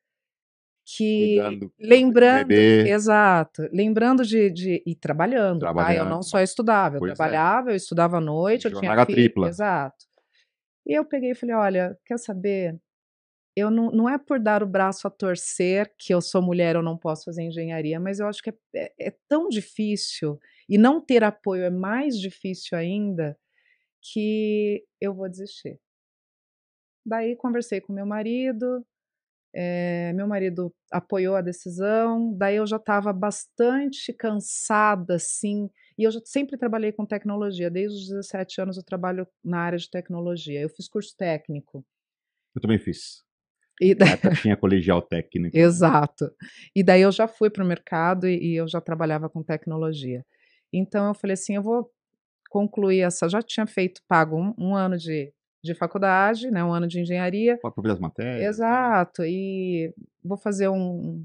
Que 0.84 1.36
Cuidando, 1.36 1.72
lembrando, 1.78 2.48
bebê. 2.48 2.90
exato, 2.90 3.62
lembrando 3.72 4.24
de, 4.24 4.50
de 4.50 4.82
ir 4.84 4.96
trabalhando, 4.96 5.60
trabalhando. 5.60 5.96
Tá? 5.96 6.04
Eu 6.04 6.08
não 6.08 6.22
só 6.22 6.40
estudava, 6.40 6.96
eu 6.96 6.98
pois 6.98 7.12
é. 7.12 7.14
trabalhava, 7.14 7.70
é. 7.70 7.72
eu 7.72 7.76
estudava 7.76 8.16
à 8.16 8.20
noite, 8.20 8.64
eu 8.64 8.76
tinha 8.76 8.92
filho, 9.06 9.06
tripla. 9.06 9.48
exato. 9.48 10.06
E 10.84 10.98
eu 10.98 11.04
peguei 11.04 11.30
e 11.30 11.34
falei, 11.34 11.54
olha, 11.54 11.96
quer 12.04 12.18
saber? 12.18 12.76
Eu 13.60 13.70
não, 13.70 13.90
não 13.90 14.08
é 14.08 14.18
por 14.18 14.40
dar 14.40 14.62
o 14.62 14.66
braço 14.66 15.06
a 15.06 15.10
torcer 15.10 15.92
que 15.98 16.12
eu 16.12 16.20
sou 16.20 16.42
mulher, 16.42 16.76
eu 16.76 16.82
não 16.82 16.96
posso 16.96 17.24
fazer 17.24 17.42
engenharia, 17.42 18.00
mas 18.00 18.18
eu 18.18 18.26
acho 18.26 18.42
que 18.42 18.50
é, 18.50 18.54
é, 18.74 19.08
é 19.08 19.14
tão 19.28 19.48
difícil 19.48 20.38
e 20.68 20.78
não 20.78 21.00
ter 21.00 21.24
apoio 21.24 21.64
é 21.64 21.70
mais 21.70 22.18
difícil 22.18 22.76
ainda 22.78 23.36
que 24.02 24.84
eu 25.00 25.14
vou 25.14 25.28
desistir. 25.28 25.78
Daí 27.04 27.36
conversei 27.36 27.80
com 27.80 27.92
meu 27.92 28.06
marido, 28.06 28.84
é, 29.52 30.12
meu 30.12 30.28
marido 30.28 30.72
apoiou 30.92 31.34
a 31.34 31.40
decisão, 31.40 32.32
daí 32.36 32.56
eu 32.56 32.66
já 32.66 32.76
estava 32.76 33.12
bastante 33.12 34.12
cansada, 34.12 35.16
assim, 35.16 35.68
e 35.98 36.04
eu 36.04 36.10
já 36.10 36.20
sempre 36.24 36.56
trabalhei 36.56 36.92
com 36.92 37.04
tecnologia, 37.04 37.70
desde 37.70 37.96
os 37.98 38.08
17 38.08 38.60
anos 38.60 38.76
eu 38.76 38.84
trabalho 38.84 39.26
na 39.44 39.58
área 39.58 39.78
de 39.78 39.90
tecnologia. 39.90 40.60
Eu 40.60 40.68
fiz 40.70 40.88
curso 40.88 41.14
técnico. 41.16 41.84
Eu 42.54 42.60
também 42.60 42.78
fiz. 42.78 43.24
E 43.80 43.94
daí... 43.94 44.10
tinha 44.42 44.56
colegial 44.56 45.00
técnico. 45.00 45.56
Né? 45.56 45.62
Exato. 45.62 46.30
E 46.76 46.82
daí 46.82 47.02
eu 47.02 47.10
já 47.10 47.26
fui 47.26 47.48
para 47.48 47.64
o 47.64 47.66
mercado 47.66 48.28
e, 48.28 48.52
e, 48.52 48.56
eu 48.56 48.68
já 48.68 48.80
trabalhava 48.80 49.28
com 49.28 49.42
tecnologia. 49.42 50.24
Então 50.72 51.08
eu 51.08 51.14
falei 51.14 51.34
assim, 51.34 51.56
eu 51.56 51.62
vou 51.62 51.90
concluir 52.50 53.00
essa. 53.00 53.28
Já 53.28 53.40
tinha 53.40 53.66
feito 53.66 54.02
pago 54.06 54.36
um, 54.36 54.54
um 54.58 54.74
ano 54.74 54.98
de 54.98 55.32
de 55.62 55.74
faculdade, 55.74 56.50
né, 56.50 56.64
um 56.64 56.72
ano 56.72 56.88
de 56.88 57.00
engenharia. 57.00 57.58
Para 57.58 57.92
as 57.92 57.98
matérias. 57.98 58.40
Né? 58.40 58.46
Exato, 58.46 59.22
e 59.24 59.92
vou 60.24 60.36
fazer 60.36 60.68
um, 60.68 61.24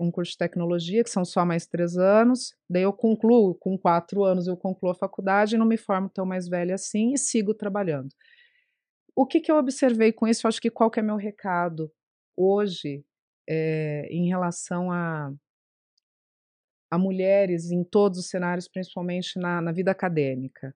um 0.00 0.10
curso 0.10 0.32
de 0.32 0.38
tecnologia, 0.38 1.04
que 1.04 1.10
são 1.10 1.24
só 1.24 1.44
mais 1.44 1.66
três 1.66 1.96
anos, 1.96 2.54
daí 2.68 2.82
eu 2.82 2.92
concluo, 2.92 3.54
com 3.54 3.78
quatro 3.78 4.24
anos 4.24 4.46
eu 4.46 4.56
concluo 4.56 4.90
a 4.90 4.94
faculdade, 4.94 5.56
não 5.56 5.66
me 5.66 5.76
formo 5.76 6.08
tão 6.08 6.26
mais 6.26 6.48
velha 6.48 6.74
assim 6.74 7.12
e 7.12 7.18
sigo 7.18 7.54
trabalhando. 7.54 8.08
O 9.14 9.26
que, 9.26 9.40
que 9.40 9.50
eu 9.50 9.56
observei 9.56 10.12
com 10.12 10.26
isso? 10.26 10.46
Eu 10.46 10.48
acho 10.48 10.60
que 10.60 10.70
qual 10.70 10.90
que 10.90 11.00
é 11.00 11.02
meu 11.02 11.16
recado 11.16 11.92
hoje 12.36 13.04
é, 13.48 14.06
em 14.10 14.28
relação 14.28 14.90
a, 14.90 15.32
a 16.90 16.98
mulheres 16.98 17.70
em 17.70 17.84
todos 17.84 18.18
os 18.18 18.28
cenários, 18.28 18.68
principalmente 18.68 19.38
na, 19.38 19.60
na 19.60 19.72
vida 19.72 19.90
acadêmica. 19.90 20.74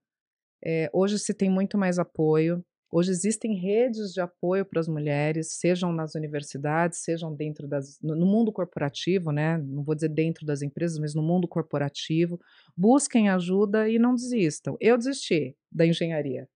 É, 0.64 0.90
hoje 0.92 1.18
se 1.18 1.34
tem 1.34 1.50
muito 1.50 1.76
mais 1.78 1.98
apoio, 1.98 2.64
Hoje 2.96 3.10
existem 3.10 3.56
redes 3.56 4.12
de 4.12 4.20
apoio 4.20 4.64
para 4.64 4.78
as 4.78 4.86
mulheres, 4.86 5.54
sejam 5.58 5.92
nas 5.92 6.14
universidades, 6.14 7.00
sejam 7.00 7.34
dentro 7.34 7.66
das 7.66 7.98
no 8.00 8.24
mundo 8.24 8.52
corporativo, 8.52 9.32
né? 9.32 9.58
Não 9.58 9.82
vou 9.82 9.96
dizer 9.96 10.10
dentro 10.10 10.46
das 10.46 10.62
empresas, 10.62 10.96
mas 11.00 11.12
no 11.12 11.20
mundo 11.20 11.48
corporativo. 11.48 12.38
Busquem 12.76 13.28
ajuda 13.28 13.88
e 13.88 13.98
não 13.98 14.14
desistam. 14.14 14.76
Eu 14.80 14.96
desisti 14.96 15.56
da 15.72 15.84
engenharia. 15.84 16.48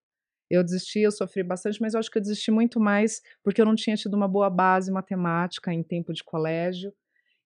Eu 0.51 0.65
desisti, 0.65 1.01
eu 1.01 1.13
sofri 1.13 1.43
bastante, 1.43 1.81
mas 1.81 1.95
eu 1.95 2.01
acho 2.01 2.11
que 2.11 2.19
eu 2.19 2.23
desisti 2.23 2.51
muito 2.51 2.81
mais 2.81 3.21
porque 3.43 3.61
eu 3.61 3.67
não 3.67 3.75
tinha 3.75 3.97
tido 3.97 4.15
uma 4.15 4.29
boa 4.29 4.49
base 4.49 4.91
matemática 4.91 5.73
em 5.73 5.83
tempo 5.83 6.13
de 6.13 6.25
colégio 6.25 6.93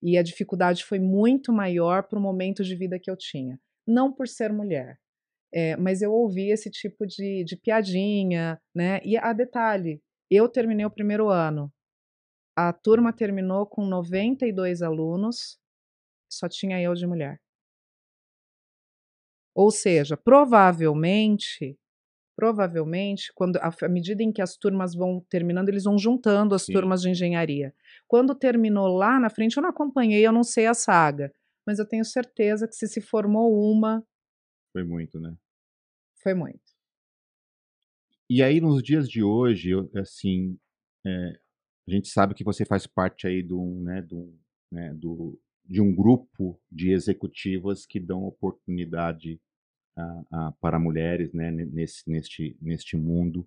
e 0.03 0.19
a 0.19 0.23
dificuldade 0.23 0.85
foi 0.85 0.99
muito 0.99 1.53
maior 1.53 2.05
para 2.05 2.19
o 2.19 2.23
momento 2.23 2.65
de 2.65 2.75
vida 2.77 2.99
que 2.99 3.11
eu 3.11 3.17
tinha. 3.17 3.59
Não 3.87 4.13
por 4.13 4.29
ser 4.29 4.53
mulher, 4.53 4.99
é, 5.53 5.77
mas 5.77 6.03
eu 6.03 6.13
ouvi 6.13 6.51
esse 6.51 6.71
tipo 6.71 7.07
de, 7.07 7.45
de 7.45 7.57
piadinha, 7.57 8.61
né? 8.75 9.01
E 9.05 9.17
a 9.17 9.33
detalhe, 9.33 10.03
eu 10.31 10.49
terminei 10.49 10.87
o 10.87 10.91
primeiro 10.91 11.29
ano. 11.29 11.73
A 12.57 12.73
turma 12.73 13.13
terminou 13.13 13.67
com 13.67 13.87
92 13.87 14.83
alunos, 14.83 15.59
só 16.31 16.49
tinha 16.49 16.81
eu 16.81 16.95
de 16.95 17.07
mulher. 17.07 17.41
Ou 19.55 19.71
seja, 19.71 20.17
provavelmente, 20.17 21.79
provavelmente, 22.37 23.33
quando 23.35 23.57
à 23.57 23.89
medida 23.89 24.23
em 24.23 24.33
que 24.33 24.43
as 24.43 24.57
turmas 24.57 24.95
vão 24.95 25.25
terminando, 25.29 25.69
eles 25.69 25.85
vão 25.85 25.99
juntando 25.99 26.55
as 26.55 26.63
Sim. 26.63 26.73
turmas 26.73 27.03
de 27.03 27.11
engenharia. 27.11 27.75
Quando 28.09 28.35
terminou 28.35 28.89
lá 28.89 29.21
na 29.21 29.31
frente, 29.31 29.57
eu 29.57 29.63
não 29.63 29.71
acompanhei, 29.71 30.27
eu 30.27 30.33
não 30.33 30.43
sei 30.43 30.67
a 30.67 30.75
saga, 30.75 31.33
mas 31.67 31.79
eu 31.79 31.87
tenho 31.87 32.05
certeza 32.05 32.67
que 32.67 32.75
se 32.75 32.89
se 32.89 33.01
formou 33.01 33.53
uma 33.71 34.05
foi 34.73 34.83
muito, 34.85 35.21
né? 35.21 35.37
Foi 36.23 36.35
muito. 36.35 36.63
E 38.29 38.43
aí, 38.43 38.61
nos 38.61 38.83
dias 38.83 39.09
de 39.09 39.23
hoje, 39.23 39.71
eu, 39.71 39.91
assim, 39.95 40.59
é, 41.07 41.41
a 41.87 41.91
gente 41.91 42.09
sabe 42.09 42.35
que 42.35 42.43
você 42.43 42.65
faz 42.65 42.87
parte 42.87 43.27
aí 43.27 43.43
do, 43.43 43.63
né, 43.83 44.01
do, 44.01 44.35
né, 44.71 44.95
do, 44.95 45.39
de 45.65 45.83
um 45.83 45.95
grupo 45.95 46.59
de 46.71 46.91
executivas 46.91 47.85
que 47.85 48.01
dão 48.01 48.25
oportunidade 48.25 49.39
a, 49.97 50.23
a, 50.31 50.53
para 50.61 50.79
mulheres 50.79 51.33
né, 51.33 51.51
nesse, 51.51 52.09
neste, 52.09 52.57
neste 52.61 52.97
mundo. 52.97 53.47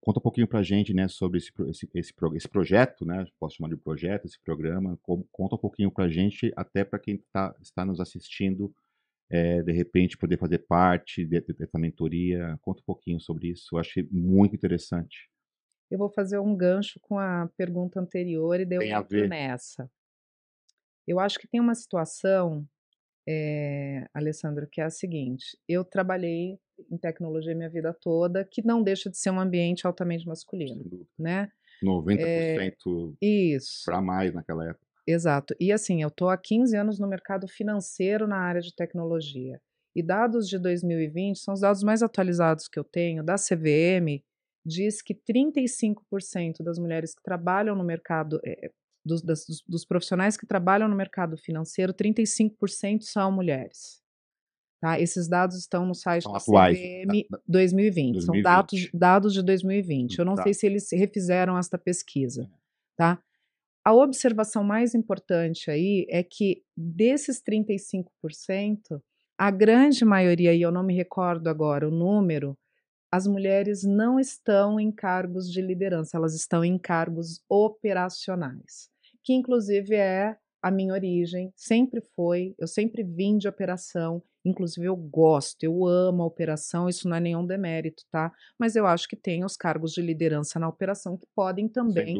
Conta 0.00 0.20
um 0.20 0.22
pouquinho 0.22 0.46
para 0.46 0.60
a 0.60 0.62
gente 0.62 0.94
né, 0.94 1.08
sobre 1.08 1.38
esse, 1.38 1.52
esse, 1.68 1.88
esse, 1.94 2.14
esse, 2.34 2.48
projeto, 2.48 3.04
né, 3.04 3.26
posso 3.38 3.56
chamar 3.56 3.68
de 3.68 3.76
projeto, 3.76 4.26
esse 4.26 4.40
programa. 4.40 4.98
Conta 5.02 5.56
um 5.56 5.58
pouquinho 5.58 5.90
para 5.90 6.04
a 6.04 6.08
gente, 6.08 6.52
até 6.56 6.84
para 6.84 6.98
quem 6.98 7.22
tá, 7.32 7.54
está 7.60 7.84
nos 7.84 8.00
assistindo, 8.00 8.72
é, 9.30 9.62
de 9.62 9.72
repente 9.72 10.16
poder 10.16 10.38
fazer 10.38 10.58
parte 10.60 11.26
dessa 11.26 11.78
mentoria. 11.78 12.58
Conta 12.62 12.80
um 12.80 12.84
pouquinho 12.84 13.20
sobre 13.20 13.48
isso, 13.48 13.74
eu 13.74 13.78
achei 13.78 14.08
muito 14.10 14.54
interessante. 14.54 15.28
Eu 15.90 15.98
vou 15.98 16.10
fazer 16.10 16.38
um 16.38 16.54
gancho 16.54 17.00
com 17.00 17.18
a 17.18 17.48
pergunta 17.56 17.98
anterior 17.98 18.60
e 18.60 18.66
deu 18.66 18.80
nessa. 19.28 19.90
Eu 21.06 21.18
acho 21.18 21.38
que 21.38 21.48
tem 21.48 21.60
uma 21.60 21.74
situação 21.74 22.68
é, 23.30 24.06
Alessandro, 24.14 24.66
que 24.66 24.80
é 24.80 24.84
a 24.84 24.90
seguinte: 24.90 25.58
eu 25.68 25.84
trabalhei 25.84 26.58
em 26.90 26.96
tecnologia 26.96 27.54
minha 27.54 27.68
vida 27.68 27.92
toda, 27.92 28.42
que 28.42 28.64
não 28.64 28.82
deixa 28.82 29.10
de 29.10 29.18
ser 29.18 29.30
um 29.30 29.38
ambiente 29.38 29.86
altamente 29.86 30.26
masculino, 30.26 30.82
né? 31.18 31.50
90% 31.84 33.16
é, 33.22 33.58
para 33.84 34.00
mais 34.00 34.32
naquela 34.32 34.66
época. 34.68 34.86
Exato. 35.06 35.54
E 35.60 35.70
assim, 35.70 36.02
eu 36.02 36.08
estou 36.08 36.30
há 36.30 36.36
15 36.36 36.76
anos 36.76 36.98
no 36.98 37.06
mercado 37.06 37.46
financeiro 37.46 38.26
na 38.26 38.38
área 38.38 38.60
de 38.60 38.74
tecnologia. 38.74 39.60
E 39.94 40.02
dados 40.02 40.48
de 40.48 40.58
2020 40.58 41.38
são 41.38 41.54
os 41.54 41.60
dados 41.60 41.82
mais 41.82 42.02
atualizados 42.02 42.68
que 42.68 42.78
eu 42.78 42.84
tenho, 42.84 43.22
da 43.22 43.36
CVM, 43.36 44.22
diz 44.64 45.02
que 45.02 45.14
35% 45.14 46.62
das 46.62 46.78
mulheres 46.78 47.14
que 47.14 47.22
trabalham 47.22 47.74
no 47.74 47.84
mercado, 47.84 48.40
é, 48.44 48.70
dos, 49.08 49.22
das, 49.22 49.44
dos, 49.66 49.84
profissionais 49.84 50.36
que 50.36 50.46
trabalham 50.46 50.88
no 50.88 50.94
mercado 50.94 51.36
financeiro, 51.36 51.92
35% 51.92 53.02
são 53.02 53.32
mulheres. 53.32 54.00
Tá? 54.80 55.00
Esses 55.00 55.26
dados 55.26 55.56
estão 55.56 55.84
no 55.84 55.94
site 55.94 56.22
são 56.22 56.32
da 56.32 56.38
CVM 56.38 57.26
da, 57.28 57.38
da, 57.38 57.42
2020. 57.48 58.12
2020. 58.12 58.22
São 58.22 58.42
dados, 58.42 58.90
dados 58.94 59.32
de 59.32 59.42
2020. 59.42 60.18
Eu 60.18 60.24
não 60.24 60.36
tá. 60.36 60.44
sei 60.44 60.54
se 60.54 60.66
eles 60.66 60.88
refizeram 60.92 61.58
esta 61.58 61.76
pesquisa. 61.76 62.42
É. 62.42 62.58
Tá? 62.96 63.22
A 63.84 63.92
observação 63.92 64.62
mais 64.62 64.94
importante 64.94 65.70
aí 65.70 66.06
é 66.10 66.22
que 66.22 66.62
desses 66.76 67.42
35%, 67.42 69.00
a 69.36 69.50
grande 69.50 70.04
maioria, 70.04 70.52
e 70.52 70.62
eu 70.62 70.70
não 70.70 70.82
me 70.82 70.94
recordo 70.94 71.48
agora 71.48 71.88
o 71.88 71.90
número, 71.90 72.56
as 73.10 73.26
mulheres 73.26 73.84
não 73.84 74.20
estão 74.20 74.78
em 74.78 74.92
cargos 74.92 75.50
de 75.50 75.62
liderança, 75.62 76.16
elas 76.16 76.34
estão 76.34 76.64
em 76.64 76.78
cargos 76.78 77.42
operacionais, 77.48 78.90
que 79.28 79.34
inclusive 79.34 79.94
é 79.94 80.38
a 80.62 80.70
minha 80.70 80.94
origem, 80.94 81.52
sempre 81.54 82.00
foi, 82.00 82.54
eu 82.58 82.66
sempre 82.66 83.04
vim 83.04 83.36
de 83.36 83.46
operação, 83.46 84.22
inclusive 84.42 84.86
eu 84.86 84.96
gosto, 84.96 85.62
eu 85.62 85.86
amo 85.86 86.22
a 86.22 86.26
operação, 86.26 86.88
isso 86.88 87.06
não 87.06 87.14
é 87.14 87.20
nenhum 87.20 87.46
demérito, 87.46 88.04
tá? 88.10 88.32
Mas 88.58 88.74
eu 88.74 88.86
acho 88.86 89.06
que 89.06 89.14
tem 89.14 89.44
os 89.44 89.54
cargos 89.54 89.92
de 89.92 90.00
liderança 90.00 90.58
na 90.58 90.66
operação 90.66 91.18
que 91.18 91.26
podem 91.36 91.68
também 91.68 92.16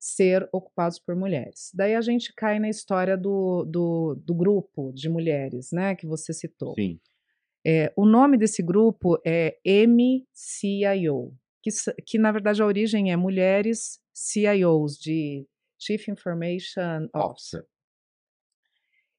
ser 0.00 0.48
ocupados 0.50 0.98
por 0.98 1.14
mulheres. 1.14 1.70
Daí 1.74 1.94
a 1.94 2.00
gente 2.00 2.32
cai 2.34 2.58
na 2.58 2.70
história 2.70 3.18
do, 3.18 3.62
do, 3.66 4.14
do 4.24 4.34
grupo 4.34 4.90
de 4.94 5.10
mulheres, 5.10 5.72
né, 5.72 5.94
que 5.94 6.06
você 6.06 6.32
citou. 6.32 6.74
Sim. 6.74 6.98
É, 7.66 7.92
o 7.94 8.06
nome 8.06 8.38
desse 8.38 8.62
grupo 8.62 9.20
é 9.26 9.58
MCIO, 9.66 11.34
que, 11.62 11.70
que 12.06 12.18
na 12.18 12.32
verdade 12.32 12.62
a 12.62 12.66
origem 12.66 13.12
é 13.12 13.16
Mulheres 13.16 14.00
CIOs, 14.14 14.96
de 14.96 15.46
Chief 15.78 16.08
Information 16.08 17.08
Officer. 17.14 17.64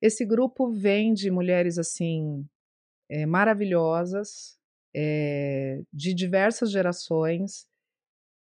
Esse 0.01 0.25
grupo 0.25 0.71
vem 0.71 1.13
de 1.13 1.31
mulheres 1.31 1.77
assim 1.77 2.45
é, 3.09 3.25
maravilhosas, 3.25 4.57
é, 4.95 5.81
de 5.91 6.13
diversas 6.13 6.71
gerações, 6.71 7.67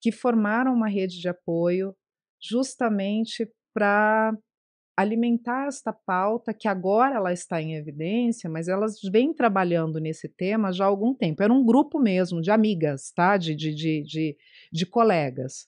que 0.01 0.11
formaram 0.11 0.74
uma 0.74 0.89
rede 0.89 1.20
de 1.20 1.30
apoio 1.30 1.95
justamente 2.41 3.49
para 3.74 4.38
alimentar 4.95 5.68
esta 5.68 5.91
pauta 5.91 6.53
que 6.53 6.68
agora 6.68 7.16
ela 7.16 7.34
está 7.34 7.61
em 7.61 7.76
evidência, 7.76 8.49
mas 8.49 8.68
elas 8.68 8.99
vêm 9.11 9.34
trabalhando 9.34 9.99
nesse 9.99 10.30
tema 10.30 10.72
já 10.72 10.86
há 10.86 10.88
algum 10.88 11.16
tempo. 11.16 11.41
Era 11.41 11.53
um 11.53 11.66
grupo 11.66 11.99
mesmo 11.99 12.41
de 12.41 12.51
amigas, 12.51 13.11
tá? 13.11 13.38
de, 13.38 13.55
de, 13.55 13.74
de, 13.74 14.03
de, 14.03 14.38
de 14.72 14.86
colegas, 14.86 15.68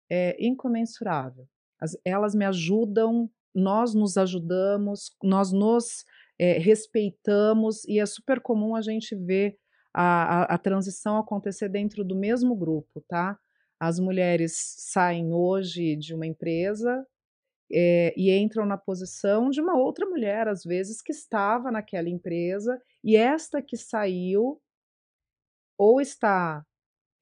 é, 0.08 0.36
incomensurável. 0.38 1.46
As, 1.80 1.96
elas 2.04 2.34
me 2.34 2.44
ajudam, 2.44 3.28
nós 3.54 3.94
nos 3.94 4.16
ajudamos, 4.16 5.10
nós 5.22 5.52
nos 5.52 6.04
é, 6.38 6.58
respeitamos, 6.58 7.84
e 7.84 7.98
é 7.98 8.06
super 8.06 8.40
comum 8.40 8.74
a 8.74 8.80
gente 8.80 9.14
ver 9.14 9.58
a, 9.92 10.42
a, 10.42 10.54
a 10.54 10.58
transição 10.58 11.18
acontecer 11.18 11.68
dentro 11.68 12.04
do 12.04 12.14
mesmo 12.14 12.54
grupo, 12.54 13.04
tá? 13.08 13.38
As 13.78 13.98
mulheres 13.98 14.52
saem 14.56 15.32
hoje 15.32 15.96
de 15.96 16.14
uma 16.14 16.26
empresa 16.26 17.04
é, 17.72 18.12
e 18.16 18.30
entram 18.36 18.66
na 18.66 18.76
posição 18.76 19.50
de 19.50 19.60
uma 19.60 19.76
outra 19.76 20.06
mulher, 20.06 20.48
às 20.48 20.64
vezes, 20.64 21.00
que 21.00 21.12
estava 21.12 21.70
naquela 21.70 22.08
empresa, 22.08 22.80
e 23.02 23.16
esta 23.16 23.62
que 23.62 23.76
saiu 23.76 24.60
ou 25.78 26.00
está 26.00 26.64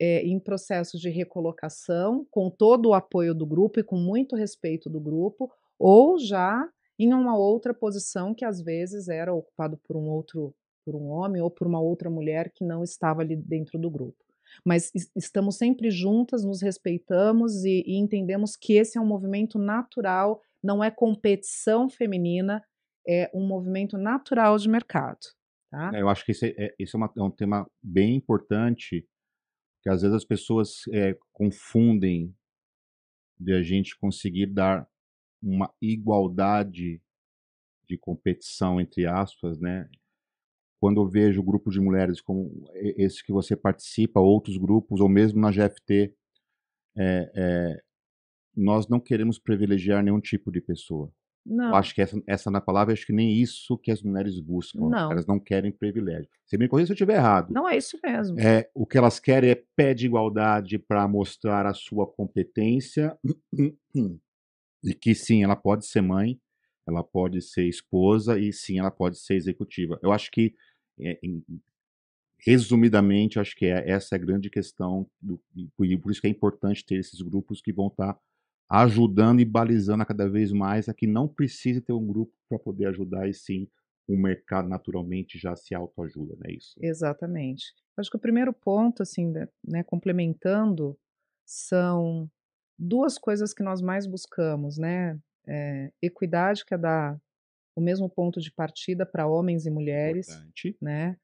é, 0.00 0.22
em 0.22 0.38
processo 0.38 0.98
de 0.98 1.10
recolocação, 1.10 2.26
com 2.30 2.50
todo 2.50 2.90
o 2.90 2.94
apoio 2.94 3.34
do 3.34 3.46
grupo 3.46 3.80
e 3.80 3.84
com 3.84 3.96
muito 3.96 4.36
respeito 4.36 4.88
do 4.88 5.00
grupo, 5.00 5.50
ou 5.78 6.18
já 6.18 6.68
em 6.98 7.12
uma 7.14 7.36
outra 7.36 7.72
posição 7.72 8.34
que 8.34 8.44
às 8.44 8.60
vezes 8.60 9.08
era 9.08 9.32
ocupado 9.32 9.76
por 9.78 9.96
um 9.96 10.08
outro, 10.08 10.54
por 10.84 10.96
um 10.96 11.06
homem 11.08 11.40
ou 11.40 11.50
por 11.50 11.66
uma 11.66 11.80
outra 11.80 12.10
mulher 12.10 12.50
que 12.52 12.64
não 12.64 12.82
estava 12.82 13.22
ali 13.22 13.36
dentro 13.36 13.78
do 13.78 13.90
grupo. 13.90 14.27
Mas 14.64 14.90
estamos 15.16 15.56
sempre 15.56 15.90
juntas, 15.90 16.44
nos 16.44 16.62
respeitamos 16.62 17.64
e, 17.64 17.82
e 17.86 17.96
entendemos 17.96 18.56
que 18.56 18.74
esse 18.74 18.98
é 18.98 19.00
um 19.00 19.06
movimento 19.06 19.58
natural, 19.58 20.40
não 20.62 20.82
é 20.82 20.90
competição 20.90 21.88
feminina, 21.88 22.62
é 23.06 23.30
um 23.34 23.46
movimento 23.46 23.96
natural 23.96 24.58
de 24.58 24.68
mercado. 24.68 25.18
Tá? 25.70 25.90
É, 25.94 26.00
eu 26.00 26.08
acho 26.08 26.24
que 26.24 26.32
esse, 26.32 26.54
é, 26.58 26.74
esse 26.78 26.94
é, 26.94 26.98
uma, 26.98 27.12
é, 27.16 27.22
um 27.22 27.30
tema 27.30 27.66
bem 27.82 28.14
importante, 28.16 29.06
que 29.82 29.88
às 29.88 30.02
vezes 30.02 30.16
as 30.16 30.24
pessoas 30.24 30.82
é, 30.92 31.16
confundem 31.32 32.34
de 33.38 33.52
a 33.52 33.62
gente 33.62 33.96
conseguir 33.98 34.46
dar 34.46 34.88
uma 35.42 35.72
igualdade 35.80 37.00
de 37.88 37.96
competição, 37.96 38.80
entre 38.80 39.06
aspas, 39.06 39.58
né? 39.58 39.88
Quando 40.80 41.00
eu 41.00 41.08
vejo 41.08 41.42
grupos 41.42 41.74
de 41.74 41.80
mulheres 41.80 42.20
como 42.20 42.50
esse 42.74 43.24
que 43.24 43.32
você 43.32 43.56
participa, 43.56 44.20
outros 44.20 44.56
grupos, 44.56 45.00
ou 45.00 45.08
mesmo 45.08 45.40
na 45.40 45.50
GFT, 45.50 46.14
é, 46.96 47.32
é, 47.34 47.80
nós 48.56 48.88
não 48.88 49.00
queremos 49.00 49.38
privilegiar 49.38 50.02
nenhum 50.02 50.20
tipo 50.20 50.50
de 50.50 50.60
pessoa. 50.60 51.12
Não. 51.44 51.70
Eu 51.70 51.74
acho 51.76 51.94
que 51.94 52.02
essa, 52.02 52.20
essa 52.26 52.50
na 52.50 52.60
palavra, 52.60 52.92
acho 52.92 53.06
que 53.06 53.12
nem 53.12 53.32
isso 53.32 53.78
que 53.78 53.90
as 53.90 54.02
mulheres 54.02 54.38
buscam. 54.38 54.88
Não. 54.88 55.10
Elas 55.10 55.26
não 55.26 55.40
querem 55.40 55.72
privilégio. 55.72 56.28
Você 56.44 56.58
me 56.58 56.68
corrija 56.68 56.88
se 56.88 56.92
eu 56.92 56.94
estiver 56.94 57.16
errado. 57.16 57.52
Não 57.52 57.68
é 57.68 57.76
isso 57.76 57.98
mesmo. 58.04 58.38
É, 58.38 58.68
o 58.74 58.86
que 58.86 58.98
elas 58.98 59.18
querem 59.18 59.50
é 59.50 59.62
pé 59.74 59.94
de 59.94 60.06
igualdade 60.06 60.78
para 60.78 61.08
mostrar 61.08 61.66
a 61.66 61.72
sua 61.72 62.06
competência 62.06 63.16
E 64.84 64.94
que 64.94 65.14
sim, 65.14 65.42
ela 65.42 65.56
pode 65.56 65.86
ser 65.86 66.00
mãe, 66.00 66.38
ela 66.88 67.04
pode 67.04 67.42
ser 67.42 67.68
esposa 67.68 68.38
e 68.38 68.50
sim, 68.50 68.78
ela 68.78 68.90
pode 68.90 69.18
ser 69.18 69.34
executiva. 69.34 70.00
Eu 70.02 70.10
acho 70.10 70.30
que, 70.30 70.54
é, 70.98 71.18
em, 71.22 71.44
resumidamente, 72.38 73.38
acho 73.38 73.54
que 73.54 73.66
é, 73.66 73.90
essa 73.90 74.14
é 74.14 74.16
a 74.16 74.20
grande 74.20 74.48
questão, 74.48 75.06
do, 75.20 75.38
e 75.54 75.96
por 75.98 76.10
isso 76.10 76.20
que 76.20 76.26
é 76.26 76.30
importante 76.30 76.84
ter 76.84 76.96
esses 76.96 77.20
grupos 77.20 77.60
que 77.60 77.72
vão 77.72 77.88
estar 77.88 78.14
tá 78.14 78.20
ajudando 78.70 79.40
e 79.40 79.44
balizando 79.44 80.04
cada 80.06 80.28
vez 80.28 80.50
mais 80.50 80.88
a 80.88 80.94
que 80.94 81.06
não 81.06 81.28
precise 81.28 81.80
ter 81.80 81.92
um 81.92 82.06
grupo 82.06 82.32
para 82.48 82.58
poder 82.58 82.86
ajudar, 82.86 83.28
e 83.28 83.34
sim 83.34 83.68
o 84.08 84.16
mercado 84.16 84.66
naturalmente 84.66 85.38
já 85.38 85.54
se 85.54 85.74
autoajuda, 85.74 86.34
não 86.36 86.50
é 86.50 86.54
isso? 86.54 86.74
Exatamente. 86.80 87.74
Acho 87.98 88.10
que 88.10 88.16
o 88.16 88.20
primeiro 88.20 88.54
ponto, 88.54 89.02
assim, 89.02 89.30
né, 89.62 89.82
complementando, 89.82 90.98
são 91.44 92.30
duas 92.78 93.18
coisas 93.18 93.52
que 93.52 93.62
nós 93.62 93.82
mais 93.82 94.06
buscamos, 94.06 94.78
né? 94.78 95.18
É, 95.48 95.90
equidade, 96.02 96.64
que 96.64 96.74
é 96.74 96.78
dar 96.78 97.18
o 97.74 97.80
mesmo 97.80 98.08
ponto 98.08 98.40
de 98.40 98.52
partida 98.52 99.06
para 99.06 99.26
homens 99.26 99.64
e 99.64 99.70
mulheres, 99.70 100.28
Importante. 100.28 100.76
né? 100.80 101.16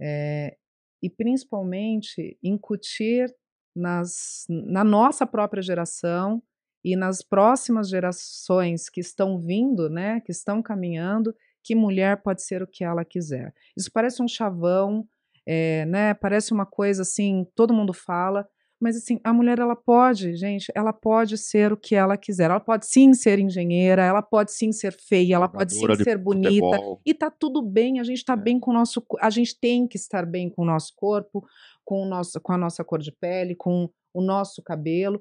É, 0.00 0.56
e 1.02 1.08
principalmente 1.08 2.38
incutir 2.42 3.34
nas, 3.74 4.46
na 4.48 4.82
nossa 4.82 5.26
própria 5.26 5.62
geração 5.62 6.42
e 6.84 6.96
nas 6.96 7.22
próximas 7.22 7.88
gerações 7.88 8.88
que 8.88 9.00
estão 9.00 9.38
vindo, 9.38 9.90
né, 9.90 10.20
que 10.20 10.30
estão 10.30 10.62
caminhando, 10.62 11.34
que 11.62 11.74
mulher 11.74 12.22
pode 12.22 12.42
ser 12.42 12.62
o 12.62 12.66
que 12.66 12.84
ela 12.84 13.04
quiser. 13.04 13.52
Isso 13.76 13.90
parece 13.92 14.22
um 14.22 14.28
chavão, 14.28 15.06
é, 15.44 15.84
né, 15.86 16.14
parece 16.14 16.52
uma 16.52 16.64
coisa 16.64 17.02
assim, 17.02 17.46
todo 17.54 17.74
mundo 17.74 17.92
fala, 17.92 18.48
Mas 18.80 18.96
assim, 18.96 19.18
a 19.24 19.32
mulher 19.32 19.58
ela 19.58 19.74
pode, 19.74 20.36
gente, 20.36 20.70
ela 20.74 20.92
pode 20.92 21.38
ser 21.38 21.72
o 21.72 21.76
que 21.76 21.94
ela 21.94 22.16
quiser. 22.16 22.44
Ela 22.50 22.60
pode 22.60 22.86
sim 22.86 23.14
ser 23.14 23.38
engenheira, 23.38 24.02
ela 24.04 24.20
pode 24.22 24.52
sim 24.52 24.70
ser 24.72 24.92
feia, 24.92 25.34
ela 25.36 25.48
pode 25.48 25.72
sim 25.74 25.94
ser 25.96 26.18
bonita. 26.18 26.76
futebol. 26.76 27.00
E 27.06 27.14
tá 27.14 27.30
tudo 27.30 27.62
bem, 27.62 28.00
a 28.00 28.04
gente 28.04 28.24
tá 28.24 28.34
É. 28.34 28.36
bem 28.36 28.60
com 28.60 28.70
o 28.70 28.74
nosso, 28.74 29.02
a 29.20 29.30
gente 29.30 29.58
tem 29.58 29.86
que 29.88 29.96
estar 29.96 30.26
bem 30.26 30.50
com 30.50 30.62
o 30.62 30.66
nosso 30.66 30.92
corpo, 30.94 31.46
com 31.84 32.02
o 32.02 32.06
nosso, 32.06 32.40
com 32.40 32.52
a 32.52 32.58
nossa 32.58 32.84
cor 32.84 32.98
de 33.00 33.12
pele, 33.12 33.54
com 33.54 33.88
o 34.12 34.20
nosso 34.22 34.62
cabelo. 34.62 35.20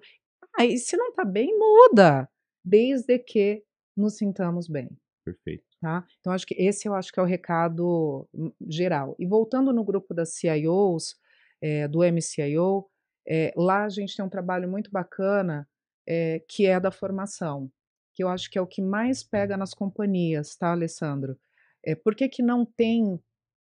Aí, 0.58 0.78
se 0.78 0.98
não 0.98 1.14
tá 1.14 1.24
bem, 1.26 1.58
muda, 1.58 2.30
desde 2.64 3.20
que 3.20 3.64
nos 3.96 4.18
sintamos 4.18 4.68
bem 4.68 4.90
Perfeito. 5.24 5.64
tá? 5.82 6.06
Então 6.20 6.34
acho 6.34 6.46
que 6.46 6.56
esse 6.56 6.88
eu 6.88 6.94
acho 6.96 7.12
que 7.14 7.20
é 7.20 7.24
o 7.24 7.26
recado 7.26 8.28
hum, 8.34 8.52
geral. 8.68 9.16
E 9.20 9.26
voltando 9.26 9.72
no 9.74 9.84
grupo 9.84 10.14
das 10.14 10.34
CIOs, 10.36 11.16
eh, 11.62 11.88
do 11.88 12.00
MCIO, 12.04 12.86
eh, 13.28 13.54
lá 13.56 13.86
a 13.86 13.90
gente 13.90 14.16
tem 14.16 14.26
um 14.26 14.30
trabalho 14.30 14.70
muito 14.70 14.92
bacana 14.92 15.68
eh, 16.08 16.44
que 16.50 16.66
é 16.66 16.80
da 16.80 16.92
formação, 16.92 17.72
que 18.14 18.24
eu 18.24 18.30
acho 18.30 18.50
que 18.50 18.58
é 18.58 18.62
o 18.62 18.68
que 18.68 18.82
mais 18.82 19.24
pega 19.24 19.58
nas 19.58 19.74
companhias, 19.74 20.56
tá, 20.56 20.72
Alessandro? 20.72 21.38
Eh, 21.84 21.96
por 21.96 22.16
que, 22.16 22.30
que 22.30 22.42
não 22.44 22.66
tem 22.66 23.20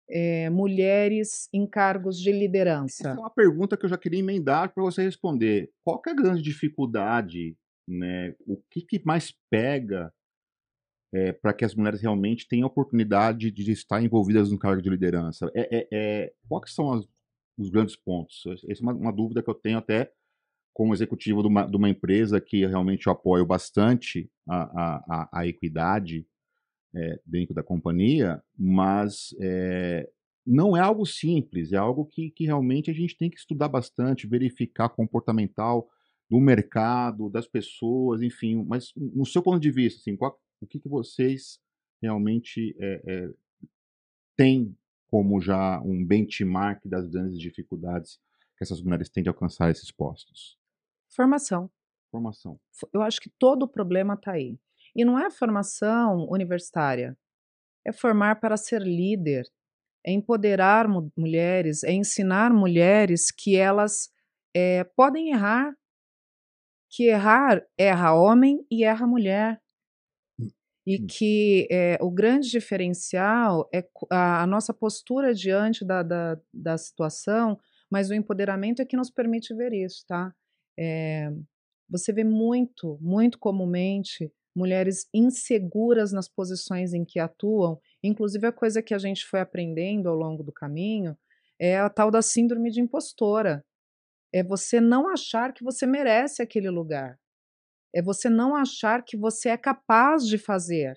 eh, 0.09 0.51
mulheres 0.51 1.49
em 1.53 1.67
cargos 1.67 2.19
de 2.19 2.31
Essa 2.31 2.39
liderança? 2.39 3.17
é 3.17 3.21
uma 3.21 3.31
pergunta 3.31 3.77
que 3.77 3.85
eu 3.85 3.89
já 3.91 3.99
queria 3.99 4.19
emendar 4.21 4.73
para 4.73 4.83
você 4.83 5.03
responder. 5.03 5.71
Qual 5.85 6.01
é 6.07 6.11
a 6.11 6.15
grande 6.15 6.43
dificuldade, 6.43 7.57
né? 7.87 8.35
O 8.47 8.57
que, 8.71 8.83
que 8.83 9.03
mais 9.05 9.33
pega 9.51 10.13
para 11.43 11.53
que 11.53 11.65
as 11.65 11.75
mulheres 11.75 12.01
realmente 12.01 12.47
tenham 12.49 12.67
oportunidade 12.67 13.51
de 13.51 13.73
estar 13.73 14.03
envolvidas 14.03 14.51
no 14.51 14.59
cargo 14.59 14.81
de 14.81 14.89
liderança? 14.89 15.51
É, 15.55 15.79
é, 15.81 15.89
é, 15.93 16.33
quais 16.49 16.73
são 16.75 16.93
as- 16.93 17.07
os 17.59 17.71
grandes 17.71 17.97
pontos? 17.97 18.43
Essa 18.69 18.83
é 18.83 18.83
uma, 18.83 18.93
uma 18.93 19.13
dúvida 19.13 19.43
que 19.43 19.51
eu 19.51 19.55
tenho 19.55 19.79
até 19.79 20.11
como 20.73 20.95
executivo 20.95 21.43
de 21.43 21.49
uma, 21.49 21.67
de 21.67 21.77
uma 21.77 21.89
empresa 21.89 22.41
que 22.41 22.65
realmente 22.65 23.07
eu 23.07 23.13
apoio 23.13 23.45
bastante 23.45 24.31
a, 24.49 24.63
a, 24.63 25.41
a, 25.41 25.47
equidade 25.47 26.27
é, 26.95 27.21
dentro 27.25 27.55
da 27.55 27.63
companhia, 27.63 28.43
mas 28.57 29.35
é, 29.41 30.09
não 30.47 30.77
é 30.77 30.81
algo 30.81 31.05
simples, 31.05 31.73
é 31.73 31.77
algo 31.77 32.07
que, 32.07 32.31
que 32.31 32.45
realmente 32.47 32.91
a 32.91 32.95
gente 32.95 33.17
tem 33.17 33.29
que 33.29 33.39
estudar 33.39 33.69
bastante, 33.69 34.27
verificar 34.27 34.89
comportamental 34.89 35.89
do 36.29 36.41
mercado, 36.41 37.29
das 37.29 37.47
pessoas, 37.47 38.23
enfim. 38.23 38.65
Mas 38.67 38.93
no 38.97 39.27
seu 39.27 39.43
ponto 39.43 39.61
de 39.61 39.71
vista, 39.71 40.01
assim, 40.01 40.17
qual- 40.17 40.39
o 40.61 40.67
que, 40.67 40.79
que 40.79 40.89
vocês 40.89 41.59
realmente 42.01 42.75
é, 42.79 43.03
é, 43.07 43.31
têm 44.37 44.77
como 45.11 45.41
já 45.41 45.81
um 45.83 46.05
benchmark 46.07 46.87
das 46.87 47.09
grandes 47.09 47.39
dificuldades 47.39 48.19
que 48.57 48.63
essas 48.65 48.81
mulheres 48.83 49.09
têm 49.09 49.23
de 49.23 49.29
alcançar 49.29 49.71
esses 49.71 49.91
postos? 49.91 50.57
Formação. 51.15 51.71
Formação. 52.11 52.59
Fo- 52.73 52.89
Eu 52.93 53.03
acho 53.03 53.21
que 53.21 53.31
todo 53.39 53.65
o 53.65 53.69
problema 53.69 54.15
está 54.15 54.33
aí. 54.33 54.59
E 54.95 55.05
não 55.05 55.19
é 55.19 55.27
a 55.27 55.31
formação 55.31 56.27
universitária, 56.29 57.17
é 57.87 57.93
formar 57.93 58.41
para 58.41 58.57
ser 58.57 58.83
líder, 58.83 59.45
é 60.05 60.13
empoderar 60.13 60.89
mu- 60.89 61.13
mulheres, 61.17 61.83
é 61.85 61.93
ensinar 61.93 62.53
mulheres 62.53 63.31
que 63.31 63.57
elas 63.57 64.11
eh, 64.55 64.85
podem 64.97 65.31
errar, 65.31 65.73
que 66.91 67.05
errar 67.05 67.63
erra 67.79 68.15
homem 68.15 68.67
e 68.71 68.85
erra 68.85 69.07
mulher. 69.07 69.61
E 70.91 70.99
Hum. 70.99 71.07
que 71.07 71.69
eh, 71.71 71.99
o 72.01 72.11
grande 72.11 72.51
diferencial 72.51 73.69
é 73.75 73.87
a, 74.11 74.43
a 74.43 74.47
nossa 74.47 74.75
postura 74.75 75.35
diante 75.35 75.85
da, 75.85 76.03
da, 76.03 76.41
da 76.53 76.79
situação, 76.79 77.59
mas 77.91 78.11
o 78.11 78.15
empoderamento 78.15 78.83
é 78.83 78.87
que 78.87 78.97
nos 78.97 79.11
permite 79.11 79.55
ver 79.55 79.73
isso, 79.73 80.05
tá? 80.09 80.35
Eh, 80.79 81.31
você 81.89 82.13
vê 82.13 82.25
muito, 82.25 82.99
muito 83.01 83.39
comumente 83.39 84.33
mulheres 84.55 85.07
inseguras 85.15 86.13
nas 86.13 86.29
posições 86.29 86.93
em 86.93 87.05
que 87.05 87.21
atuam, 87.21 87.81
inclusive 88.03 88.47
a 88.47 88.53
coisa 88.53 88.83
que 88.83 88.95
a 88.95 88.99
gente 88.99 89.25
foi 89.27 89.41
aprendendo 89.41 90.09
ao 90.09 90.17
longo 90.17 90.43
do 90.43 90.53
caminho 90.53 91.17
é 91.59 91.79
a 91.79 91.89
tal 91.91 92.11
da 92.11 92.23
síndrome 92.23 92.71
de 92.71 92.81
impostora. 92.81 93.65
É 94.33 94.43
você 94.43 94.81
não 94.81 95.09
achar 95.09 95.53
que 95.53 95.65
você 95.65 95.87
merece 95.87 96.43
aquele 96.43 96.71
lugar. 96.71 97.19
É 97.95 98.03
você 98.03 98.29
não 98.29 98.55
achar 98.55 99.05
que 99.05 99.17
você 99.17 99.49
é 99.51 99.57
capaz 99.57 100.27
de 100.27 100.39
fazer. 100.39 100.95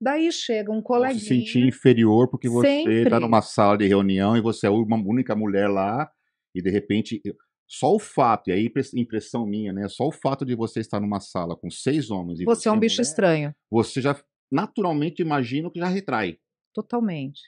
Daí 0.00 0.32
chega 0.32 0.72
um 0.72 0.82
coleguinha. 0.82 1.20
se 1.20 1.26
sentir 1.26 1.64
inferior 1.66 2.28
porque 2.28 2.48
você 2.48 3.02
está 3.04 3.20
numa 3.20 3.40
sala 3.40 3.78
de 3.78 3.86
reunião 3.86 4.36
e 4.36 4.40
você 4.40 4.66
é 4.66 4.70
uma 4.70 4.96
única 4.96 5.36
mulher 5.36 5.68
lá 5.68 6.10
e 6.54 6.60
de 6.60 6.70
repente 6.70 7.20
só 7.68 7.94
o 7.94 7.98
fato, 7.98 8.48
e 8.50 8.52
aí 8.52 8.66
impre- 8.66 8.82
impressão 8.94 9.46
minha, 9.46 9.72
né? 9.72 9.88
Só 9.88 10.06
o 10.08 10.12
fato 10.12 10.44
de 10.44 10.54
você 10.54 10.80
estar 10.80 11.00
numa 11.00 11.20
sala 11.20 11.56
com 11.56 11.70
seis 11.70 12.10
homens 12.10 12.40
e 12.40 12.44
Você 12.44 12.68
é 12.68 12.72
um 12.72 12.78
bicho 12.78 12.96
mulher, 12.96 13.08
estranho. 13.08 13.54
você 13.70 14.00
já 14.02 14.20
naturalmente 14.50 15.22
imagina 15.22 15.70
que 15.70 15.78
já 15.78 15.86
retrai. 15.86 16.36
Totalmente. 16.74 17.40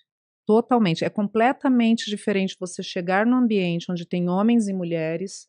Totalmente. 0.47 1.05
É 1.05 1.11
completamente 1.11 2.09
diferente 2.09 2.57
você 2.61 2.83
chegar 2.83 3.27
num 3.27 3.37
ambiente 3.37 3.91
onde 3.91 4.07
tem 4.07 4.29
homens 4.29 4.69
e 4.69 4.73
mulheres 4.73 5.49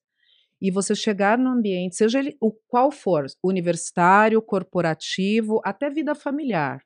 e 0.61 0.71
você 0.71 0.95
chegar 0.95 1.37
num 1.37 1.51
ambiente, 1.51 1.95
seja 1.95 2.19
ele 2.19 2.35
o 2.41 2.51
qual 2.67 2.91
for, 2.91 3.25
universitário, 3.43 4.41
corporativo, 4.41 5.61
até 5.63 5.89
vida 5.89 6.15
familiar. 6.15 6.81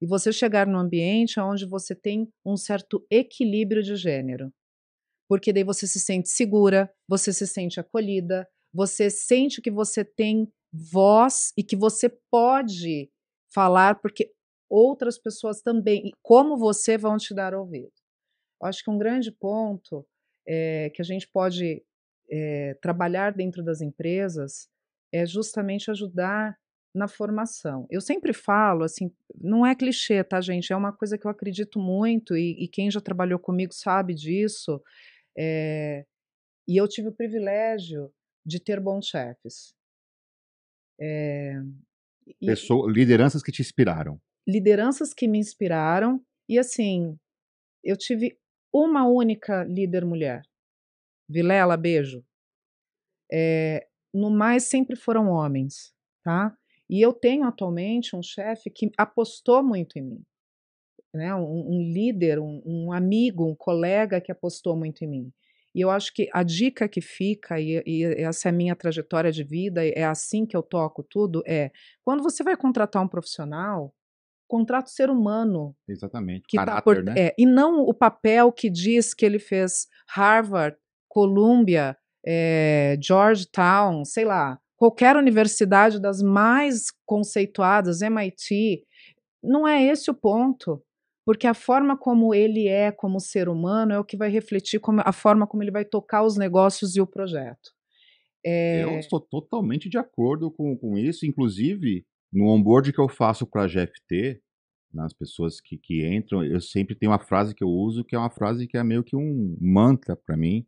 E 0.00 0.06
você 0.06 0.32
chegar 0.32 0.66
num 0.66 0.78
ambiente 0.78 1.38
onde 1.40 1.66
você 1.66 1.94
tem 1.94 2.28
um 2.44 2.56
certo 2.56 3.04
equilíbrio 3.10 3.82
de 3.82 3.96
gênero. 3.96 4.52
Porque 5.28 5.52
daí 5.52 5.64
você 5.64 5.86
se 5.86 6.00
sente 6.00 6.28
segura, 6.28 6.92
você 7.08 7.32
se 7.32 7.46
sente 7.46 7.80
acolhida, 7.80 8.46
você 8.74 9.08
sente 9.08 9.62
que 9.62 9.70
você 9.70 10.04
tem 10.04 10.50
voz 10.72 11.52
e 11.56 11.62
que 11.62 11.76
você 11.76 12.08
pode 12.30 13.10
falar, 13.52 14.00
porque 14.00 14.32
outras 14.68 15.18
pessoas 15.18 15.60
também, 15.60 16.10
como 16.22 16.56
você, 16.56 16.96
vão 16.96 17.16
te 17.16 17.34
dar 17.34 17.54
ouvido. 17.54 17.92
Acho 18.62 18.82
que 18.82 18.90
um 18.90 18.98
grande 18.98 19.30
ponto 19.30 20.06
eh, 20.46 20.90
que 20.94 21.02
a 21.02 21.04
gente 21.04 21.28
pode 21.28 21.82
eh, 22.32 22.76
trabalhar 22.82 23.32
dentro 23.34 23.64
das 23.64 23.82
empresas 23.82 24.68
é 25.12 25.26
justamente 25.26 25.90
ajudar 25.92 26.58
na 26.94 27.08
formação. 27.08 27.86
Eu 27.90 28.00
sempre 28.02 28.32
falo, 28.34 28.84
assim, 28.84 29.12
não 29.40 29.66
é 29.66 29.74
clichê, 29.76 30.24
tá, 30.24 30.40
gente? 30.42 30.72
É 30.72 30.76
uma 30.76 30.92
coisa 30.92 31.18
que 31.18 31.26
eu 31.26 31.32
acredito 31.32 31.78
muito 31.80 32.36
e, 32.36 32.64
e 32.64 32.68
quem 32.68 32.90
já 32.90 33.00
trabalhou 33.02 33.38
comigo 33.38 33.74
sabe 33.74 34.14
disso. 34.14 34.82
eh, 35.38 36.06
e 36.68 36.76
eu 36.80 36.88
tive 36.88 37.08
o 37.08 37.12
privilégio 37.14 38.12
de 38.46 38.60
ter 38.60 38.80
bons 38.80 39.06
chefes. 39.08 39.74
E- 42.40 42.46
Pessoa, 42.46 42.90
lideranças 42.90 43.42
que 43.42 43.52
te 43.52 43.62
inspiraram. 43.62 44.20
lideranças 44.46 45.12
que 45.14 45.28
me 45.28 45.38
inspiraram 45.38 46.20
e 46.48 46.58
assim, 46.58 47.16
eu 47.84 47.96
tive 47.96 48.38
uma 48.72 49.06
única 49.06 49.64
líder 49.64 50.04
mulher. 50.04 50.42
Vilela, 51.28 51.76
beijo. 51.76 52.24
Eh, 53.32 53.86
no 54.12 54.30
mais 54.30 54.64
sempre 54.64 54.96
foram 54.96 55.28
homens, 55.28 55.94
tá? 56.22 56.56
E 56.88 57.00
eu 57.00 57.12
tenho 57.12 57.44
atualmente 57.44 58.14
um 58.14 58.22
chefe 58.22 58.68
que 58.68 58.90
apostou 58.98 59.62
muito 59.62 59.98
em 59.98 60.02
mim, 60.02 60.22
né? 61.14 61.34
Um, 61.34 61.76
um 61.76 61.92
líder, 61.92 62.38
um, 62.38 62.62
um 62.64 62.92
amigo, 62.92 63.46
um 63.46 63.54
colega 63.54 64.20
que 64.20 64.30
apostou 64.30 64.76
muito 64.76 65.02
em 65.02 65.08
mim. 65.08 65.32
E 65.74 65.80
eu 65.80 65.90
acho 65.90 66.12
que 66.12 66.28
a 66.32 66.42
dica 66.42 66.86
que 66.86 67.00
fica, 67.00 67.58
e, 67.58 67.82
e 67.86 68.04
essa 68.04 68.48
é 68.48 68.50
a 68.50 68.54
minha 68.54 68.76
trajetória 68.76 69.32
de 69.32 69.42
vida, 69.42 69.86
é 69.86 70.04
assim 70.04 70.44
que 70.44 70.56
eu 70.56 70.62
toco 70.62 71.02
tudo, 71.02 71.42
é 71.46 71.70
quando 72.04 72.22
você 72.22 72.42
vai 72.42 72.56
contratar 72.56 73.02
um 73.02 73.08
profissional, 73.08 73.94
contrata 74.46 74.90
o 74.90 74.92
ser 74.92 75.08
humano 75.08 75.74
Exatamente. 75.88 76.44
que 76.46 76.58
tá 76.58 76.66
Caráter, 76.66 76.82
por, 76.84 77.02
né? 77.02 77.14
é, 77.16 77.34
e 77.38 77.46
não 77.46 77.80
o 77.80 77.94
papel 77.94 78.52
que 78.52 78.68
diz 78.68 79.14
que 79.14 79.24
ele 79.24 79.38
fez 79.38 79.88
Harvard, 80.06 80.76
Columbia, 81.12 81.94
eh, 82.26 82.96
Georgetown, 82.98 84.02
sei 84.02 84.24
lá, 84.24 84.58
qualquer 84.78 85.14
universidade 85.14 86.00
das 86.00 86.22
mais 86.22 86.86
conceituadas, 87.04 88.00
MIT. 88.00 88.82
Não 89.44 89.68
é 89.68 89.84
esse 89.84 90.10
o 90.10 90.14
ponto, 90.14 90.82
porque 91.26 91.46
a 91.46 91.52
forma 91.52 91.98
como 91.98 92.34
ele 92.34 92.66
é 92.66 92.90
como 92.90 93.20
ser 93.20 93.46
humano 93.50 93.92
é 93.92 93.98
o 93.98 94.04
que 94.04 94.16
vai 94.16 94.30
refletir 94.30 94.80
como, 94.80 95.02
a 95.04 95.12
forma 95.12 95.46
como 95.46 95.62
ele 95.62 95.70
vai 95.70 95.84
tocar 95.84 96.24
os 96.24 96.38
negócios 96.38 96.96
e 96.96 97.00
o 97.02 97.06
projeto. 97.06 97.70
É, 98.44 98.82
Eu 98.82 98.98
estou 98.98 99.20
totalmente 99.20 99.90
de 99.90 99.98
acordo 99.98 100.50
com, 100.50 100.74
com 100.78 100.96
isso. 100.96 101.26
Inclusive, 101.26 102.06
no 102.32 102.46
onboard 102.46 102.90
que 102.90 103.00
eu 103.00 103.08
faço 103.08 103.46
para 103.46 103.64
a 103.64 103.66
GFT, 103.66 104.40
nas 104.92 105.12
pessoas 105.12 105.60
que, 105.60 105.76
que 105.76 106.06
entram, 106.06 106.42
eu 106.42 106.60
sempre 106.60 106.94
tenho 106.94 107.12
uma 107.12 107.18
frase 107.18 107.54
que 107.54 107.62
eu 107.62 107.68
uso, 107.68 108.02
que 108.02 108.16
é 108.16 108.18
uma 108.18 108.30
frase 108.30 108.66
que 108.66 108.78
é 108.78 108.82
meio 108.82 109.04
que 109.04 109.14
um 109.14 109.56
mantra 109.60 110.16
para 110.16 110.36
mim. 110.36 110.66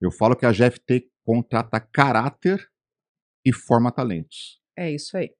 Eu 0.00 0.10
falo 0.12 0.36
que 0.36 0.46
a 0.46 0.52
GFT 0.52 1.10
contrata 1.24 1.80
caráter 1.80 2.58
e 3.44 3.52
forma 3.52 3.92
talentos. 3.92 4.60
É 4.76 4.90
isso 4.90 5.16
aí. 5.16 5.34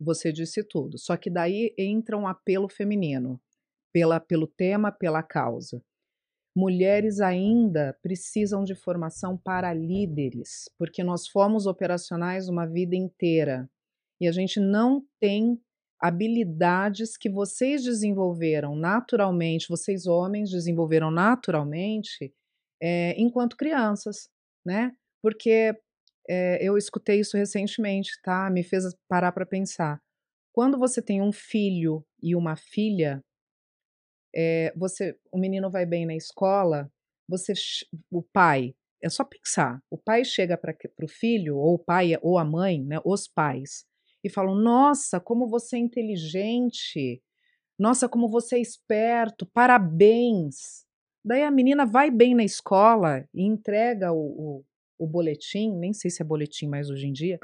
Você 0.00 0.32
disse 0.32 0.62
tudo. 0.62 0.98
Só 0.98 1.16
que 1.16 1.30
daí 1.30 1.74
entra 1.78 2.16
um 2.16 2.26
apelo 2.26 2.68
feminino, 2.68 3.40
pela, 3.92 4.20
pelo 4.20 4.46
tema, 4.46 4.90
pela 4.92 5.22
causa. 5.22 5.82
mulheres 6.54 7.20
ainda 7.20 7.98
precisam 8.02 8.64
de 8.64 8.74
formação 8.74 9.36
para 9.36 9.74
líderes, 9.74 10.70
porque 10.78 11.04
nós 11.04 11.28
fomos 11.28 11.66
operacionais 11.66 12.48
uma 12.48 12.66
vida 12.66 12.96
inteira 12.96 13.68
e 14.18 14.26
a 14.26 14.32
gente 14.32 14.58
não 14.58 15.04
tem 15.20 15.60
habilidades 16.00 17.16
que 17.16 17.28
vocês 17.28 17.84
desenvolveram 17.84 18.74
naturalmente, 18.74 19.68
vocês 19.68 20.06
homens 20.06 20.50
desenvolveram 20.50 21.10
naturalmente 21.10 22.32
é, 22.80 23.14
enquanto 23.20 23.56
crianças, 23.56 24.28
né? 24.64 24.92
Porque 25.22 25.74
é, 26.28 26.58
eu 26.62 26.76
escutei 26.76 27.20
isso 27.20 27.36
recentemente, 27.36 28.10
tá? 28.22 28.50
Me 28.50 28.62
fez 28.62 28.84
parar 29.08 29.32
para 29.32 29.46
pensar. 29.46 30.00
Quando 30.52 30.78
você 30.78 31.02
tem 31.02 31.22
um 31.22 31.32
filho 31.32 32.04
e 32.22 32.34
uma 32.34 32.56
filha, 32.56 33.22
é, 34.34 34.72
você, 34.76 35.16
o 35.32 35.38
menino 35.38 35.70
vai 35.70 35.86
bem 35.86 36.06
na 36.06 36.14
escola, 36.14 36.90
você, 37.28 37.52
o 38.10 38.22
pai, 38.22 38.74
é 39.02 39.08
só 39.08 39.24
pensar. 39.24 39.82
O 39.90 39.98
pai 39.98 40.24
chega 40.24 40.56
para 40.56 40.74
o 41.02 41.08
filho, 41.08 41.56
ou 41.56 41.74
o 41.74 41.78
pai, 41.78 42.16
ou 42.22 42.38
a 42.38 42.44
mãe, 42.44 42.82
né? 42.84 42.98
Os 43.04 43.28
pais 43.28 43.86
e 44.26 44.30
falam: 44.30 44.54
Nossa, 44.54 45.20
como 45.20 45.48
você 45.48 45.76
é 45.76 45.78
inteligente, 45.78 47.22
nossa, 47.78 48.08
como 48.08 48.28
você 48.28 48.56
é 48.56 48.60
esperto, 48.60 49.46
parabéns. 49.46 50.85
Daí 51.26 51.42
a 51.42 51.50
menina 51.50 51.84
vai 51.84 52.08
bem 52.08 52.36
na 52.36 52.44
escola 52.44 53.28
e 53.34 53.42
entrega 53.42 54.12
o, 54.12 54.60
o, 54.60 54.64
o 54.96 55.06
boletim, 55.08 55.72
nem 55.72 55.92
sei 55.92 56.08
se 56.08 56.22
é 56.22 56.24
boletim 56.24 56.68
mais 56.68 56.88
hoje 56.88 57.08
em 57.08 57.12
dia, 57.12 57.40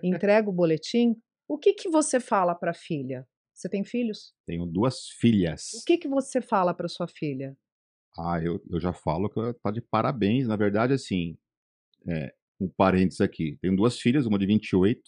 entrega 0.00 0.48
o 0.48 0.52
boletim. 0.52 1.16
O 1.48 1.58
que, 1.58 1.72
que 1.74 1.88
você 1.88 2.20
fala 2.20 2.54
para 2.54 2.70
a 2.70 2.74
filha? 2.74 3.26
Você 3.52 3.68
tem 3.68 3.82
filhos? 3.82 4.32
Tenho 4.46 4.64
duas 4.64 5.08
filhas. 5.08 5.72
O 5.74 5.84
que, 5.84 5.98
que 5.98 6.06
você 6.06 6.40
fala 6.40 6.72
para 6.72 6.86
sua 6.86 7.08
filha? 7.08 7.56
Ah, 8.16 8.40
eu, 8.40 8.62
eu 8.70 8.78
já 8.78 8.92
falo 8.92 9.28
que 9.28 9.40
tá 9.60 9.72
de 9.72 9.80
parabéns. 9.80 10.46
Na 10.46 10.54
verdade, 10.54 10.92
assim, 10.92 11.36
é, 12.06 12.32
um 12.60 12.68
parênteses 12.68 13.20
aqui. 13.20 13.58
Tenho 13.60 13.74
duas 13.74 13.98
filhas, 13.98 14.24
uma 14.26 14.38
de 14.38 14.46
28 14.46 15.02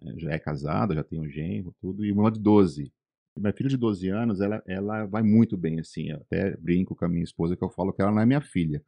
né, 0.00 0.14
já 0.16 0.30
é 0.30 0.38
casada, 0.38 0.94
já 0.94 1.02
tem 1.02 1.20
um 1.20 1.28
genro, 1.28 1.74
tudo, 1.80 2.04
e 2.04 2.12
uma 2.12 2.30
de 2.30 2.38
12. 2.38 2.92
Minha 3.40 3.52
filha 3.52 3.68
de 3.70 3.76
12 3.76 4.08
anos, 4.08 4.40
ela, 4.40 4.62
ela 4.66 5.06
vai 5.06 5.22
muito 5.22 5.56
bem, 5.56 5.80
assim, 5.80 6.10
eu 6.10 6.16
até 6.18 6.56
brinco 6.56 6.94
com 6.96 7.04
a 7.04 7.08
minha 7.08 7.24
esposa 7.24 7.56
que 7.56 7.64
eu 7.64 7.70
falo 7.70 7.92
que 7.92 8.02
ela 8.02 8.12
não 8.12 8.20
é 8.22 8.26
minha 8.26 8.40
filha, 8.40 8.82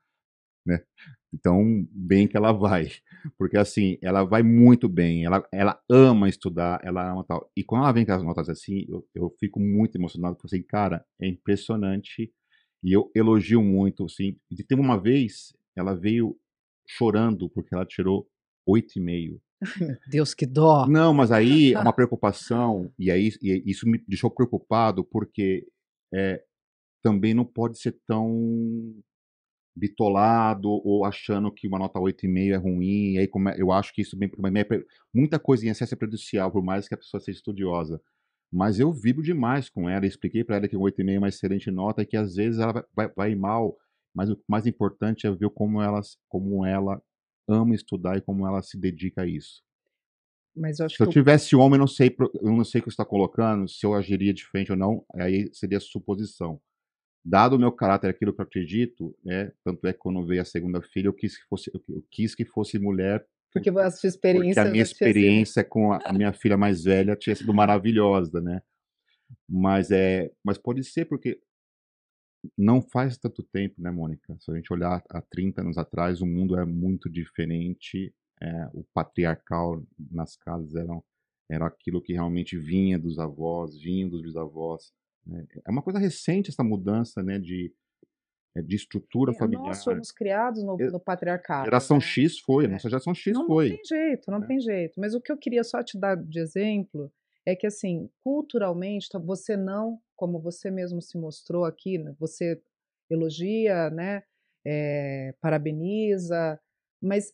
né? 0.66 0.80
Então, 1.32 1.86
bem 1.92 2.28
que 2.28 2.36
ela 2.36 2.53
vai, 2.53 2.88
porque 3.38 3.57
assim, 3.59 3.98
ela 4.03 4.24
vai 4.24 4.42
muito 4.42 4.88
bem, 4.88 5.24
ela, 5.24 5.46
ela 5.53 5.80
ama 5.90 6.28
estudar, 6.28 6.80
ela 6.84 7.11
ama 7.12 7.24
tal. 7.24 7.51
E 7.57 7.64
quando 7.64 7.84
ela 7.84 7.92
vem 7.92 8.07
com 8.07 8.12
as 8.12 8.22
notas 8.22 8.48
assim, 8.48 8.86
eu, 8.88 9.07
eu 9.14 9.30
fico 9.40 9.61
muito 9.61 9.96
emocionado, 9.96 10.36
porque 10.36 10.57
assim, 10.57 10.64
cara, 10.64 11.05
é 11.20 11.28
impressionante, 11.28 12.32
e 12.82 12.92
eu 12.92 13.11
elogio 13.14 13.62
muito, 13.62 14.05
assim. 14.07 14.36
E 14.51 14.64
teve 14.64 14.80
uma 14.80 15.01
vez, 15.01 15.55
ela 15.76 15.94
veio 15.94 16.36
chorando 16.88 17.48
porque 17.51 17.74
ela 17.74 17.86
tirou 17.86 18.28
8,5. 18.66 19.40
Deus, 20.08 20.34
que 20.34 20.46
dó. 20.46 20.86
Não, 20.86 21.12
mas 21.12 21.30
aí 21.30 21.74
é 21.74 21.78
uma 21.78 21.92
preocupação, 21.92 22.90
e 22.98 23.11
aí 23.11 23.30
e 23.42 23.62
isso 23.66 23.88
me 23.88 24.02
deixou 24.06 24.30
preocupado, 24.30 25.04
porque 25.04 25.66
é, 26.12 26.42
também 27.02 27.34
não 27.34 27.44
pode 27.44 27.78
ser 27.78 27.98
tão 28.06 28.94
bitolado 29.76 30.68
ou 30.68 31.04
achando 31.04 31.50
que 31.52 31.68
uma 31.68 31.78
nota 31.78 31.98
8,5 32.00 32.52
é 32.52 32.56
ruim, 32.56 33.12
e 33.12 33.18
aí 33.18 33.28
como 33.28 33.48
eu 33.50 33.70
acho 33.70 33.92
que 33.94 34.02
isso 34.02 34.16
bem 34.16 34.30
muita 35.14 35.38
coisa 35.38 35.64
em 35.66 35.68
excesso 35.70 35.94
é 35.94 35.96
prejudicial, 35.96 36.50
por 36.50 36.62
mais 36.62 36.88
que 36.88 36.94
a 36.94 36.98
pessoa 36.98 37.20
seja 37.20 37.38
estudiosa. 37.38 38.00
Mas 38.52 38.80
eu 38.80 38.92
vibro 38.92 39.22
demais 39.22 39.68
com 39.68 39.88
ela, 39.88 40.06
expliquei 40.06 40.42
para 40.42 40.56
ela 40.56 40.68
que 40.68 40.76
o 40.76 40.80
8,5 40.80 41.14
é 41.14 41.18
uma 41.18 41.28
excelente 41.28 41.70
nota 41.70 42.02
e 42.02 42.06
que 42.06 42.16
às 42.16 42.34
vezes 42.34 42.58
ela 42.61 42.72
vai, 42.72 42.84
vai, 42.94 43.08
vai 43.16 43.34
mal, 43.34 43.76
mas 44.14 44.28
o 44.28 44.38
mais 44.48 44.66
importante 44.66 45.26
é 45.26 45.30
ver 45.30 45.50
como 45.50 45.80
ela, 45.80 46.00
como 46.28 46.66
ela 46.66 47.00
ama 47.51 47.74
estudar 47.74 48.16
e 48.16 48.20
como 48.20 48.46
ela 48.46 48.62
se 48.62 48.78
dedica 48.78 49.22
a 49.22 49.26
isso. 49.26 49.62
Mas 50.57 50.78
eu 50.78 50.86
acho 50.86 50.96
se 50.96 51.03
eu 51.03 51.07
que 51.07 51.12
tivesse 51.12 51.55
homem, 51.55 51.74
eu 51.74 51.80
não 51.80 51.86
sei, 51.86 52.14
eu 52.42 52.53
não 52.53 52.64
sei 52.64 52.80
o 52.80 52.84
que 52.84 52.90
você 52.90 52.94
está 52.94 53.05
colocando, 53.05 53.68
se 53.68 53.84
eu 53.84 53.94
agiria 53.94 54.34
diferente 54.34 54.72
ou 54.72 54.78
não, 54.78 55.05
aí 55.14 55.48
seria 55.53 55.80
suposição. 55.80 56.61
Dado 57.24 57.57
o 57.57 57.59
meu 57.59 57.70
caráter, 57.70 58.09
aquilo 58.09 58.32
que 58.32 58.40
eu 58.40 58.44
acredito, 58.44 59.16
né, 59.24 59.53
tanto 59.64 59.86
é 59.86 59.92
que 59.92 59.98
quando 59.98 60.24
veio 60.26 60.42
a 60.42 60.44
segunda 60.44 60.80
filha, 60.80 61.09
eu 61.09 61.12
quis 61.12 61.36
que 61.36 61.46
fosse, 61.48 61.70
eu 61.72 62.05
quis 62.11 62.34
que 62.34 62.44
fosse 62.44 62.78
mulher. 62.78 63.24
Porque 63.53 63.70
a 63.70 63.90
sua 63.90 64.09
experiência. 64.09 64.62
Porque 64.62 64.68
a 64.68 64.72
minha 64.72 64.82
experiência 64.82 65.64
com 65.64 65.92
a, 65.92 65.98
a 66.05 66.12
minha 66.12 66.32
filha 66.32 66.57
mais 66.57 66.84
velha 66.84 67.16
tinha 67.16 67.36
sido 67.36 67.53
maravilhosa, 67.53 68.40
né? 68.40 68.62
Mas 69.48 69.90
é, 69.90 70.30
mas 70.42 70.59
pode 70.59 70.82
ser 70.82 71.05
porque 71.05 71.40
não 72.57 72.80
faz 72.80 73.18
tanto 73.18 73.43
tempo, 73.43 73.80
né, 73.80 73.91
Mônica? 73.91 74.36
Se 74.41 74.51
a 74.51 74.55
gente 74.55 74.72
olhar 74.72 75.03
há 75.11 75.20
30 75.20 75.61
anos 75.61 75.78
atrás, 75.78 76.20
o 76.20 76.26
mundo 76.26 76.59
é 76.59 76.64
muito 76.64 77.11
diferente. 77.11 78.14
É, 78.43 78.68
o 78.72 78.84
patriarcal 78.95 79.82
nas 80.11 80.34
casas 80.36 80.74
era, 80.74 81.03
era 81.51 81.66
aquilo 81.66 82.01
que 82.01 82.14
realmente 82.14 82.57
vinha 82.57 82.99
dos 82.99 83.18
avós, 83.18 83.78
vinha 83.78 84.09
dos 84.09 84.22
bisavós. 84.22 84.93
Né? 85.26 85.47
É 85.66 85.70
uma 85.70 85.82
coisa 85.82 85.99
recente 85.99 86.49
essa 86.49 86.64
mudança 86.64 87.22
né, 87.22 87.38
de, 87.38 87.70
é, 88.57 88.62
de 88.62 88.76
estrutura 88.76 89.32
é, 89.32 89.34
familiar. 89.34 89.66
Nós 89.66 89.84
fomos 89.84 90.11
criados 90.11 90.62
no, 90.64 90.78
no 90.78 91.01
patriarcado. 91.01 91.66
Geração 91.66 91.99
né? 91.99 92.03
X 92.03 92.38
foi, 92.38 92.64
é. 92.64 92.68
nossa 92.68 92.88
geração 92.88 93.14
X 93.14 93.34
não, 93.34 93.47
foi. 93.47 93.68
Não 93.68 93.76
tem 93.76 93.84
jeito, 93.84 94.30
não 94.30 94.38
né? 94.38 94.47
tem 94.47 94.61
jeito. 94.61 94.99
Mas 94.99 95.14
o 95.14 95.20
que 95.20 95.30
eu 95.30 95.36
queria 95.36 95.62
só 95.62 95.82
te 95.82 95.99
dar 95.99 96.16
de 96.16 96.41
exemplo 96.41 97.12
é 97.47 97.57
que, 97.57 97.66
assim, 97.66 98.11
culturalmente, 98.22 99.09
você 99.24 99.57
não, 99.57 100.01
como 100.16 100.41
você 100.41 100.70
mesmo 100.70 101.01
se 101.01 101.18
mostrou 101.18 101.64
aqui, 101.64 101.99
né, 101.99 102.14
você 102.18 102.61
elogia, 103.09 103.91
né, 103.91 104.22
é, 104.64 105.34
parabeniza, 105.41 106.61
mas 107.03 107.32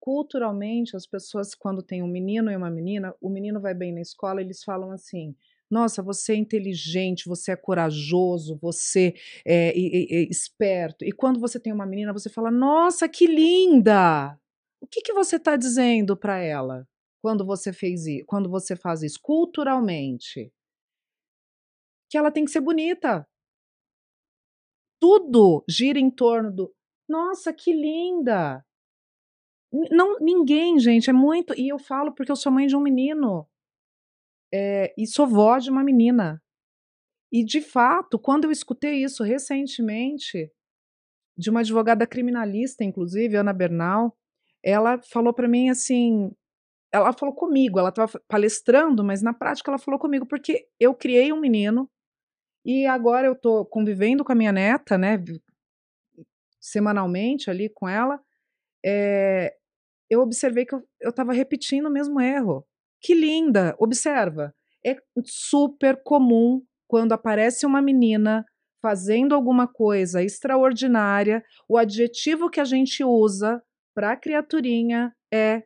culturalmente 0.00 0.96
as 0.96 1.06
pessoas 1.06 1.54
quando 1.54 1.82
tem 1.82 2.02
um 2.02 2.06
menino 2.06 2.50
e 2.50 2.56
uma 2.56 2.70
menina, 2.70 3.14
o 3.20 3.30
menino 3.30 3.60
vai 3.60 3.72
bem 3.72 3.92
na 3.92 4.02
escola, 4.02 4.40
eles 4.40 4.62
falam 4.62 4.90
assim: 4.90 5.34
nossa, 5.70 6.02
você 6.02 6.34
é 6.34 6.36
inteligente, 6.36 7.26
você 7.26 7.52
é 7.52 7.56
corajoso, 7.56 8.58
você 8.60 9.14
é, 9.46 9.68
é, 9.70 9.70
é, 9.70 10.22
esperto. 10.30 11.04
E 11.04 11.12
quando 11.12 11.40
você 11.40 11.58
tem 11.58 11.72
uma 11.72 11.86
menina, 11.86 12.12
você 12.12 12.28
fala: 12.28 12.50
nossa, 12.50 13.08
que 13.08 13.26
linda! 13.26 14.38
O 14.80 14.86
que, 14.86 15.00
que 15.00 15.14
você 15.14 15.36
está 15.36 15.56
dizendo 15.56 16.16
para 16.16 16.38
ela 16.38 16.86
quando 17.24 17.42
você 17.42 17.72
fez 17.72 18.02
quando 18.26 18.50
você 18.50 18.76
faz 18.76 19.02
isso 19.02 19.18
culturalmente? 19.22 20.52
Que 22.10 22.18
ela 22.18 22.30
tem 22.30 22.44
que 22.44 22.50
ser 22.50 22.60
bonita, 22.60 23.26
tudo 25.00 25.64
gira 25.66 25.98
em 25.98 26.10
torno 26.10 26.52
do 26.52 26.74
nossa, 27.08 27.50
que 27.50 27.72
linda. 27.72 28.62
Não, 29.90 30.18
ninguém, 30.20 30.78
gente, 30.78 31.08
é 31.08 31.14
muito. 31.14 31.58
E 31.58 31.66
eu 31.66 31.78
falo 31.78 32.14
porque 32.14 32.30
eu 32.30 32.36
sou 32.36 32.52
mãe 32.52 32.66
de 32.66 32.76
um 32.76 32.80
menino. 32.80 33.48
É, 34.52 34.94
e 34.98 35.06
sou 35.06 35.26
vó 35.26 35.58
de 35.58 35.70
uma 35.70 35.82
menina. 35.82 36.42
E, 37.32 37.42
de 37.42 37.62
fato, 37.62 38.18
quando 38.18 38.44
eu 38.44 38.50
escutei 38.50 39.02
isso 39.02 39.24
recentemente, 39.24 40.52
de 41.36 41.50
uma 41.50 41.60
advogada 41.60 42.06
criminalista, 42.06 42.84
inclusive, 42.84 43.34
Ana 43.36 43.52
Bernal, 43.52 44.14
ela 44.62 45.00
falou 45.02 45.32
para 45.32 45.48
mim 45.48 45.70
assim. 45.70 46.30
Ela 46.94 47.12
falou 47.12 47.34
comigo, 47.34 47.76
ela 47.76 47.88
estava 47.88 48.20
palestrando, 48.28 49.02
mas 49.02 49.20
na 49.20 49.34
prática 49.34 49.68
ela 49.68 49.78
falou 49.78 49.98
comigo, 49.98 50.24
porque 50.26 50.68
eu 50.78 50.94
criei 50.94 51.32
um 51.32 51.40
menino 51.40 51.90
e 52.64 52.86
agora 52.86 53.26
eu 53.26 53.34
tô 53.34 53.64
convivendo 53.66 54.24
com 54.24 54.30
a 54.30 54.34
minha 54.36 54.52
neta, 54.52 54.96
né, 54.96 55.18
semanalmente 56.60 57.50
ali 57.50 57.68
com 57.68 57.88
ela, 57.88 58.20
é, 58.86 59.56
eu 60.08 60.20
observei 60.20 60.64
que 60.64 60.76
eu 60.76 60.82
estava 61.02 61.32
repetindo 61.32 61.86
o 61.86 61.90
mesmo 61.90 62.20
erro. 62.20 62.64
Que 63.00 63.12
linda! 63.12 63.74
Observa, 63.78 64.54
é 64.86 64.96
super 65.24 66.00
comum 66.04 66.62
quando 66.86 67.12
aparece 67.12 67.66
uma 67.66 67.82
menina 67.82 68.44
fazendo 68.80 69.34
alguma 69.34 69.66
coisa 69.66 70.22
extraordinária, 70.22 71.42
o 71.68 71.76
adjetivo 71.76 72.48
que 72.48 72.60
a 72.60 72.64
gente 72.64 73.02
usa 73.02 73.60
para 73.94 74.12
a 74.12 74.16
criaturinha 74.16 75.12
é 75.32 75.64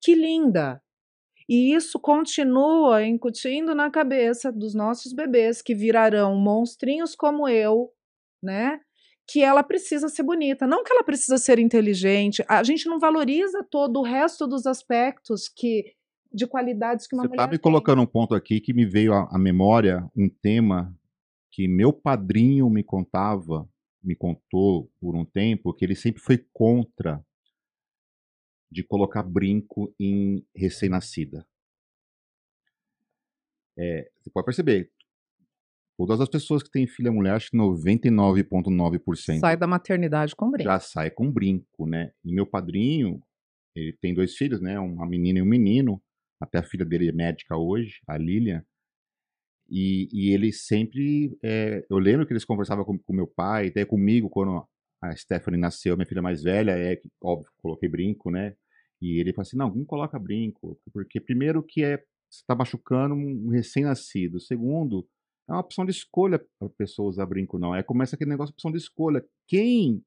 que 0.00 0.14
linda. 0.14 0.82
E 1.48 1.74
isso 1.74 1.98
continua 1.98 3.04
incutindo 3.04 3.74
na 3.74 3.90
cabeça 3.90 4.52
dos 4.52 4.72
nossos 4.72 5.12
bebês 5.12 5.60
que 5.60 5.74
virarão 5.74 6.36
monstrinhos 6.36 7.16
como 7.16 7.48
eu, 7.48 7.90
né? 8.42 8.80
Que 9.28 9.42
ela 9.42 9.62
precisa 9.62 10.08
ser 10.08 10.22
bonita, 10.22 10.66
não 10.66 10.84
que 10.84 10.92
ela 10.92 11.02
precisa 11.02 11.38
ser 11.38 11.58
inteligente. 11.58 12.44
A 12.48 12.62
gente 12.62 12.88
não 12.88 13.00
valoriza 13.00 13.64
todo 13.68 13.98
o 13.98 14.04
resto 14.04 14.46
dos 14.46 14.64
aspectos 14.66 15.48
que 15.48 15.92
de 16.32 16.46
qualidades 16.46 17.08
que 17.08 17.16
uma 17.16 17.24
Você 17.24 17.28
mulher 17.28 17.42
tá 17.42 17.46
me 17.48 17.58
tem. 17.58 17.60
colocando 17.60 18.00
um 18.00 18.06
ponto 18.06 18.34
aqui 18.34 18.60
que 18.60 18.72
me 18.72 18.86
veio 18.86 19.12
à, 19.12 19.28
à 19.32 19.38
memória 19.38 20.08
um 20.16 20.28
tema 20.28 20.96
que 21.50 21.66
meu 21.66 21.92
padrinho 21.92 22.70
me 22.70 22.84
contava, 22.84 23.68
me 24.02 24.14
contou 24.14 24.88
por 25.00 25.16
um 25.16 25.24
tempo, 25.24 25.74
que 25.74 25.84
ele 25.84 25.96
sempre 25.96 26.22
foi 26.22 26.38
contra 26.52 27.20
de 28.70 28.82
colocar 28.82 29.22
brinco 29.22 29.94
em 29.98 30.46
recém-nascida. 30.54 31.46
É, 33.78 34.10
você 34.20 34.30
pode 34.30 34.44
perceber, 34.44 34.90
todas 35.96 36.20
as 36.20 36.28
pessoas 36.28 36.62
que 36.62 36.70
têm 36.70 36.86
filha 36.86 37.10
mulher, 37.12 37.34
acho 37.34 37.50
que 37.50 37.56
99,9% 37.56 39.38
Sai 39.38 39.56
da 39.56 39.66
maternidade 39.66 40.34
com 40.36 40.50
brinco. 40.50 40.68
já 40.68 40.78
sai 40.78 41.10
com 41.10 41.30
brinco, 41.30 41.86
né? 41.86 42.12
E 42.24 42.32
meu 42.32 42.46
padrinho, 42.46 43.22
ele 43.74 43.96
tem 44.00 44.14
dois 44.14 44.36
filhos, 44.36 44.60
né? 44.60 44.78
Uma 44.78 45.06
menina 45.06 45.38
e 45.38 45.42
um 45.42 45.46
menino. 45.46 46.02
Até 46.40 46.58
a 46.58 46.62
filha 46.62 46.84
dele 46.84 47.08
é 47.08 47.12
médica 47.12 47.56
hoje, 47.56 48.00
a 48.06 48.16
Lilian. 48.16 48.64
E, 49.68 50.08
e 50.12 50.32
ele 50.32 50.52
sempre. 50.52 51.36
é, 51.42 51.84
eu 51.88 51.98
lembro 51.98 52.26
que 52.26 52.32
eles 52.32 52.44
conversavam 52.44 52.84
com, 52.84 52.98
com 52.98 53.12
meu 53.12 53.26
pai, 53.26 53.68
até 53.68 53.84
comigo, 53.84 54.28
quando 54.28 54.66
a 55.02 55.16
Stephanie 55.16 55.60
nasceu, 55.60 55.96
minha 55.96 56.06
filha 56.06 56.20
mais 56.22 56.42
velha, 56.42 56.72
é 56.72 56.96
que, 56.96 57.08
óbvio, 57.22 57.50
coloquei 57.58 57.88
brinco, 57.88 58.30
né? 58.30 58.54
E 59.00 59.20
ele 59.20 59.32
falou 59.32 59.42
assim: 59.42 59.56
não, 59.56 59.74
não 59.74 59.84
coloca 59.84 60.18
brinco, 60.18 60.78
porque 60.92 61.20
primeiro 61.20 61.62
que 61.62 61.82
é 61.84 61.96
você 62.30 62.42
está 62.42 62.54
machucando 62.54 63.14
um 63.14 63.48
recém-nascido. 63.48 64.38
Segundo, 64.40 65.04
é 65.48 65.52
uma 65.52 65.60
opção 65.60 65.84
de 65.84 65.90
escolha 65.90 66.38
para 66.58 66.68
a 66.68 66.70
pessoa 66.78 67.08
usar 67.08 67.26
brinco, 67.26 67.58
não. 67.58 67.74
É 67.74 67.82
começa 67.82 68.14
aquele 68.14 68.30
negócio 68.30 68.52
de 68.52 68.56
opção 68.56 68.70
de 68.70 68.78
escolha. 68.78 69.24
Quem? 69.48 70.00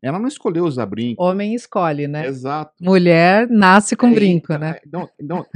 Ela 0.00 0.18
não 0.18 0.28
escolheu 0.28 0.66
usar 0.66 0.84
brinco. 0.84 1.22
Homem 1.22 1.54
escolhe, 1.54 2.06
né? 2.06 2.26
Exato. 2.26 2.74
Mulher 2.80 3.48
nasce 3.48 3.96
com 3.96 4.08
É, 4.08 4.14
brinco, 4.14 4.52
então, 4.52 4.58
né? 4.58 4.76
é, 4.76 4.82
Não, 4.92 5.08
não, 5.18 5.46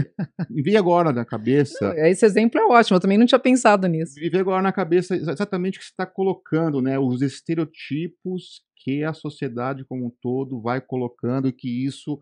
me 0.48 0.62
veio 0.62 0.78
agora 0.78 1.12
na 1.12 1.22
cabeça. 1.24 1.94
Esse 1.98 2.24
exemplo 2.24 2.58
é 2.58 2.64
ótimo, 2.64 2.96
eu 2.96 3.00
também 3.00 3.18
não 3.18 3.26
tinha 3.26 3.38
pensado 3.38 3.86
nisso. 3.86 4.14
Veio 4.14 4.40
agora 4.40 4.62
na 4.62 4.72
cabeça 4.72 5.14
exa- 5.14 5.32
exatamente 5.32 5.76
o 5.76 5.80
que 5.80 5.84
você 5.86 5.92
está 5.92 6.06
colocando, 6.06 6.80
né? 6.80 6.98
Os 6.98 7.20
estereotipos 7.20 8.62
que 8.76 9.04
a 9.04 9.12
sociedade 9.12 9.84
como 9.84 10.06
um 10.06 10.12
todo 10.22 10.60
vai 10.60 10.80
colocando 10.80 11.46
e 11.48 11.52
que 11.52 11.84
isso 11.84 12.18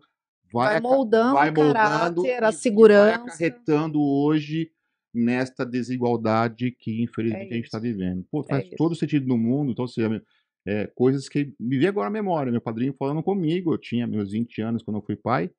vai, 0.51 0.73
Vai 0.73 0.81
moldando 0.81 1.33
vai 1.33 1.49
o 1.49 1.53
moldando 1.53 1.73
caráter, 1.73 2.27
e- 2.27 2.31
a 2.31 2.37
e 2.37 2.39
vai 2.41 2.51
segurança. 2.53 3.15
acarretando 3.15 4.01
hoje 4.01 4.71
nesta 5.13 5.65
desigualdade 5.65 6.71
que 6.71 7.01
infelizmente 7.03 7.49
É 7.49 7.53
a 7.53 7.55
gente 7.55 7.65
está 7.65 7.79
vivendo. 7.79 8.25
Pô, 8.31 8.41
É 8.41 8.43
faz 8.43 8.65
isso. 8.67 8.75
todo 8.77 8.95
sentido 8.95 9.27
no 9.27 9.37
mundo, 9.37 9.71
então 9.71 9.85
assim, 9.85 10.01
é, 10.67 10.85
coisas 10.87 11.27
que 11.29 11.53
me 11.59 11.77
veio 11.77 11.89
agora 11.89 12.07
à 12.07 12.11
memória. 12.11 12.51
Meu 12.51 12.61
padrinho 12.61 12.93
falando 12.99 13.23
comigo, 13.23 13.73
eu 13.73 13.77
tinha 13.77 14.05
meus 14.05 14.31
20 14.31 14.61
anos 14.61 14.83
quando 14.83 14.97
eu 14.97 15.01
fui 15.03 15.15
pai. 15.15 15.49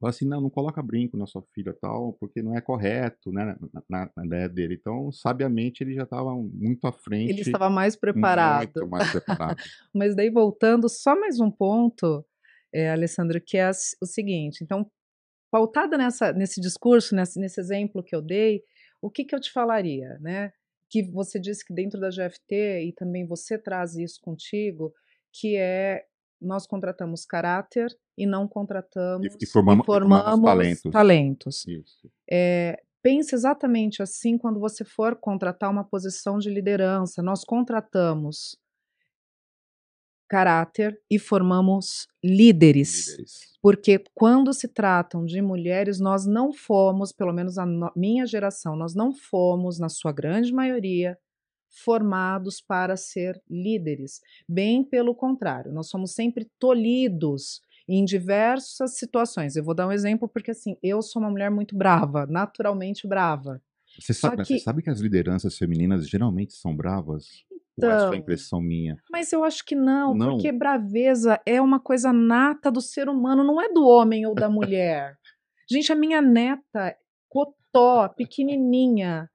Falou 0.00 0.10
assim, 0.10 0.26
não, 0.26 0.40
não 0.40 0.50
coloca 0.50 0.82
brinco 0.82 1.16
na 1.16 1.24
sua 1.26 1.42
filha 1.54 1.72
tal, 1.80 2.12
porque 2.14 2.42
não 2.42 2.54
é 2.56 2.60
correto, 2.60 3.30
né, 3.32 3.56
na, 3.72 3.82
na- 3.88 4.10
na 4.16 4.26
ideia 4.26 4.48
dele. 4.48 4.74
Então, 4.78 5.10
sabiamente, 5.12 5.82
ele 5.82 5.94
já 5.94 6.02
estava 6.02 6.34
muito 6.34 6.86
à 6.86 6.92
frente. 6.92 7.30
Ele 7.30 7.40
estava 7.40 7.70
mais 7.70 7.96
preparado. 7.96 8.64
Muito 8.74 8.86
mais 8.88 9.10
preparado. 9.10 9.56
Mas 9.94 10.14
daí 10.14 10.28
voltando, 10.30 10.88
só 10.88 11.18
mais 11.18 11.38
um 11.40 11.50
ponto, 11.50 12.24
é, 12.74 12.90
Alessandro, 12.90 13.40
que 13.40 13.56
é 13.56 13.70
o 14.02 14.06
seguinte, 14.06 14.62
então, 14.64 14.90
pautada 15.50 15.96
nessa, 15.96 16.32
nesse 16.32 16.60
discurso, 16.60 17.14
nesse, 17.14 17.38
nesse 17.38 17.60
exemplo 17.60 18.02
que 18.02 18.14
eu 18.14 18.20
dei, 18.20 18.62
o 19.00 19.08
que, 19.08 19.24
que 19.24 19.34
eu 19.34 19.40
te 19.40 19.52
falaria, 19.52 20.18
né? 20.20 20.52
Que 20.90 21.02
você 21.02 21.38
disse 21.38 21.64
que 21.64 21.72
dentro 21.72 22.00
da 22.00 22.10
GFT, 22.10 22.82
e 22.88 22.92
também 22.92 23.24
você 23.26 23.56
traz 23.56 23.94
isso 23.94 24.20
contigo, 24.20 24.92
que 25.32 25.56
é 25.56 26.04
nós 26.40 26.66
contratamos 26.66 27.24
caráter 27.24 27.88
e 28.18 28.26
não 28.26 28.46
contratamos 28.46 29.34
e 29.40 29.46
formamos- 29.46 29.84
e 29.84 29.86
formamos 29.86 30.42
talentos. 30.44 30.92
talentos. 30.92 31.66
Isso. 31.66 32.10
É, 32.30 32.82
pense 33.02 33.34
exatamente 33.34 34.02
assim 34.02 34.36
quando 34.36 34.60
você 34.60 34.84
for 34.84 35.16
contratar 35.16 35.70
uma 35.70 35.84
posição 35.84 36.38
de 36.38 36.50
liderança. 36.50 37.22
Nós 37.22 37.44
contratamos 37.44 38.58
caráter 40.28 41.00
e 41.10 41.18
formamos 41.18 42.06
líderes. 42.22 43.08
Líderes. 43.08 43.54
Porque 43.62 44.02
quando 44.14 44.52
se 44.52 44.68
tratam 44.68 45.24
de 45.24 45.40
mulheres, 45.40 45.98
nós 45.98 46.26
não 46.26 46.52
fomos, 46.52 47.12
pelo 47.12 47.32
menos 47.32 47.56
a 47.58 47.64
no- 47.64 47.92
minha 47.96 48.26
geração, 48.26 48.76
nós 48.76 48.94
não 48.94 49.12
fomos, 49.14 49.78
na 49.78 49.88
sua 49.88 50.12
grande 50.12 50.52
maioria, 50.52 51.16
formados 51.82 52.60
para 52.60 52.96
ser 52.96 53.40
líderes. 53.50 54.20
Bem 54.48 54.84
pelo 54.84 55.14
contrário, 55.14 55.72
nós 55.72 55.88
somos 55.88 56.12
sempre 56.12 56.46
tolhidos 56.58 57.60
em 57.88 58.04
diversas 58.04 58.96
situações. 58.96 59.56
Eu 59.56 59.64
vou 59.64 59.74
dar 59.74 59.86
um 59.88 59.92
exemplo 59.92 60.28
porque 60.28 60.52
assim, 60.52 60.76
eu 60.82 61.02
sou 61.02 61.20
uma 61.20 61.30
mulher 61.30 61.50
muito 61.50 61.76
brava, 61.76 62.26
naturalmente 62.26 63.06
brava. 63.06 63.60
Você 63.98 64.12
sabe, 64.14 64.36
que- 64.42 64.58
você 64.58 64.58
sabe 64.60 64.82
que 64.82 64.90
as 64.90 65.00
lideranças 65.00 65.56
femininas 65.56 66.08
geralmente 66.08 66.54
são 66.54 66.74
bravas? 66.74 67.44
Ou 67.82 67.90
é 67.90 67.94
Então, 67.96 68.14
impressão 68.14 68.60
minha? 68.60 68.96
Mas 69.10 69.32
eu 69.32 69.42
acho 69.44 69.64
que 69.64 69.74
não, 69.74 70.14
Não. 70.14 70.30
porque 70.30 70.52
braveza 70.52 71.40
é 71.44 71.60
uma 71.60 71.80
coisa 71.80 72.12
nata 72.12 72.70
do 72.70 72.80
ser 72.80 73.08
humano, 73.08 73.42
não 73.42 73.60
é 73.60 73.68
do 73.72 73.84
homem 73.86 74.24
ou 74.26 74.34
da 74.34 74.48
mulher. 74.48 75.16
Gente, 75.70 75.92
a 75.92 75.96
minha 75.96 76.20
neta, 76.22 76.96
Cotó, 77.28 78.08
pequenininha, 78.08 79.28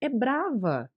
é 0.00 0.08
brava. 0.08 0.88